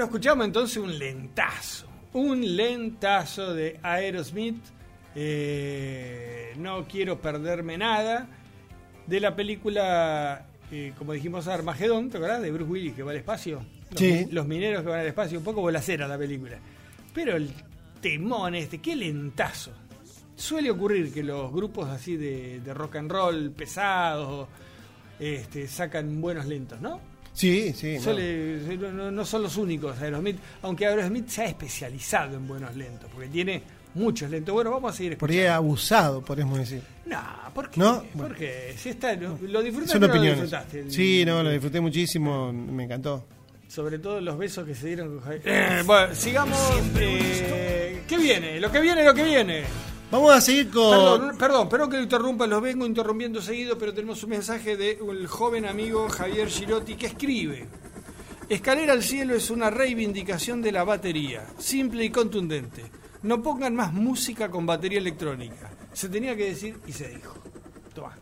Escuchamos 0.08 0.44
entonces 0.46 0.76
un 0.78 0.98
lentazo. 0.98 1.86
Un 2.12 2.56
lentazo 2.56 3.54
de 3.54 3.78
Aerosmith. 3.82 4.62
eh, 5.14 6.52
no 6.58 6.86
quiero 6.86 7.20
perderme 7.20 7.76
nada. 7.78 8.28
De 9.06 9.20
la 9.20 9.34
película, 9.34 10.46
eh, 10.70 10.92
como 10.98 11.12
dijimos, 11.12 11.48
Armagedón, 11.48 12.10
¿te 12.10 12.18
acordás? 12.18 12.42
De 12.42 12.50
Bruce 12.50 12.70
Willis 12.70 12.94
que 12.94 13.02
va 13.02 13.10
al 13.12 13.16
espacio. 13.16 13.62
Los, 13.90 13.98
Sí. 14.00 14.12
mi- 14.26 14.32
los 14.32 14.46
mineros 14.46 14.82
que 14.82 14.88
van 14.90 15.00
al 15.00 15.06
espacio. 15.06 15.38
Un 15.38 15.44
poco 15.44 15.60
bolacera 15.62 16.06
la 16.06 16.18
película. 16.18 16.58
Pero 17.14 17.36
el 17.36 17.50
temón 18.02 18.54
este, 18.54 18.78
qué 18.78 18.94
lentazo. 18.96 19.72
Suele 20.36 20.70
ocurrir 20.70 21.12
que 21.12 21.22
los 21.24 21.52
grupos 21.52 21.88
así 21.88 22.16
de, 22.16 22.60
de 22.60 22.74
rock 22.74 22.96
and 22.96 23.10
roll 23.10 23.50
pesados 23.50 24.46
este, 25.18 25.66
sacan 25.66 26.20
buenos 26.20 26.46
lentos, 26.46 26.80
¿no? 26.80 27.00
Sí, 27.38 27.72
sí. 27.72 27.94
no. 27.98 28.02
Suele- 28.02 28.76
no, 28.78 28.90
no- 28.92 29.10
no 29.12 29.24
son 29.24 29.42
los 29.44 29.56
únicos 29.56 29.96
Aerosmith, 30.00 30.38
aunque 30.62 30.86
Aerosmith 30.86 31.28
se 31.28 31.42
ha 31.42 31.46
especializado 31.46 32.36
en 32.36 32.48
buenos 32.48 32.74
lentos, 32.74 33.08
porque 33.12 33.28
tiene 33.28 33.62
muchos 33.94 34.28
lentos. 34.28 34.52
Bueno, 34.52 34.72
vamos 34.72 34.92
a 34.92 34.96
seguir 34.96 35.16
Por 35.16 35.30
ahí 35.30 35.36
escuchando. 35.38 35.56
abusado, 35.56 36.22
podemos 36.24 36.58
decir. 36.58 36.82
No, 37.06 37.20
¿por 37.54 37.70
qué? 37.70 37.78
¿No? 37.80 38.04
Porque 38.16 38.74
si 38.76 38.88
está, 38.88 39.14
lo, 39.14 39.38
lo 39.40 39.62
disfrutaste 39.62 39.92
Son 39.92 40.00
no 40.00 40.06
lo 40.08 40.12
opiniones. 40.12 40.40
disfrutaste? 40.42 40.90
Sí, 40.90 41.22
no, 41.24 41.42
lo 41.44 41.50
disfruté 41.50 41.80
muchísimo, 41.80 42.52
me 42.52 42.84
encantó. 42.84 43.24
Sobre 43.68 43.98
todo 43.98 44.20
los 44.20 44.36
besos 44.36 44.66
que 44.66 44.74
se 44.74 44.88
dieron 44.88 45.08
con 45.16 45.20
Javier. 45.20 45.42
Eh, 45.44 45.82
bueno, 45.84 46.14
sigamos. 46.14 46.58
eh, 46.98 48.02
¿Qué 48.08 48.16
viene? 48.18 48.58
Lo 48.58 48.72
que 48.72 48.80
viene, 48.80 49.04
lo 49.04 49.14
que 49.14 49.22
viene. 49.22 49.62
Vamos 50.10 50.32
a 50.32 50.40
seguir 50.40 50.70
con. 50.70 50.90
Perdón, 50.90 51.38
perdón, 51.38 51.68
perdón 51.68 51.90
que 51.90 51.96
lo 51.98 52.02
interrumpa, 52.02 52.46
los 52.46 52.62
vengo 52.62 52.86
interrumpiendo 52.86 53.42
seguido, 53.42 53.76
pero 53.76 53.92
tenemos 53.92 54.22
un 54.22 54.30
mensaje 54.30 54.76
del 54.76 55.26
joven 55.26 55.66
amigo 55.66 56.08
Javier 56.08 56.48
Girotti 56.48 56.94
que 56.94 57.06
escribe. 57.06 57.68
Escalera 58.48 58.94
al 58.94 59.02
cielo 59.02 59.34
es 59.34 59.50
una 59.50 59.68
reivindicación 59.68 60.62
de 60.62 60.72
la 60.72 60.82
batería, 60.82 61.46
simple 61.58 62.06
y 62.06 62.10
contundente. 62.10 62.84
No 63.22 63.42
pongan 63.42 63.76
más 63.76 63.92
música 63.92 64.50
con 64.50 64.64
batería 64.64 64.98
electrónica. 64.98 65.70
Se 65.92 66.08
tenía 66.08 66.34
que 66.34 66.46
decir 66.46 66.78
y 66.86 66.92
se 66.92 67.08
dijo. 67.08 67.34
Toma. 67.94 68.16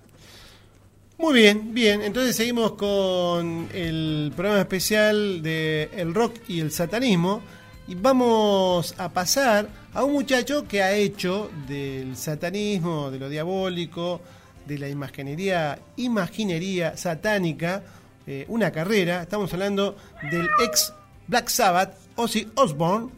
Muy 1.19 1.35
bien, 1.35 1.73
bien. 1.73 2.03
Entonces 2.03 2.35
seguimos 2.35 2.73
con 2.73 3.69
el 3.73 4.33
programa 4.35 4.63
especial 4.63 5.41
de 5.43 5.91
el 5.95 6.13
rock 6.13 6.35
y 6.49 6.59
el 6.59 6.73
satanismo. 6.73 7.43
Y 7.89 7.95
vamos 7.95 8.97
a 8.99 9.09
pasar 9.13 9.69
a 9.95 10.03
un 10.03 10.13
muchacho 10.13 10.67
que 10.67 10.83
ha 10.83 10.93
hecho 10.93 11.49
del 11.69 12.17
satanismo, 12.17 13.13
de 13.13 13.21
lo 13.21 13.29
diabólico, 13.29 14.21
de 14.67 14.77
la 14.77 14.89
imaginería, 14.89 15.79
imaginería 15.95 16.97
satánica, 16.97 17.85
eh, 18.27 18.45
una 18.49 18.73
carrera. 18.73 19.23
Estamos 19.23 19.53
hablando 19.53 19.97
del 20.33 20.49
ex 20.65 20.93
Black 21.29 21.47
Sabbath, 21.47 21.97
Ozzy 22.17 22.49
Osbourne, 22.57 23.11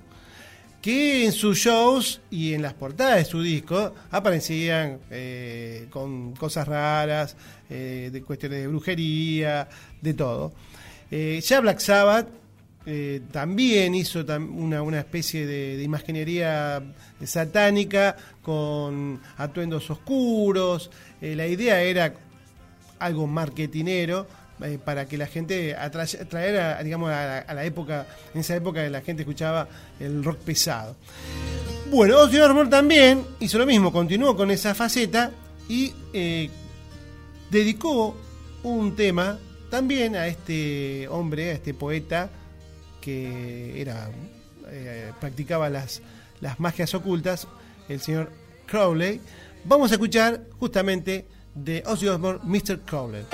que 0.82 1.24
en 1.24 1.32
sus 1.32 1.56
shows 1.56 2.20
y 2.30 2.52
en 2.52 2.60
las 2.60 2.74
portadas 2.74 3.16
de 3.16 3.24
su 3.24 3.40
disco 3.40 3.94
aparecían 4.10 4.98
eh, 5.10 5.86
con 5.88 6.34
cosas 6.36 6.68
raras, 6.68 7.36
eh, 7.70 8.10
de 8.12 8.22
cuestiones 8.22 8.60
de 8.60 8.66
brujería, 8.66 9.66
de 10.02 10.12
todo. 10.12 10.52
Ya 11.10 11.60
Black 11.62 11.78
Sabbath 11.78 12.28
eh, 12.90 13.20
también 13.30 13.94
hizo 13.94 14.24
una, 14.26 14.80
una 14.82 14.98
especie 14.98 15.44
de, 15.46 15.76
de 15.76 15.82
imaginería 15.82 16.82
satánica 17.22 18.16
con 18.40 19.20
atuendos 19.36 19.90
oscuros. 19.90 20.90
Eh, 21.20 21.36
la 21.36 21.46
idea 21.46 21.82
era 21.82 22.14
algo 22.98 23.26
marketinero 23.26 24.26
eh, 24.62 24.78
para 24.82 25.06
que 25.06 25.18
la 25.18 25.26
gente 25.26 25.76
atra- 25.76 26.20
atraer 26.22 26.82
digamos 26.82 27.10
a 27.10 27.26
la, 27.26 27.38
a 27.40 27.54
la 27.54 27.64
época 27.64 28.06
en 28.34 28.40
esa 28.40 28.56
época 28.56 28.88
la 28.88 29.02
gente 29.02 29.22
escuchaba 29.22 29.68
el 30.00 30.24
rock 30.24 30.38
pesado 30.38 30.96
bueno 31.90 32.18
Ozzy 32.18 32.38
Osbourne 32.38 32.70
también 32.70 33.22
hizo 33.38 33.58
lo 33.58 33.66
mismo 33.66 33.92
continuó 33.92 34.34
con 34.36 34.50
esa 34.50 34.74
faceta 34.74 35.30
y 35.68 35.92
dedicó 37.50 38.16
un 38.64 38.96
tema 38.96 39.38
también 39.70 40.16
a 40.16 40.26
este 40.26 41.06
hombre 41.08 41.50
a 41.50 41.52
este 41.52 41.74
poeta 41.74 42.30
que 43.00 43.80
era 43.80 44.10
eh, 44.68 45.12
practicaba 45.20 45.68
las 45.70 46.02
las 46.40 46.60
magias 46.60 46.94
ocultas 46.94 47.46
el 47.88 48.00
señor 48.00 48.30
Crowley 48.66 49.20
vamos 49.64 49.90
a 49.90 49.94
escuchar 49.94 50.42
justamente 50.58 51.26
de 51.54 51.82
Ozzy 51.86 52.08
Osbourne 52.08 52.40
Mr. 52.44 52.80
Crowley 52.80 53.24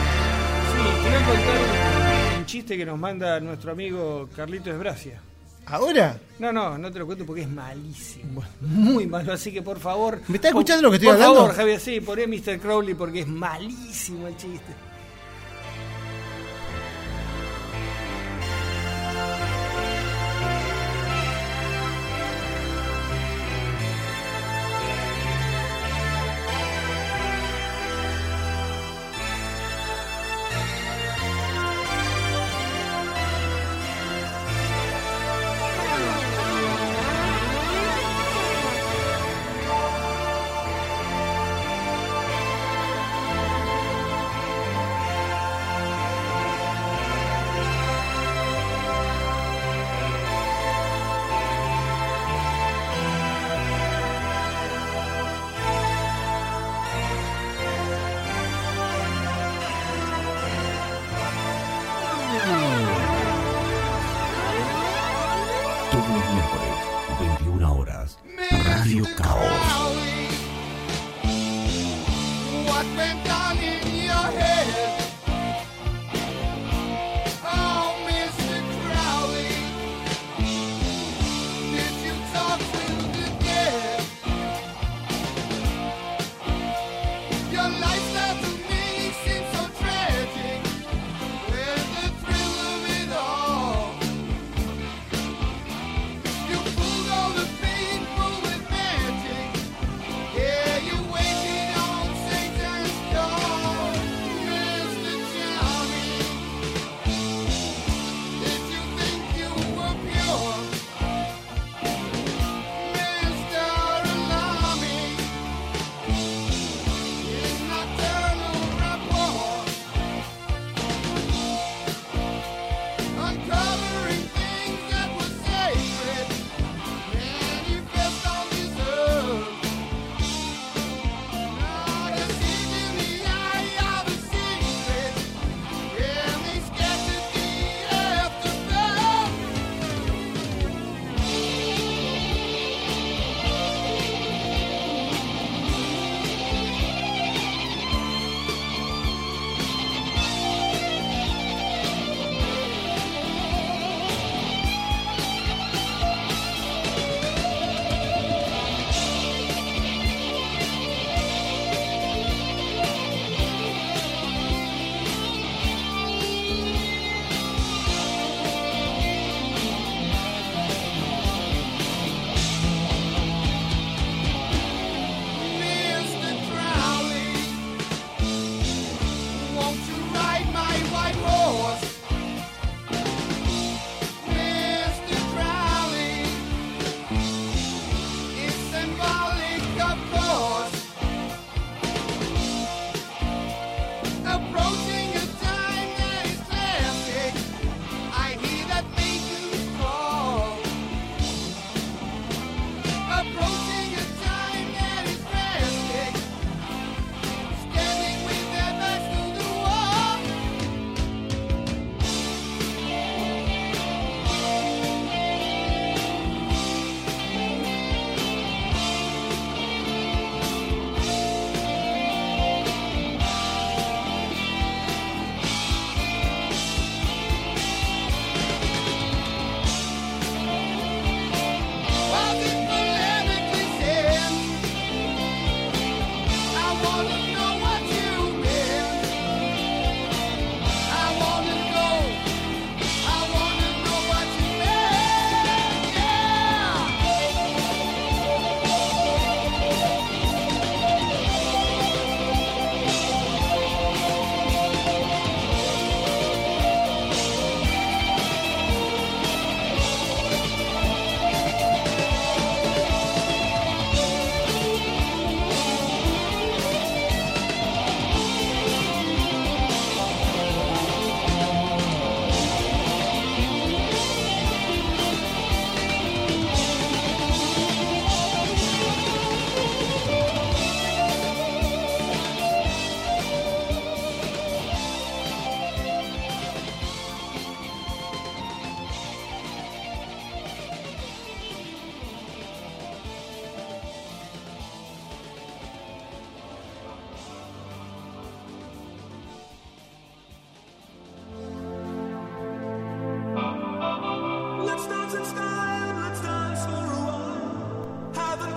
Sí, 0.74 0.80
te 1.02 1.08
voy 1.08 1.14
a 1.14 1.26
contar 1.26 2.38
un, 2.38 2.46
chiste 2.46 2.76
que 2.76 2.84
nos 2.84 2.98
manda 2.98 3.40
nuestro 3.40 3.72
amigo 3.72 4.28
Carlito 4.34 4.70
Esbracia. 4.70 5.20
¿Ahora? 5.66 6.18
No, 6.38 6.52
no, 6.52 6.76
no 6.76 6.92
te 6.92 6.98
lo 6.98 7.06
cuento 7.06 7.24
porque 7.24 7.42
es 7.42 7.48
malísimo. 7.48 8.42
Muy 8.60 9.06
malo, 9.06 9.32
así 9.32 9.52
que 9.52 9.62
por 9.62 9.78
favor. 9.78 10.20
¿Me 10.28 10.36
estás 10.36 10.50
escuchando 10.50 10.82
lo 10.82 10.90
que 10.90 10.96
estoy 10.96 11.08
por 11.08 11.14
hablando? 11.14 11.34
Por 11.34 11.42
favor, 11.42 11.56
Javier, 11.56 11.80
sí, 11.80 12.00
poné 12.00 12.26
Mr. 12.26 12.58
Crowley 12.58 12.94
porque 12.94 13.20
es 13.20 13.26
malísimo 13.26 14.26
el 14.26 14.36
chiste. 14.36 14.72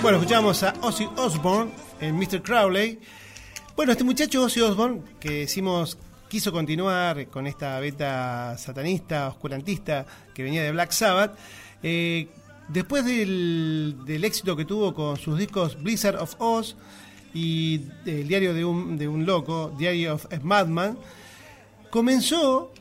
Bueno, 0.08 0.20
escuchamos 0.20 0.64
a 0.64 0.74
Ozzy 0.84 1.06
Osbourne 1.18 1.70
en 2.00 2.16
Mr. 2.18 2.42
Crowley. 2.42 2.98
Bueno, 3.76 3.92
este 3.92 4.06
muchacho 4.06 4.42
Ozzy 4.42 4.62
Osbourne, 4.62 5.02
que 5.20 5.40
decimos 5.40 5.98
quiso 6.30 6.54
continuar 6.54 7.28
con 7.28 7.46
esta 7.46 7.78
beta 7.82 8.58
satanista, 8.58 9.28
oscurantista 9.28 10.06
que 10.34 10.44
venía 10.44 10.64
de 10.64 10.72
Black 10.72 10.92
Sabbath, 10.92 11.38
eh, 11.84 12.30
después 12.70 13.04
del, 13.04 14.22
éxito 14.24 14.56
que 14.56 14.64
tuvo 14.64 14.94
con 14.94 15.18
sus 15.18 15.38
discos 15.38 15.84
Blizzard 15.84 16.22
of 16.22 16.36
Oz 16.40 16.78
y 17.34 17.82
El 18.06 18.30
diario 18.30 18.54
de 18.54 18.64
un, 18.64 18.98
de 18.98 19.10
un 19.10 19.26
loco, 19.26 19.76
Diary 19.78 20.08
of 20.08 20.26
a 20.32 20.40
Madman, 20.42 20.98
comenzó 21.90 22.72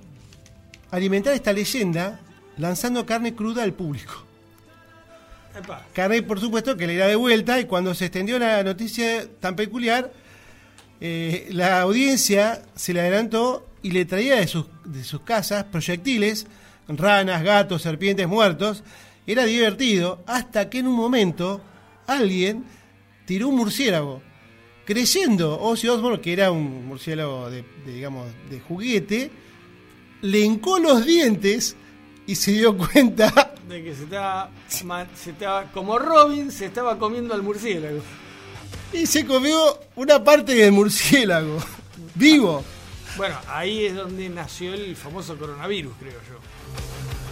a 0.92 0.94
alimentar 0.94 1.32
esta 1.34 1.52
leyenda 1.52 2.20
lanzando 2.56 3.04
carne 3.04 3.34
cruda 3.34 3.64
al 3.64 3.72
público. 3.72 4.25
Epa. 5.56 5.86
Por 6.26 6.40
supuesto, 6.40 6.76
que 6.76 6.86
le 6.86 6.96
da 6.96 7.06
de 7.06 7.16
vuelta 7.16 7.58
y 7.58 7.64
cuando 7.64 7.94
se 7.94 8.06
extendió 8.06 8.38
la 8.38 8.62
noticia 8.62 9.26
tan 9.40 9.56
peculiar, 9.56 10.12
eh, 11.00 11.48
la 11.50 11.80
audiencia 11.80 12.62
se 12.74 12.92
le 12.92 13.00
adelantó 13.00 13.66
y 13.82 13.90
le 13.90 14.04
traía 14.04 14.36
de 14.36 14.46
sus, 14.46 14.66
de 14.84 15.04
sus 15.04 15.22
casas 15.22 15.64
proyectiles, 15.64 16.46
ranas, 16.88 17.42
gatos, 17.42 17.82
serpientes 17.82 18.28
muertos. 18.28 18.84
Era 19.26 19.44
divertido 19.44 20.22
hasta 20.26 20.68
que 20.68 20.78
en 20.78 20.88
un 20.88 20.94
momento 20.94 21.60
alguien 22.06 22.64
tiró 23.24 23.48
un 23.48 23.56
murciélago. 23.56 24.22
Creyendo 24.84 25.60
Ozzy 25.60 25.88
Osbourne 25.88 26.20
que 26.20 26.32
era 26.32 26.50
un 26.50 26.86
murciélago 26.86 27.50
de, 27.50 27.64
de, 27.84 27.92
digamos, 27.92 28.26
de 28.50 28.60
juguete, 28.60 29.30
le 30.22 30.40
hincó 30.40 30.78
los 30.78 31.04
dientes 31.04 31.76
y 32.26 32.34
se 32.34 32.52
dio 32.52 32.76
cuenta 32.76 33.52
De 33.68 33.82
que 33.82 33.94
se 33.94 34.04
estaba, 34.04 34.48
se 35.14 35.30
estaba, 35.30 35.64
como 35.72 35.98
Robin, 35.98 36.52
se 36.52 36.66
estaba 36.66 36.98
comiendo 36.98 37.34
al 37.34 37.42
murciélago. 37.42 38.00
y 38.92 39.06
se 39.06 39.26
comió 39.26 39.80
una 39.96 40.22
parte 40.22 40.54
del 40.54 40.70
murciélago, 40.72 41.58
vivo. 42.14 42.62
Bueno, 43.16 43.34
ahí 43.48 43.86
es 43.86 43.94
donde 43.96 44.28
nació 44.28 44.72
el 44.74 44.94
famoso 44.94 45.36
coronavirus, 45.36 45.92
creo 45.98 46.12
yo. 46.12 46.38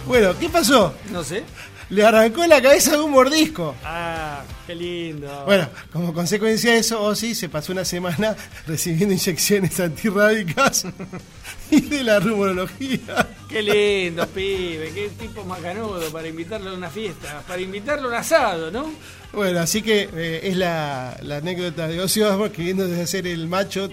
Bueno, 0.07 0.37
¿qué 0.39 0.49
pasó? 0.49 0.93
No 1.11 1.23
sé. 1.23 1.43
Le 1.89 2.03
arrancó 2.05 2.45
la 2.47 2.61
cabeza 2.61 2.91
de 2.91 3.01
un 3.01 3.11
mordisco. 3.11 3.75
Ah, 3.83 4.24
qué 4.67 4.75
lindo. 4.75 5.43
Bueno, 5.45 5.69
como 5.91 6.13
consecuencia 6.13 6.71
de 6.73 6.79
eso, 6.79 7.01
Ozzy 7.03 7.35
se 7.35 7.49
pasó 7.49 7.71
una 7.71 7.85
semana 7.85 8.35
recibiendo 8.67 9.13
inyecciones 9.13 9.79
antirrábicas 9.79 10.85
y 11.71 11.81
de 11.81 12.03
la 12.03 12.19
rumorología. 12.19 13.27
Qué 13.49 13.61
lindo, 13.61 14.27
pibe. 14.27 14.91
Qué 14.93 15.09
tipo 15.19 15.43
macanudo 15.45 16.09
para 16.11 16.27
invitarlo 16.27 16.71
a 16.71 16.73
una 16.73 16.89
fiesta. 16.89 17.43
Para 17.47 17.61
invitarlo 17.61 18.07
a 18.07 18.11
un 18.11 18.15
asado, 18.17 18.71
¿no? 18.71 18.91
Bueno, 19.33 19.59
así 19.59 19.81
que 19.81 20.09
eh, 20.13 20.39
es 20.43 20.55
la, 20.55 21.17
la 21.21 21.37
anécdota 21.37 21.87
de 21.87 21.99
Ozzy 21.99 22.21
Osbourne 22.21 22.53
queriendo 22.53 22.85
hacer 23.01 23.27
el 23.27 23.47
macho, 23.47 23.89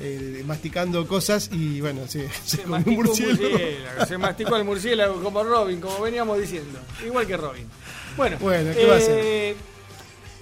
eh, 0.00 0.42
masticando 0.46 1.06
cosas 1.08 1.50
y 1.52 1.80
bueno, 1.80 2.02
sí, 2.06 2.22
se, 2.44 2.58
Se 2.58 2.62
comió 2.62 2.84
un 2.86 2.94
murciélago. 2.94 3.48
murciélago. 3.50 4.06
Se 4.06 4.18
masticó 4.18 4.56
el 4.56 4.64
murciélago 4.64 5.22
como 5.22 5.42
Robin, 5.42 5.80
como 5.80 6.00
veníamos 6.00 6.38
diciendo. 6.40 6.78
Igual 7.04 7.26
que 7.26 7.36
Robin. 7.36 7.66
Bueno, 8.16 8.36
Bueno, 8.40 8.70
¿qué 8.72 8.86
va 8.86 8.94
a 8.94 8.98
hacer? 8.98 9.56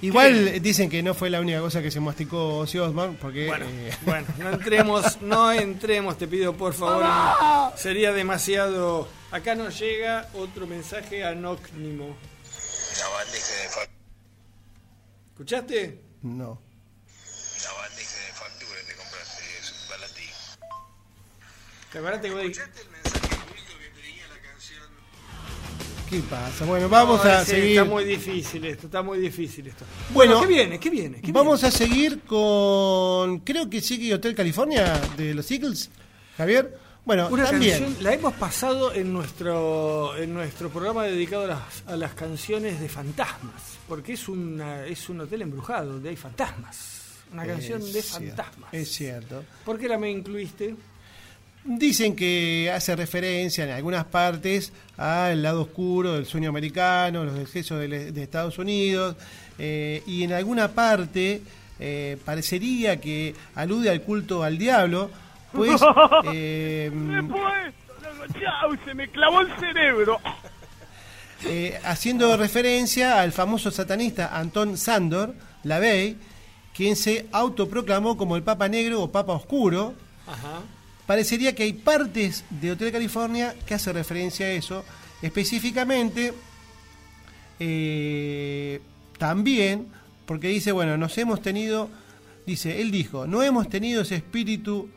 Igual 0.03 0.61
dicen 0.61 0.91
que 0.91 1.01
no 1.01 1.15
fue 1.15 1.31
la 1.31 1.41
única 1.41 1.61
cosa 1.61 1.81
que 1.81 1.91
se 1.93 2.01
masticó 2.01 2.59
Ozzy 2.59 2.79
Osbourne, 2.79 3.17
porque... 3.21 3.47
Bueno, 3.47 3.67
eh, 3.69 3.97
bueno, 4.03 4.27
no 4.39 4.51
entremos, 4.51 5.23
no 5.23 5.53
entremos, 5.53 6.19
te 6.19 6.27
pido 6.27 6.57
por 6.57 6.75
favor. 6.75 7.05
Sería 7.77 8.13
demasiado. 8.13 9.09
Acá 9.31 9.55
nos 9.55 9.79
llega 9.79 10.29
otro 10.35 10.67
mensaje 10.67 11.25
anónimo. 11.25 12.17
Una 12.97 13.09
bandeja 13.17 13.63
de 13.63 13.69
factura, 13.69 14.03
¿Escuchaste? 15.31 16.01
no. 16.23 16.51
una 16.51 17.73
bandeja 17.81 18.17
de 18.27 18.33
factura 18.35 18.79
te 18.87 18.95
compraste, 18.97 19.43
es 19.61 19.71
un 19.73 19.89
balatí. 19.89 20.29
¿Te 21.93 21.99
acuerdas 21.99 22.21
que? 22.21 22.27
¿Escuchaste 22.29 22.81
el 22.83 22.91
¿Qué 26.13 26.21
pasa? 26.29 26.67
Bueno, 26.67 26.91
vamos 26.91 27.25
No, 27.25 27.31
a 27.31 27.43
seguir. 27.43 27.71
Está 27.79 27.85
muy 27.85 28.05
difícil 28.05 28.63
esto, 28.67 28.85
está 28.85 29.01
muy 29.03 29.19
difícil 29.19 29.67
esto. 29.67 29.87
Bueno, 30.11 30.43
¿qué 30.43 30.47
viene? 30.47 30.79
¿Qué 30.79 30.91
viene? 30.91 31.23
¿Qué 31.23 31.33
Vamos 31.33 31.65
a 31.65 31.71
seguir 31.71 32.21
con. 32.21 33.39
Creo 33.41 33.71
que 33.71 33.81
sigue 33.81 34.13
Hotel 34.13 34.35
California 34.35 35.01
de 35.17 35.33
los 35.33 35.51
Eagles, 35.51 35.89
Javier. 36.37 36.77
Bueno, 37.07 37.29
Una 37.31 37.47
también. 37.47 37.79
canción, 37.83 38.05
la 38.05 38.13
hemos 38.13 38.35
pasado 38.35 38.93
en 38.93 39.11
nuestro 39.11 40.15
en 40.19 40.35
nuestro 40.35 40.69
programa 40.69 41.05
dedicado 41.05 41.45
a 41.45 41.47
las, 41.49 41.83
a 41.87 41.97
las 41.97 42.13
canciones 42.13 42.79
de 42.79 42.91
fantasmas, 42.91 43.79
porque 43.89 44.13
es 44.13 44.29
una, 44.29 44.85
es 44.85 45.09
un 45.09 45.23
hotel 45.23 45.41
embrujado 45.41 45.95
donde 45.95 46.11
hay 46.11 46.17
fantasmas. 46.17 47.01
Una 47.33 47.47
canción 47.47 47.81
Es 47.81 47.95
de 47.95 48.03
cierto, 48.03 48.27
fantasmas. 48.37 48.75
Es 48.75 48.89
cierto. 48.93 49.45
¿Por 49.65 49.79
qué 49.79 49.89
la 49.89 49.97
me 49.97 50.11
incluiste? 50.11 50.77
Dicen 51.65 52.17
que 52.17 52.73
hace 52.75 52.97
referencia 52.97 53.63
en 53.65 53.71
algunas 53.71 54.05
partes 54.05 54.73
al 54.97 55.43
lado 55.43 55.63
oscuro 55.63 56.15
del 56.15 56.27
sueño 56.27 56.49
americano, 56.49 57.25
los 57.25 57.39
excesos 57.39 57.79
de, 57.79 58.11
de 58.11 58.23
Estados 58.23 58.59
Unidos, 58.59 59.17
eh, 59.59 60.03
y 60.07 60.25
en 60.25 60.33
alguna 60.33 60.69
parte 60.73 61.41
eh, 61.79 62.17
parecería 62.25 63.01
que 63.01 63.35
alude 63.55 63.91
al 63.91 64.03
culto 64.03 64.43
al 64.43 64.59
diablo, 64.59 65.11
pues 65.53 65.81
eh. 66.33 66.91
Se 68.85 68.95
me 68.95 69.09
clavó 69.09 69.41
el 69.41 69.49
cerebro. 69.59 70.19
eh, 71.45 71.79
haciendo 71.85 72.37
referencia 72.37 73.21
al 73.21 73.33
famoso 73.33 73.71
satanista 73.71 74.37
Anton 74.37 74.77
Sandor, 74.77 75.35
Lavey, 75.65 76.17
quien 76.75 76.97
se 76.97 77.27
autoproclamó 77.33 78.17
como 78.17 78.37
el 78.37 78.43
Papa 78.43 78.69
Negro 78.69 79.03
o 79.03 79.13
Papa 79.13 79.33
Oscuro, 79.35 79.95
Ajá. 80.27 80.61
Parecería 81.07 81.55
que 81.55 81.65
hay 81.65 81.73
partes 81.73 82.45
de 82.51 82.73
Hotel 82.73 82.93
California 82.93 83.55
que 83.67 83.75
hace 83.75 83.93
referencia 83.93 84.47
a 84.47 84.51
eso. 84.51 84.85
Específicamente, 85.21 86.35
eh, 87.61 88.81
también, 89.19 89.87
porque 90.27 90.49
dice, 90.49 90.73
bueno, 90.73 90.97
nos 90.97 91.17
hemos 91.19 91.43
tenido, 91.43 91.89
dice, 92.47 92.81
él 92.81 92.91
dijo, 92.91 93.27
no 93.27 93.43
hemos 93.43 93.69
tenido 93.69 94.03
ese 94.03 94.17
espíritu 94.17 94.89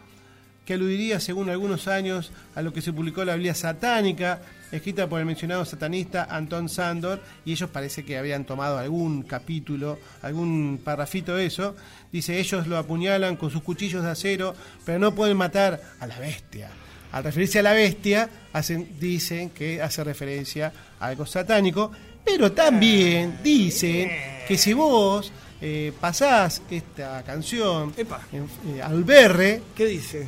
que 0.65 0.73
aludiría, 0.73 1.19
según 1.19 1.49
algunos 1.49 1.87
años, 1.87 2.31
a 2.55 2.61
lo 2.61 2.73
que 2.73 2.81
se 2.81 2.91
publicó 2.91 3.23
la 3.23 3.35
Biblia 3.35 3.53
satánica, 3.53 4.41
escrita 4.71 5.07
por 5.07 5.19
el 5.19 5.25
mencionado 5.25 5.65
satanista 5.65 6.27
Anton 6.29 6.69
Sandor, 6.69 7.21
y 7.45 7.51
ellos 7.51 7.69
parece 7.69 8.03
que 8.03 8.17
habían 8.17 8.45
tomado 8.45 8.77
algún 8.77 9.23
capítulo, 9.23 9.99
algún 10.21 10.81
parrafito 10.83 11.35
de 11.35 11.45
eso. 11.45 11.75
Dice, 12.11 12.39
ellos 12.39 12.67
lo 12.67 12.77
apuñalan 12.77 13.35
con 13.35 13.51
sus 13.51 13.61
cuchillos 13.61 14.03
de 14.03 14.11
acero, 14.11 14.55
pero 14.85 14.99
no 14.99 15.13
pueden 15.13 15.37
matar 15.37 15.81
a 15.99 16.07
la 16.07 16.19
bestia. 16.19 16.69
Al 17.11 17.23
referirse 17.23 17.59
a 17.59 17.63
la 17.63 17.73
bestia, 17.73 18.29
hacen, 18.53 18.99
dicen 18.99 19.51
que 19.51 19.81
hace 19.81 20.03
referencia 20.03 20.73
a 20.99 21.07
algo 21.07 21.25
satánico, 21.25 21.91
pero 22.25 22.51
también 22.51 23.39
dicen 23.43 24.09
que 24.47 24.57
si 24.57 24.73
vos 24.73 25.31
eh, 25.61 25.93
pasás 25.99 26.61
esta 26.69 27.23
canción 27.23 27.93
eh, 27.95 28.81
al 28.81 29.03
berre, 29.03 29.61
¿Qué 29.75 29.85
dice? 29.85 30.27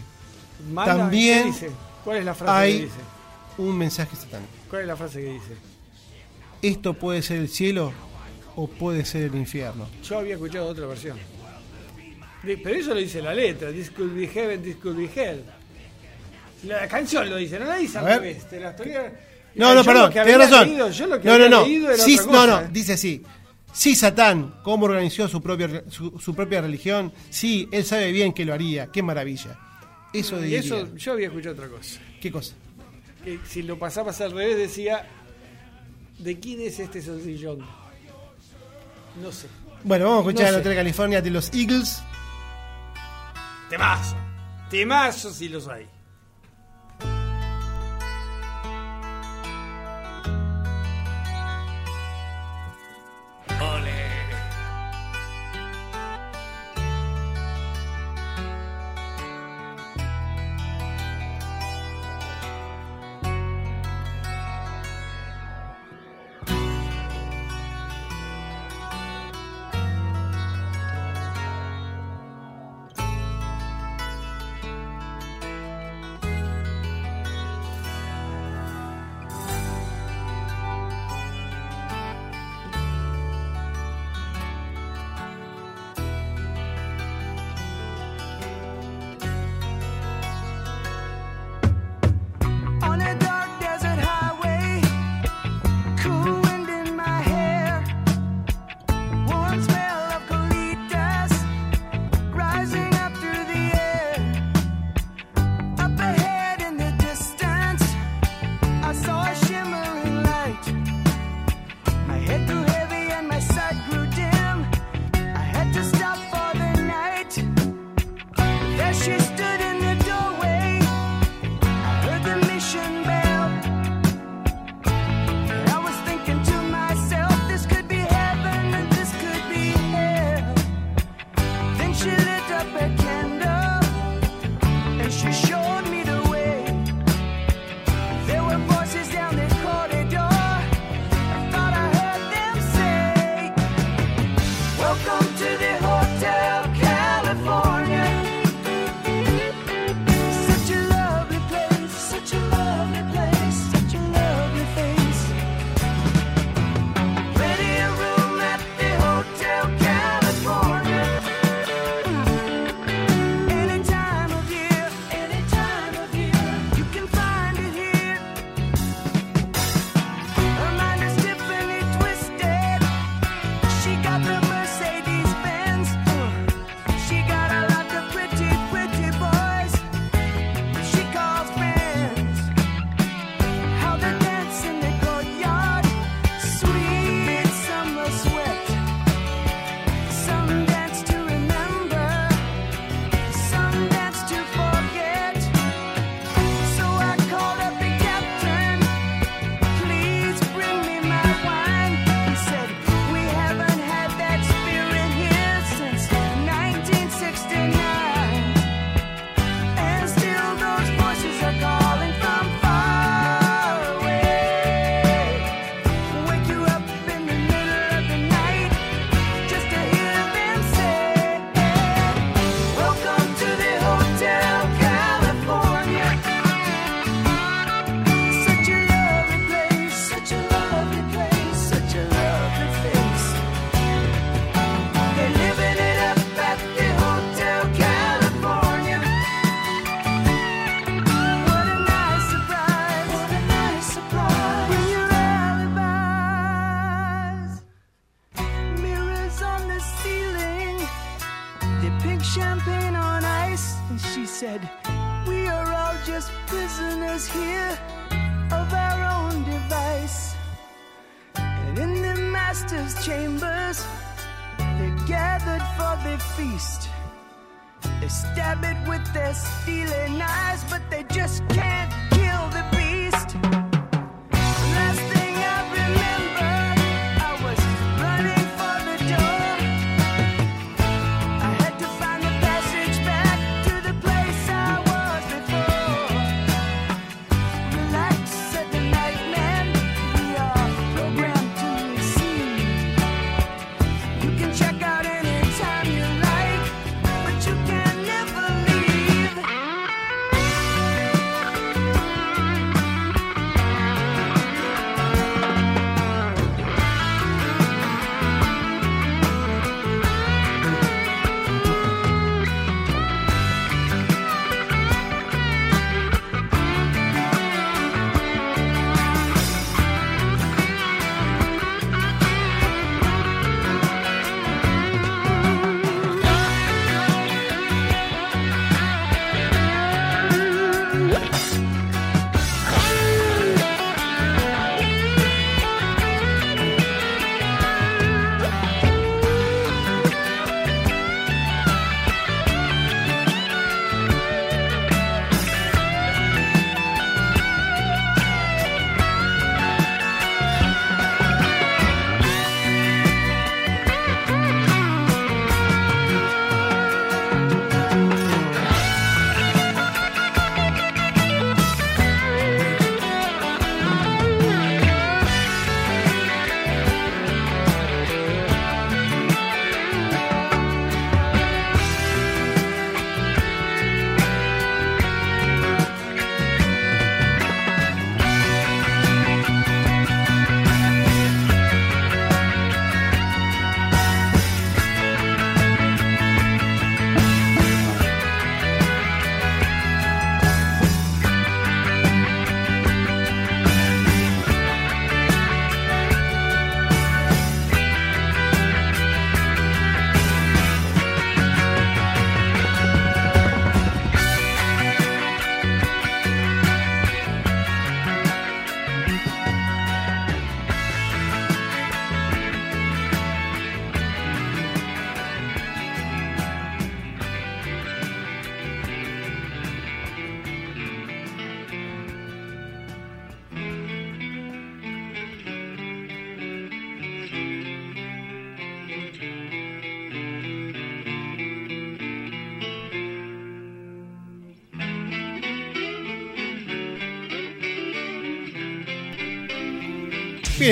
¿Mala? 0.71 0.95
También 0.95 1.43
¿Qué 1.43 1.47
dice? 1.47 1.71
¿Cuál 2.03 2.17
es 2.17 2.25
la 2.25 2.35
frase 2.35 2.53
hay 2.53 2.73
que 2.73 2.83
dice? 2.85 3.16
Un 3.57 3.77
mensaje 3.77 4.15
satánico. 4.15 4.51
¿Cuál 4.69 4.83
es 4.83 4.87
la 4.87 4.95
frase 4.97 5.19
que 5.21 5.33
dice? 5.33 5.53
Esto 6.61 6.93
puede 6.93 7.21
ser 7.21 7.37
el 7.37 7.49
cielo 7.49 7.93
o 8.55 8.67
puede 8.67 9.05
ser 9.05 9.23
el 9.23 9.35
infierno. 9.35 9.87
Yo 10.03 10.19
había 10.19 10.33
escuchado 10.35 10.67
otra 10.67 10.85
versión. 10.87 11.17
Pero 12.43 12.69
eso 12.69 12.93
lo 12.93 12.99
dice 12.99 13.21
la 13.21 13.33
letra. 13.33 13.71
This 13.71 13.91
could 13.91 14.13
be 14.15 14.27
heaven, 14.27 14.61
this 14.63 14.75
could 14.77 14.95
be 14.97 15.09
hell. 15.13 15.43
La 16.63 16.87
canción 16.87 17.29
lo 17.29 17.35
dice, 17.35 17.59
no 17.59 17.65
la 17.65 17.75
dice 17.77 17.97
A 17.97 18.01
al 18.01 18.07
revés. 18.07 18.47
Te 18.49 18.59
la 18.59 18.71
estoy... 18.71 18.91
No, 19.55 19.73
no, 19.73 19.83
perdón, 19.83 20.17
había 20.17 20.37
razón. 20.37 20.67
leído- 20.67 20.89
yo 20.91 21.07
lo 21.07 21.19
que 21.19 21.27
no, 21.27 21.37
no, 21.37 21.49
no. 21.49 21.65
era 21.65 21.97
Sí, 21.97 22.17
otra 22.19 22.31
no, 22.31 22.39
cosa, 22.39 22.61
no, 22.61 22.67
dice 22.69 22.93
así. 22.93 23.23
Sí, 23.73 23.95
Satán, 23.95 24.55
cómo 24.63 24.85
organizó 24.85 25.27
su 25.27 25.41
propia, 25.41 25.83
su, 25.89 26.17
su 26.19 26.33
propia 26.35 26.61
religión. 26.61 27.11
Sí, 27.29 27.67
él 27.71 27.83
sabe 27.83 28.11
bien 28.11 28.33
que 28.33 28.45
lo 28.45 28.53
haría. 28.53 28.87
Qué 28.91 29.01
maravilla. 29.03 29.57
Eso 30.13 30.39
Y 30.39 30.43
diría. 30.43 30.59
eso, 30.59 30.95
yo 30.95 31.11
había 31.13 31.27
escuchado 31.27 31.53
otra 31.55 31.67
cosa. 31.67 31.99
¿Qué 32.21 32.31
cosa? 32.31 32.53
Que 33.27 33.41
si 33.45 33.61
lo 33.61 33.77
pasabas 33.77 34.21
al 34.21 34.31
revés 34.31 34.55
decía, 34.55 35.05
¿de 36.17 36.39
quién 36.39 36.61
es 36.61 36.79
este 36.79 37.01
solsillón? 37.01 37.59
No 39.21 39.33
sé. 39.33 39.49
Bueno, 39.83 40.05
vamos 40.05 40.19
a 40.19 40.29
escuchar 40.29 40.51
No 40.51 40.55
el. 40.55 40.61
Hotel 40.61 40.75
California 40.75 41.21
de 41.21 41.29
los 41.29 41.53
Eagles. 41.53 42.01
Temazo. 43.69 44.15
Temazo 44.69 45.29
si 45.33 45.49
los 45.49 45.67
hay. 45.67 45.89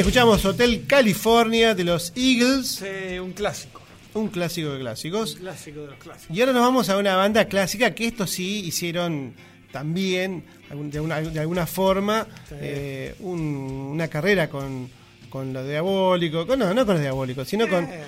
Escuchamos 0.05 0.45
Hotel 0.45 0.85
California 0.85 1.73
de 1.73 1.83
los 1.83 2.13
Eagles, 2.15 2.83
un 3.19 3.33
clásico. 3.33 3.81
un 4.13 4.27
clásico 4.27 4.69
de 4.73 4.79
clásicos. 4.81 5.33
Un 5.33 5.39
clásico 5.39 5.79
de 5.81 5.87
los 5.87 5.95
clásicos. 5.97 6.37
Y 6.37 6.39
ahora 6.41 6.53
nos 6.53 6.61
vamos 6.61 6.89
a 6.89 6.97
una 6.97 7.15
banda 7.15 7.45
clásica 7.45 7.95
que 7.95 8.05
estos 8.05 8.29
sí 8.29 8.59
hicieron 8.65 9.33
también 9.71 10.43
de, 10.91 10.99
una- 10.99 11.21
de 11.21 11.39
alguna 11.39 11.65
forma 11.65 12.27
eh, 12.51 13.15
un- 13.21 13.39
una 13.93 14.07
carrera 14.07 14.47
con, 14.47 14.89
con 15.27 15.51
lo 15.51 15.67
diabólico, 15.67 16.45
con, 16.45 16.59
no, 16.59 16.71
no 16.71 16.85
con 16.85 16.95
lo 16.97 17.01
diabólico, 17.01 17.43
sino 17.43 17.67
con, 17.67 17.85
Eh, 17.85 18.03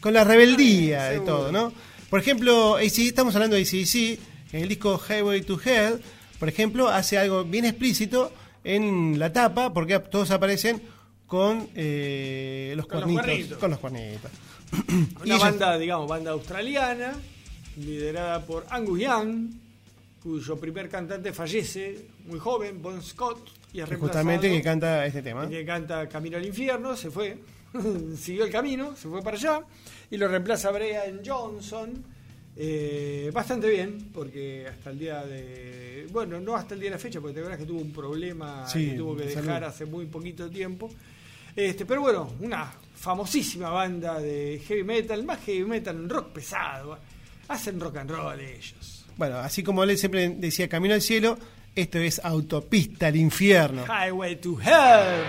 con 0.00 0.14
la 0.14 0.24
rebeldía 0.24 1.04
de 1.10 1.20
todo, 1.20 1.52
¿no? 1.52 1.74
Por 2.08 2.20
ejemplo, 2.20 2.76
AC, 2.76 3.00
estamos 3.00 3.34
hablando 3.34 3.54
de 3.56 3.62
ACDC, 3.62 4.18
en 4.54 4.62
el 4.62 4.68
disco 4.70 4.98
Highway 5.10 5.42
to 5.42 5.60
Hell, 5.62 6.00
por 6.38 6.48
ejemplo, 6.48 6.88
hace 6.88 7.18
algo 7.18 7.44
bien 7.44 7.66
explícito 7.66 8.32
en 8.64 9.18
la 9.18 9.32
tapa, 9.32 9.72
porque 9.72 9.98
todos 10.00 10.30
aparecen 10.30 10.82
con 11.26 11.68
eh, 11.74 12.72
los 12.76 12.86
Con 12.86 13.02
cuernitos. 13.12 13.58
Con 13.58 13.70
los 13.70 13.78
cuernitos. 13.78 14.30
Y 14.74 14.94
Una 14.94 15.34
ellos- 15.36 15.40
banda, 15.40 15.78
digamos, 15.78 16.08
banda 16.08 16.32
australiana, 16.32 17.12
liderada 17.76 18.44
por 18.44 18.66
Angus 18.70 18.98
Young, 19.00 19.50
cuyo 20.22 20.56
primer 20.58 20.88
cantante 20.88 21.32
fallece 21.32 22.06
muy 22.26 22.38
joven, 22.40 22.80
Bon 22.82 23.00
Scott, 23.02 23.48
y 23.72 23.80
es 23.80 23.88
justamente 23.98 24.50
que 24.50 24.62
canta 24.62 25.04
este 25.06 25.22
tema. 25.22 25.48
que 25.48 25.64
canta 25.64 26.08
Camino 26.08 26.36
al 26.38 26.46
Infierno, 26.46 26.96
se 26.96 27.10
fue, 27.10 27.38
siguió 28.16 28.44
el 28.44 28.50
camino, 28.50 28.96
se 28.96 29.08
fue 29.08 29.22
para 29.22 29.36
allá, 29.36 29.60
y 30.10 30.16
lo 30.16 30.26
reemplaza 30.28 30.70
Brian 30.70 31.20
Johnson. 31.24 32.04
Eh, 32.56 33.30
bastante 33.32 33.68
bien, 33.68 34.10
porque 34.12 34.66
hasta 34.68 34.90
el 34.90 34.98
día 34.98 35.24
de. 35.24 36.06
Bueno, 36.12 36.40
no 36.40 36.54
hasta 36.54 36.74
el 36.74 36.80
día 36.80 36.90
de 36.90 36.96
la 36.96 37.00
fecha, 37.00 37.20
porque 37.20 37.34
te 37.34 37.40
acuerdas 37.40 37.58
que 37.60 37.66
tuvo 37.66 37.80
un 37.80 37.92
problema 37.92 38.66
Sí, 38.68 38.90
que 38.90 38.96
tuvo 38.96 39.16
que 39.16 39.22
de 39.24 39.28
dejar 39.30 39.44
salud. 39.44 39.62
hace 39.68 39.84
muy 39.86 40.06
poquito 40.06 40.48
tiempo. 40.48 40.90
Este, 41.56 41.84
pero 41.86 42.00
bueno, 42.00 42.32
una 42.40 42.70
famosísima 42.96 43.70
banda 43.70 44.20
de 44.20 44.60
heavy 44.66 44.82
metal, 44.84 45.22
más 45.24 45.40
heavy 45.44 45.64
metal, 45.64 46.08
rock 46.08 46.28
pesado. 46.32 46.98
Hacen 47.48 47.78
rock 47.80 47.96
and 47.98 48.10
roll 48.10 48.40
ellos. 48.40 49.04
Bueno, 49.16 49.36
así 49.38 49.62
como 49.62 49.84
él 49.84 49.96
siempre 49.98 50.28
decía 50.30 50.68
Camino 50.68 50.94
al 50.94 51.02
Cielo, 51.02 51.38
esto 51.74 51.98
es 51.98 52.20
Autopista 52.24 53.08
al 53.08 53.16
Infierno. 53.16 53.84
Highway 53.86 54.36
to 54.36 54.58
Hell. 54.60 55.24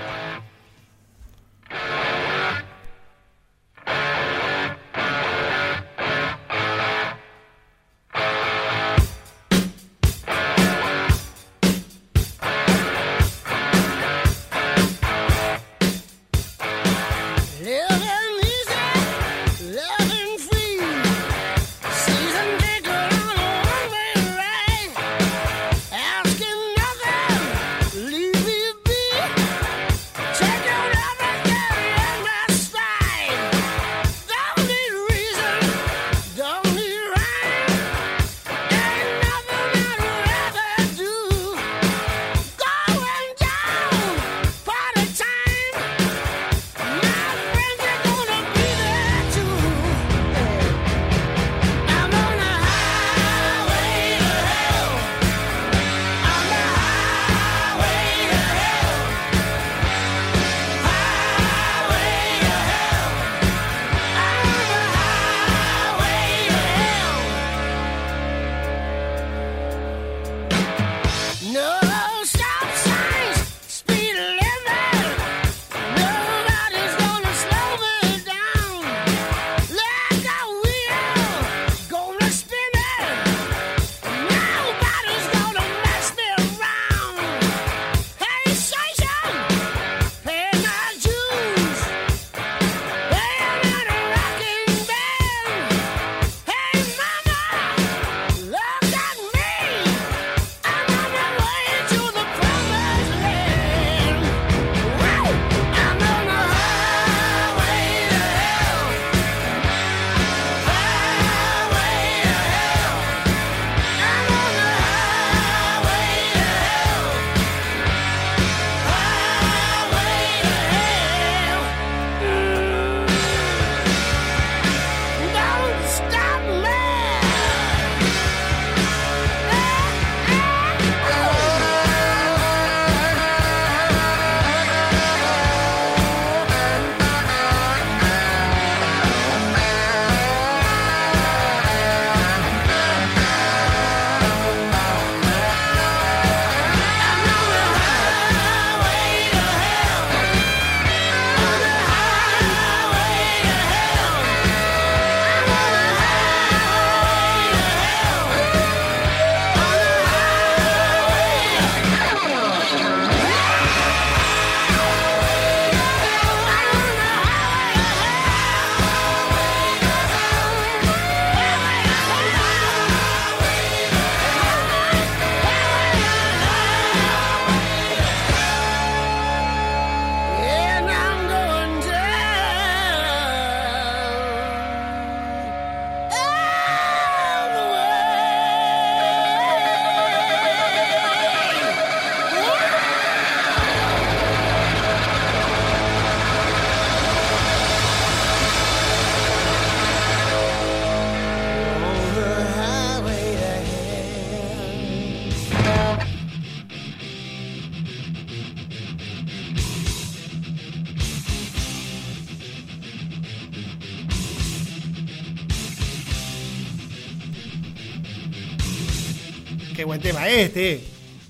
Tema 220.05 220.29
este. 220.29 220.81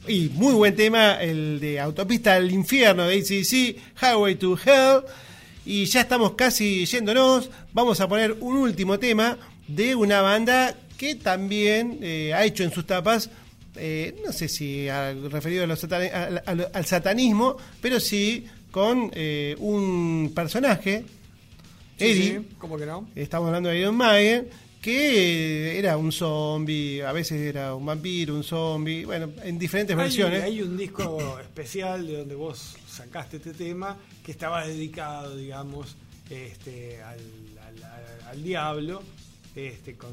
Y 0.07 0.30
muy 0.34 0.53
buen 0.53 0.76
tema 0.76 1.14
el 1.22 1.60
de 1.60 1.80
Autopista 1.80 2.35
al 2.35 2.52
Infierno 2.52 3.07
de 3.07 3.15
ACC, 3.19 3.77
Highway 4.02 4.35
to 4.35 4.57
Hell. 4.64 5.02
Y 5.65 5.85
ya 5.85 6.02
estamos 6.02 6.34
casi 6.34 6.85
yéndonos. 6.85 7.49
Vamos 7.73 7.99
a 8.02 8.07
poner 8.07 8.34
un 8.41 8.57
último 8.57 8.99
tema 8.99 9.38
de 9.68 9.95
una 9.95 10.22
banda 10.22 10.76
que 10.97 11.15
también 11.15 11.99
eh, 12.02 12.34
ha 12.34 12.43
hecho 12.45 12.64
en 12.64 12.72
sus 12.72 12.85
tapas, 12.85 13.30
eh, 13.77 14.15
no 14.26 14.31
sé 14.31 14.47
si 14.47 14.88
al- 14.89 15.31
referido 15.31 15.64
a 15.64 15.68
los 15.68 15.84
satani- 15.84 16.11
al, 16.14 16.43
al- 16.45 16.69
al 16.73 16.85
satanismo, 16.85 17.57
pero 17.81 17.99
sí 17.99 18.45
con 18.72 19.10
eh, 19.14 19.56
un 19.60 20.31
personaje, 20.35 21.03
Sí, 21.97 22.03
Eddie, 22.06 22.39
sí, 22.41 22.45
¿Cómo 22.57 22.77
que 22.77 22.85
no? 22.85 23.07
estamos 23.15 23.47
hablando 23.47 23.69
de 23.69 23.80
Iron 23.80 23.95
Maiden, 23.95 24.49
que 24.86 25.80
era 25.80 25.98
un 25.98 26.12
zombie, 26.12 27.02
a 27.02 27.12
veces 27.12 27.41
era 27.41 27.74
un 27.74 27.84
vampiro, 27.88 28.36
un 28.36 28.44
zombie, 28.44 29.03
bueno, 29.03 29.32
en 29.44 29.57
diferentes 29.57 29.95
Hay, 29.98 30.03
versiones. 30.03 30.44
hay 30.44 30.62
un 30.62 30.78
disco 30.78 31.40
especial 31.41 32.06
de 32.06 32.18
donde 32.20 32.36
vos 32.36 32.76
sacaste 32.88 33.38
este 33.38 33.53
tema 33.56 33.98
que 34.24 34.32
estaba 34.32 34.66
dedicado, 34.68 35.36
digamos, 35.36 35.95
este, 36.30 37.02
al, 37.02 37.18
al- 38.30 38.44
diablo, 38.44 39.02
este, 39.56 39.95
con, 39.95 40.12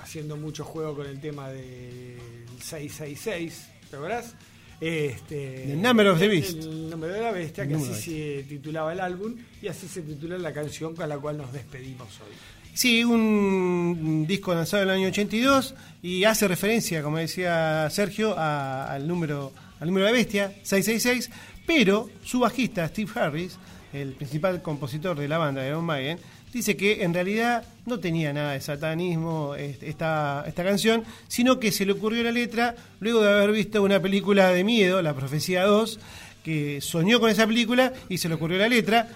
haciendo 0.00 0.36
mucho 0.36 0.64
juego 0.64 0.94
con 0.94 1.06
el 1.06 1.20
tema 1.20 1.48
del 1.50 2.18
666, 2.60 3.66
¿te 3.90 3.96
acordás? 3.96 4.34
Este, 4.80 5.64
The 5.68 5.76
Number 5.76 6.06
of 6.08 6.18
the 6.20 6.26
el- 6.26 6.30
Beast. 6.30 6.58
El 6.62 6.90
nombre 6.90 7.10
de 7.10 7.20
la 7.20 7.32
bestia, 7.32 7.64
El 7.64 7.70
que 7.70 7.74
número 7.76 7.94
así 7.94 8.10
se 8.12 8.42
titulaba 8.48 8.92
el 8.92 9.00
álbum 9.00 9.34
y 9.60 9.66
así 9.68 9.88
se 9.88 10.02
titula 10.02 10.38
la 10.38 10.52
canción 10.52 10.94
con 10.94 11.08
la 11.08 11.18
cual 11.18 11.38
nos 11.38 11.52
despedimos 11.52 12.08
hoy. 12.20 12.34
Sí, 12.76 13.02
un 13.04 14.26
disco 14.28 14.54
lanzado 14.54 14.82
en 14.82 14.90
el 14.90 14.94
año 14.96 15.08
82 15.08 15.74
y 16.02 16.24
hace 16.24 16.46
referencia, 16.46 17.02
como 17.02 17.16
decía 17.16 17.88
Sergio, 17.90 18.34
a- 18.38 18.92
al 18.92 19.08
número 19.08 19.52
al 19.80 19.88
número 19.88 20.06
de 20.06 20.12
bestia, 20.12 20.52
666, 20.62 21.30
pero 21.66 22.08
su 22.24 22.40
bajista 22.40 22.86
Steve 22.88 23.10
Harris, 23.14 23.58
el 23.92 24.12
principal 24.12 24.60
compositor 24.62 25.18
de 25.18 25.26
la 25.28 25.36
banda 25.38 25.60
de 25.62 25.68
Iron 25.68 25.84
Maiden, 25.84 26.18
dice 26.52 26.76
que 26.78 27.02
en 27.02 27.12
realidad 27.12 27.62
no 27.86 27.98
tenía 27.98 28.32
nada 28.32 28.52
de 28.52 28.60
satanismo 28.62 29.54
esta, 29.54 30.44
esta 30.46 30.64
canción, 30.64 31.04
sino 31.28 31.58
que 31.60 31.72
se 31.72 31.84
le 31.86 31.92
ocurrió 31.92 32.22
la 32.22 32.30
letra 32.32 32.74
luego 33.00 33.20
de 33.22 33.30
haber 33.30 33.52
visto 33.52 33.82
una 33.82 34.00
película 34.00 34.50
de 34.50 34.64
miedo, 34.64 35.00
La 35.02 35.14
Profecía 35.14 35.64
2, 35.64 35.98
que 36.42 36.80
soñó 36.80 37.20
con 37.20 37.28
esa 37.30 37.46
película 37.46 37.92
y 38.08 38.16
se 38.18 38.28
le 38.28 38.34
ocurrió 38.36 38.58
la 38.58 38.68
letra. 38.68 39.08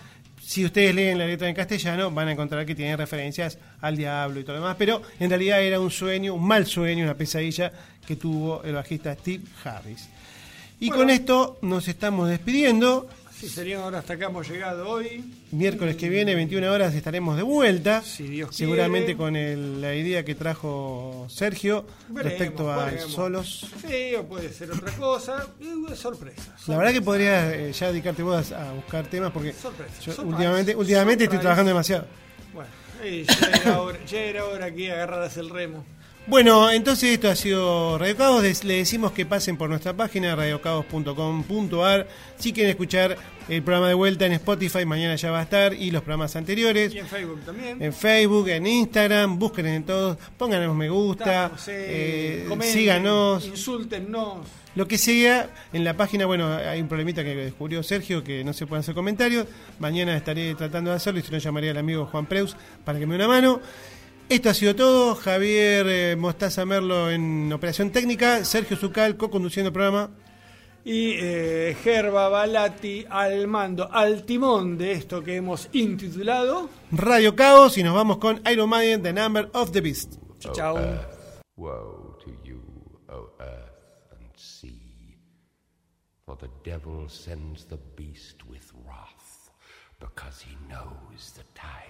Si 0.51 0.65
ustedes 0.65 0.93
leen 0.93 1.17
la 1.17 1.27
letra 1.29 1.49
en 1.49 1.55
castellano, 1.55 2.11
van 2.11 2.27
a 2.27 2.33
encontrar 2.33 2.67
que 2.67 2.75
tiene 2.75 2.97
referencias 2.97 3.57
al 3.81 3.97
diablo 3.97 4.41
y 4.41 4.43
todo 4.43 4.57
lo 4.57 4.63
demás, 4.63 4.75
pero 4.77 5.01
en 5.21 5.31
realidad 5.31 5.63
era 5.63 5.79
un 5.79 5.93
sueño, 5.93 6.35
un 6.35 6.45
mal 6.45 6.67
sueño, 6.67 7.05
una 7.05 7.15
pesadilla 7.15 7.71
que 8.05 8.17
tuvo 8.17 8.61
el 8.65 8.75
bajista 8.75 9.15
Steve 9.15 9.45
Harris. 9.63 10.09
Y 10.81 10.89
Bueno. 10.89 11.03
con 11.03 11.11
esto 11.11 11.59
nos 11.63 11.87
estamos 11.87 12.29
despidiendo. 12.29 13.09
Serían 13.49 13.81
ahora 13.83 13.99
hasta 14.01 14.15
acá 14.15 14.27
hemos 14.27 14.49
llegado 14.49 14.89
hoy. 14.89 15.25
Miércoles 15.51 15.97
que 15.97 16.09
viene, 16.09 16.35
21 16.35 16.71
horas, 16.73 16.95
estaremos 16.95 17.37
de 17.37 17.43
vuelta. 17.43 18.03
Si 18.03 18.25
Dios 18.25 18.55
seguramente 18.55 19.07
quiere. 19.07 19.19
con 19.19 19.37
el- 19.37 19.81
la 19.81 19.95
idea 19.95 20.25
que 20.25 20.35
trajo 20.35 21.27
Sergio 21.29 21.87
Veremos, 22.09 22.23
respecto 22.25 22.71
a 22.73 22.85
veremos. 22.87 23.13
solos. 23.13 23.67
Sí, 23.87 24.15
o 24.15 24.25
puede 24.25 24.53
ser 24.53 24.71
otra 24.71 24.93
cosa. 24.93 25.47
Y 25.61 25.95
sorpresas. 25.97 26.69
La 26.69 26.77
verdad 26.77 26.93
que 26.93 27.03
podrías 27.03 27.53
eh, 27.55 27.73
ya 27.73 27.89
dedicarte 27.89 28.23
vos 28.23 28.53
a, 28.53 28.71
a 28.71 28.73
buscar 28.75 29.07
temas 29.07 29.31
porque 29.33 29.53
Sorpresa, 29.53 29.93
yo 30.03 30.23
últimamente, 30.23 30.75
últimamente 30.77 31.25
estoy 31.25 31.39
trabajando 31.39 31.71
demasiado. 31.71 32.07
Bueno, 32.53 32.71
eh, 33.03 33.25
ya, 33.27 33.49
era 33.63 33.81
hora, 33.83 33.99
ya 34.07 34.21
era 34.21 34.45
hora 34.45 34.75
que 34.75 34.93
agarraras 34.93 35.37
el 35.37 35.49
remo. 35.51 35.85
Bueno, 36.31 36.71
entonces 36.71 37.11
esto 37.15 37.29
ha 37.29 37.35
sido 37.35 37.99
Radio. 37.99 38.41
Les- 38.41 38.63
Le 38.63 38.75
decimos 38.77 39.11
que 39.11 39.27
pasen 39.27 39.57
por 39.57 39.69
nuestra 39.69 39.93
página 39.97 40.37
radiocaos.com.ar. 40.37 42.07
Si 42.39 42.53
quieren 42.53 42.71
escuchar 42.71 43.17
el 43.49 43.63
programa 43.65 43.89
de 43.89 43.95
vuelta 43.95 44.27
en 44.27 44.33
Spotify, 44.35 44.85
mañana 44.87 45.17
ya 45.17 45.33
va 45.33 45.41
a 45.41 45.43
estar. 45.43 45.75
Y 45.75 45.91
los 45.91 46.03
programas 46.03 46.37
anteriores. 46.37 46.95
Y 46.95 46.99
en 46.99 47.07
Facebook 47.09 47.41
también. 47.45 47.83
En 47.83 47.93
Facebook, 47.93 48.49
en 48.49 48.65
Instagram, 48.65 49.41
busquen 49.41 49.67
en 49.67 49.83
todos, 49.83 50.19
pónganos 50.39 50.77
me 50.77 50.89
gusta, 50.89 51.47
Estamos, 51.47 51.65
eh, 51.69 52.45
comenten, 52.49 52.79
síganos, 52.79 53.47
Insúltennos. 53.47 54.47
lo 54.77 54.87
que 54.87 54.99
sea. 54.99 55.51
En 55.73 55.83
la 55.83 55.97
página, 55.97 56.27
bueno, 56.27 56.47
hay 56.49 56.81
un 56.81 56.87
problemita 56.87 57.25
que 57.25 57.35
descubrió 57.35 57.83
Sergio, 57.83 58.23
que 58.23 58.45
no 58.45 58.53
se 58.53 58.67
pueden 58.69 58.81
hacer 58.83 58.95
comentarios. 58.95 59.47
Mañana 59.81 60.17
estaré 60.17 60.55
tratando 60.55 60.91
de 60.91 60.97
hacerlo 60.97 61.19
y 61.19 61.25
si 61.25 61.33
no 61.33 61.39
llamaré 61.39 61.71
al 61.71 61.79
amigo 61.79 62.07
Juan 62.07 62.27
Preus 62.27 62.57
para 62.85 63.01
que 63.01 63.07
me 63.07 63.15
dé 63.19 63.25
una 63.25 63.29
mano. 63.35 63.61
Esto 64.31 64.49
ha 64.49 64.55
sido 64.55 64.77
todo. 64.77 65.17
Javier 65.17 65.87
eh, 65.89 66.15
Mostaza 66.15 66.65
Merlo 66.65 67.11
en 67.11 67.53
operación 67.53 67.91
técnica. 67.91 68.45
Sergio 68.45 68.77
Zucal 68.77 69.17
co-conduciendo 69.17 69.71
el 69.71 69.73
programa. 69.73 70.11
Y 70.85 71.15
eh, 71.19 71.77
Gerba 71.83 72.29
Balati 72.29 73.05
al 73.11 73.49
mando, 73.49 73.93
al 73.93 74.25
timón 74.25 74.79
de 74.79 74.93
esto 74.93 75.25
que 75.25 75.35
hemos 75.35 75.69
intitulado. 75.73 76.71
Radio 76.93 77.35
Caos 77.35 77.77
y 77.77 77.83
nos 77.83 77.93
vamos 77.93 78.19
con 78.19 78.41
Iron 78.49 78.71
Maiden, 78.71 79.03
The 79.03 79.13
Number 79.13 79.51
of 79.53 79.73
the 79.73 79.81
Beast. 79.81 80.15
Chao, 80.39 80.53
chao. 80.53 80.77
Woe 81.57 82.17
to 82.25 82.31
you, 82.45 82.63
O 83.09 83.33
earth 83.41 84.13
and 84.13 84.31
sea, 84.37 85.19
for 86.25 86.39
the 86.39 86.49
devil 86.65 87.09
sends 87.09 87.67
the 87.67 87.79
beast 87.97 88.45
with 88.49 88.71
wrath, 88.87 89.51
because 89.99 90.41
he 90.41 90.57
knows 90.69 91.33
the 91.33 91.43
time. 91.53 91.90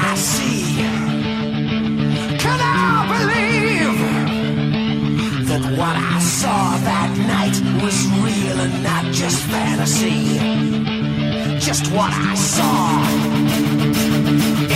just 9.81 9.97
fantasy? 9.97 11.59
Just 11.59 11.91
what 11.91 12.11
I 12.13 12.35
saw 12.35 13.01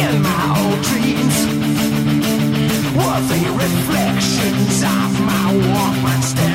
in 0.03 0.21
my 0.21 0.45
old 0.61 0.81
dreams 0.89 1.37
were 2.97 3.21
the 3.31 3.41
reflections 3.63 4.81
of 4.81 5.21
my 5.21 5.53
Walkman 5.69 6.21
staring 6.23 6.54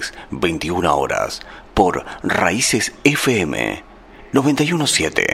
miércoles, 0.00 0.12
21 0.30 0.96
horas, 0.96 1.40
por 1.74 2.04
Raíces 2.22 2.92
FM 3.04 3.82
917. 4.32 5.29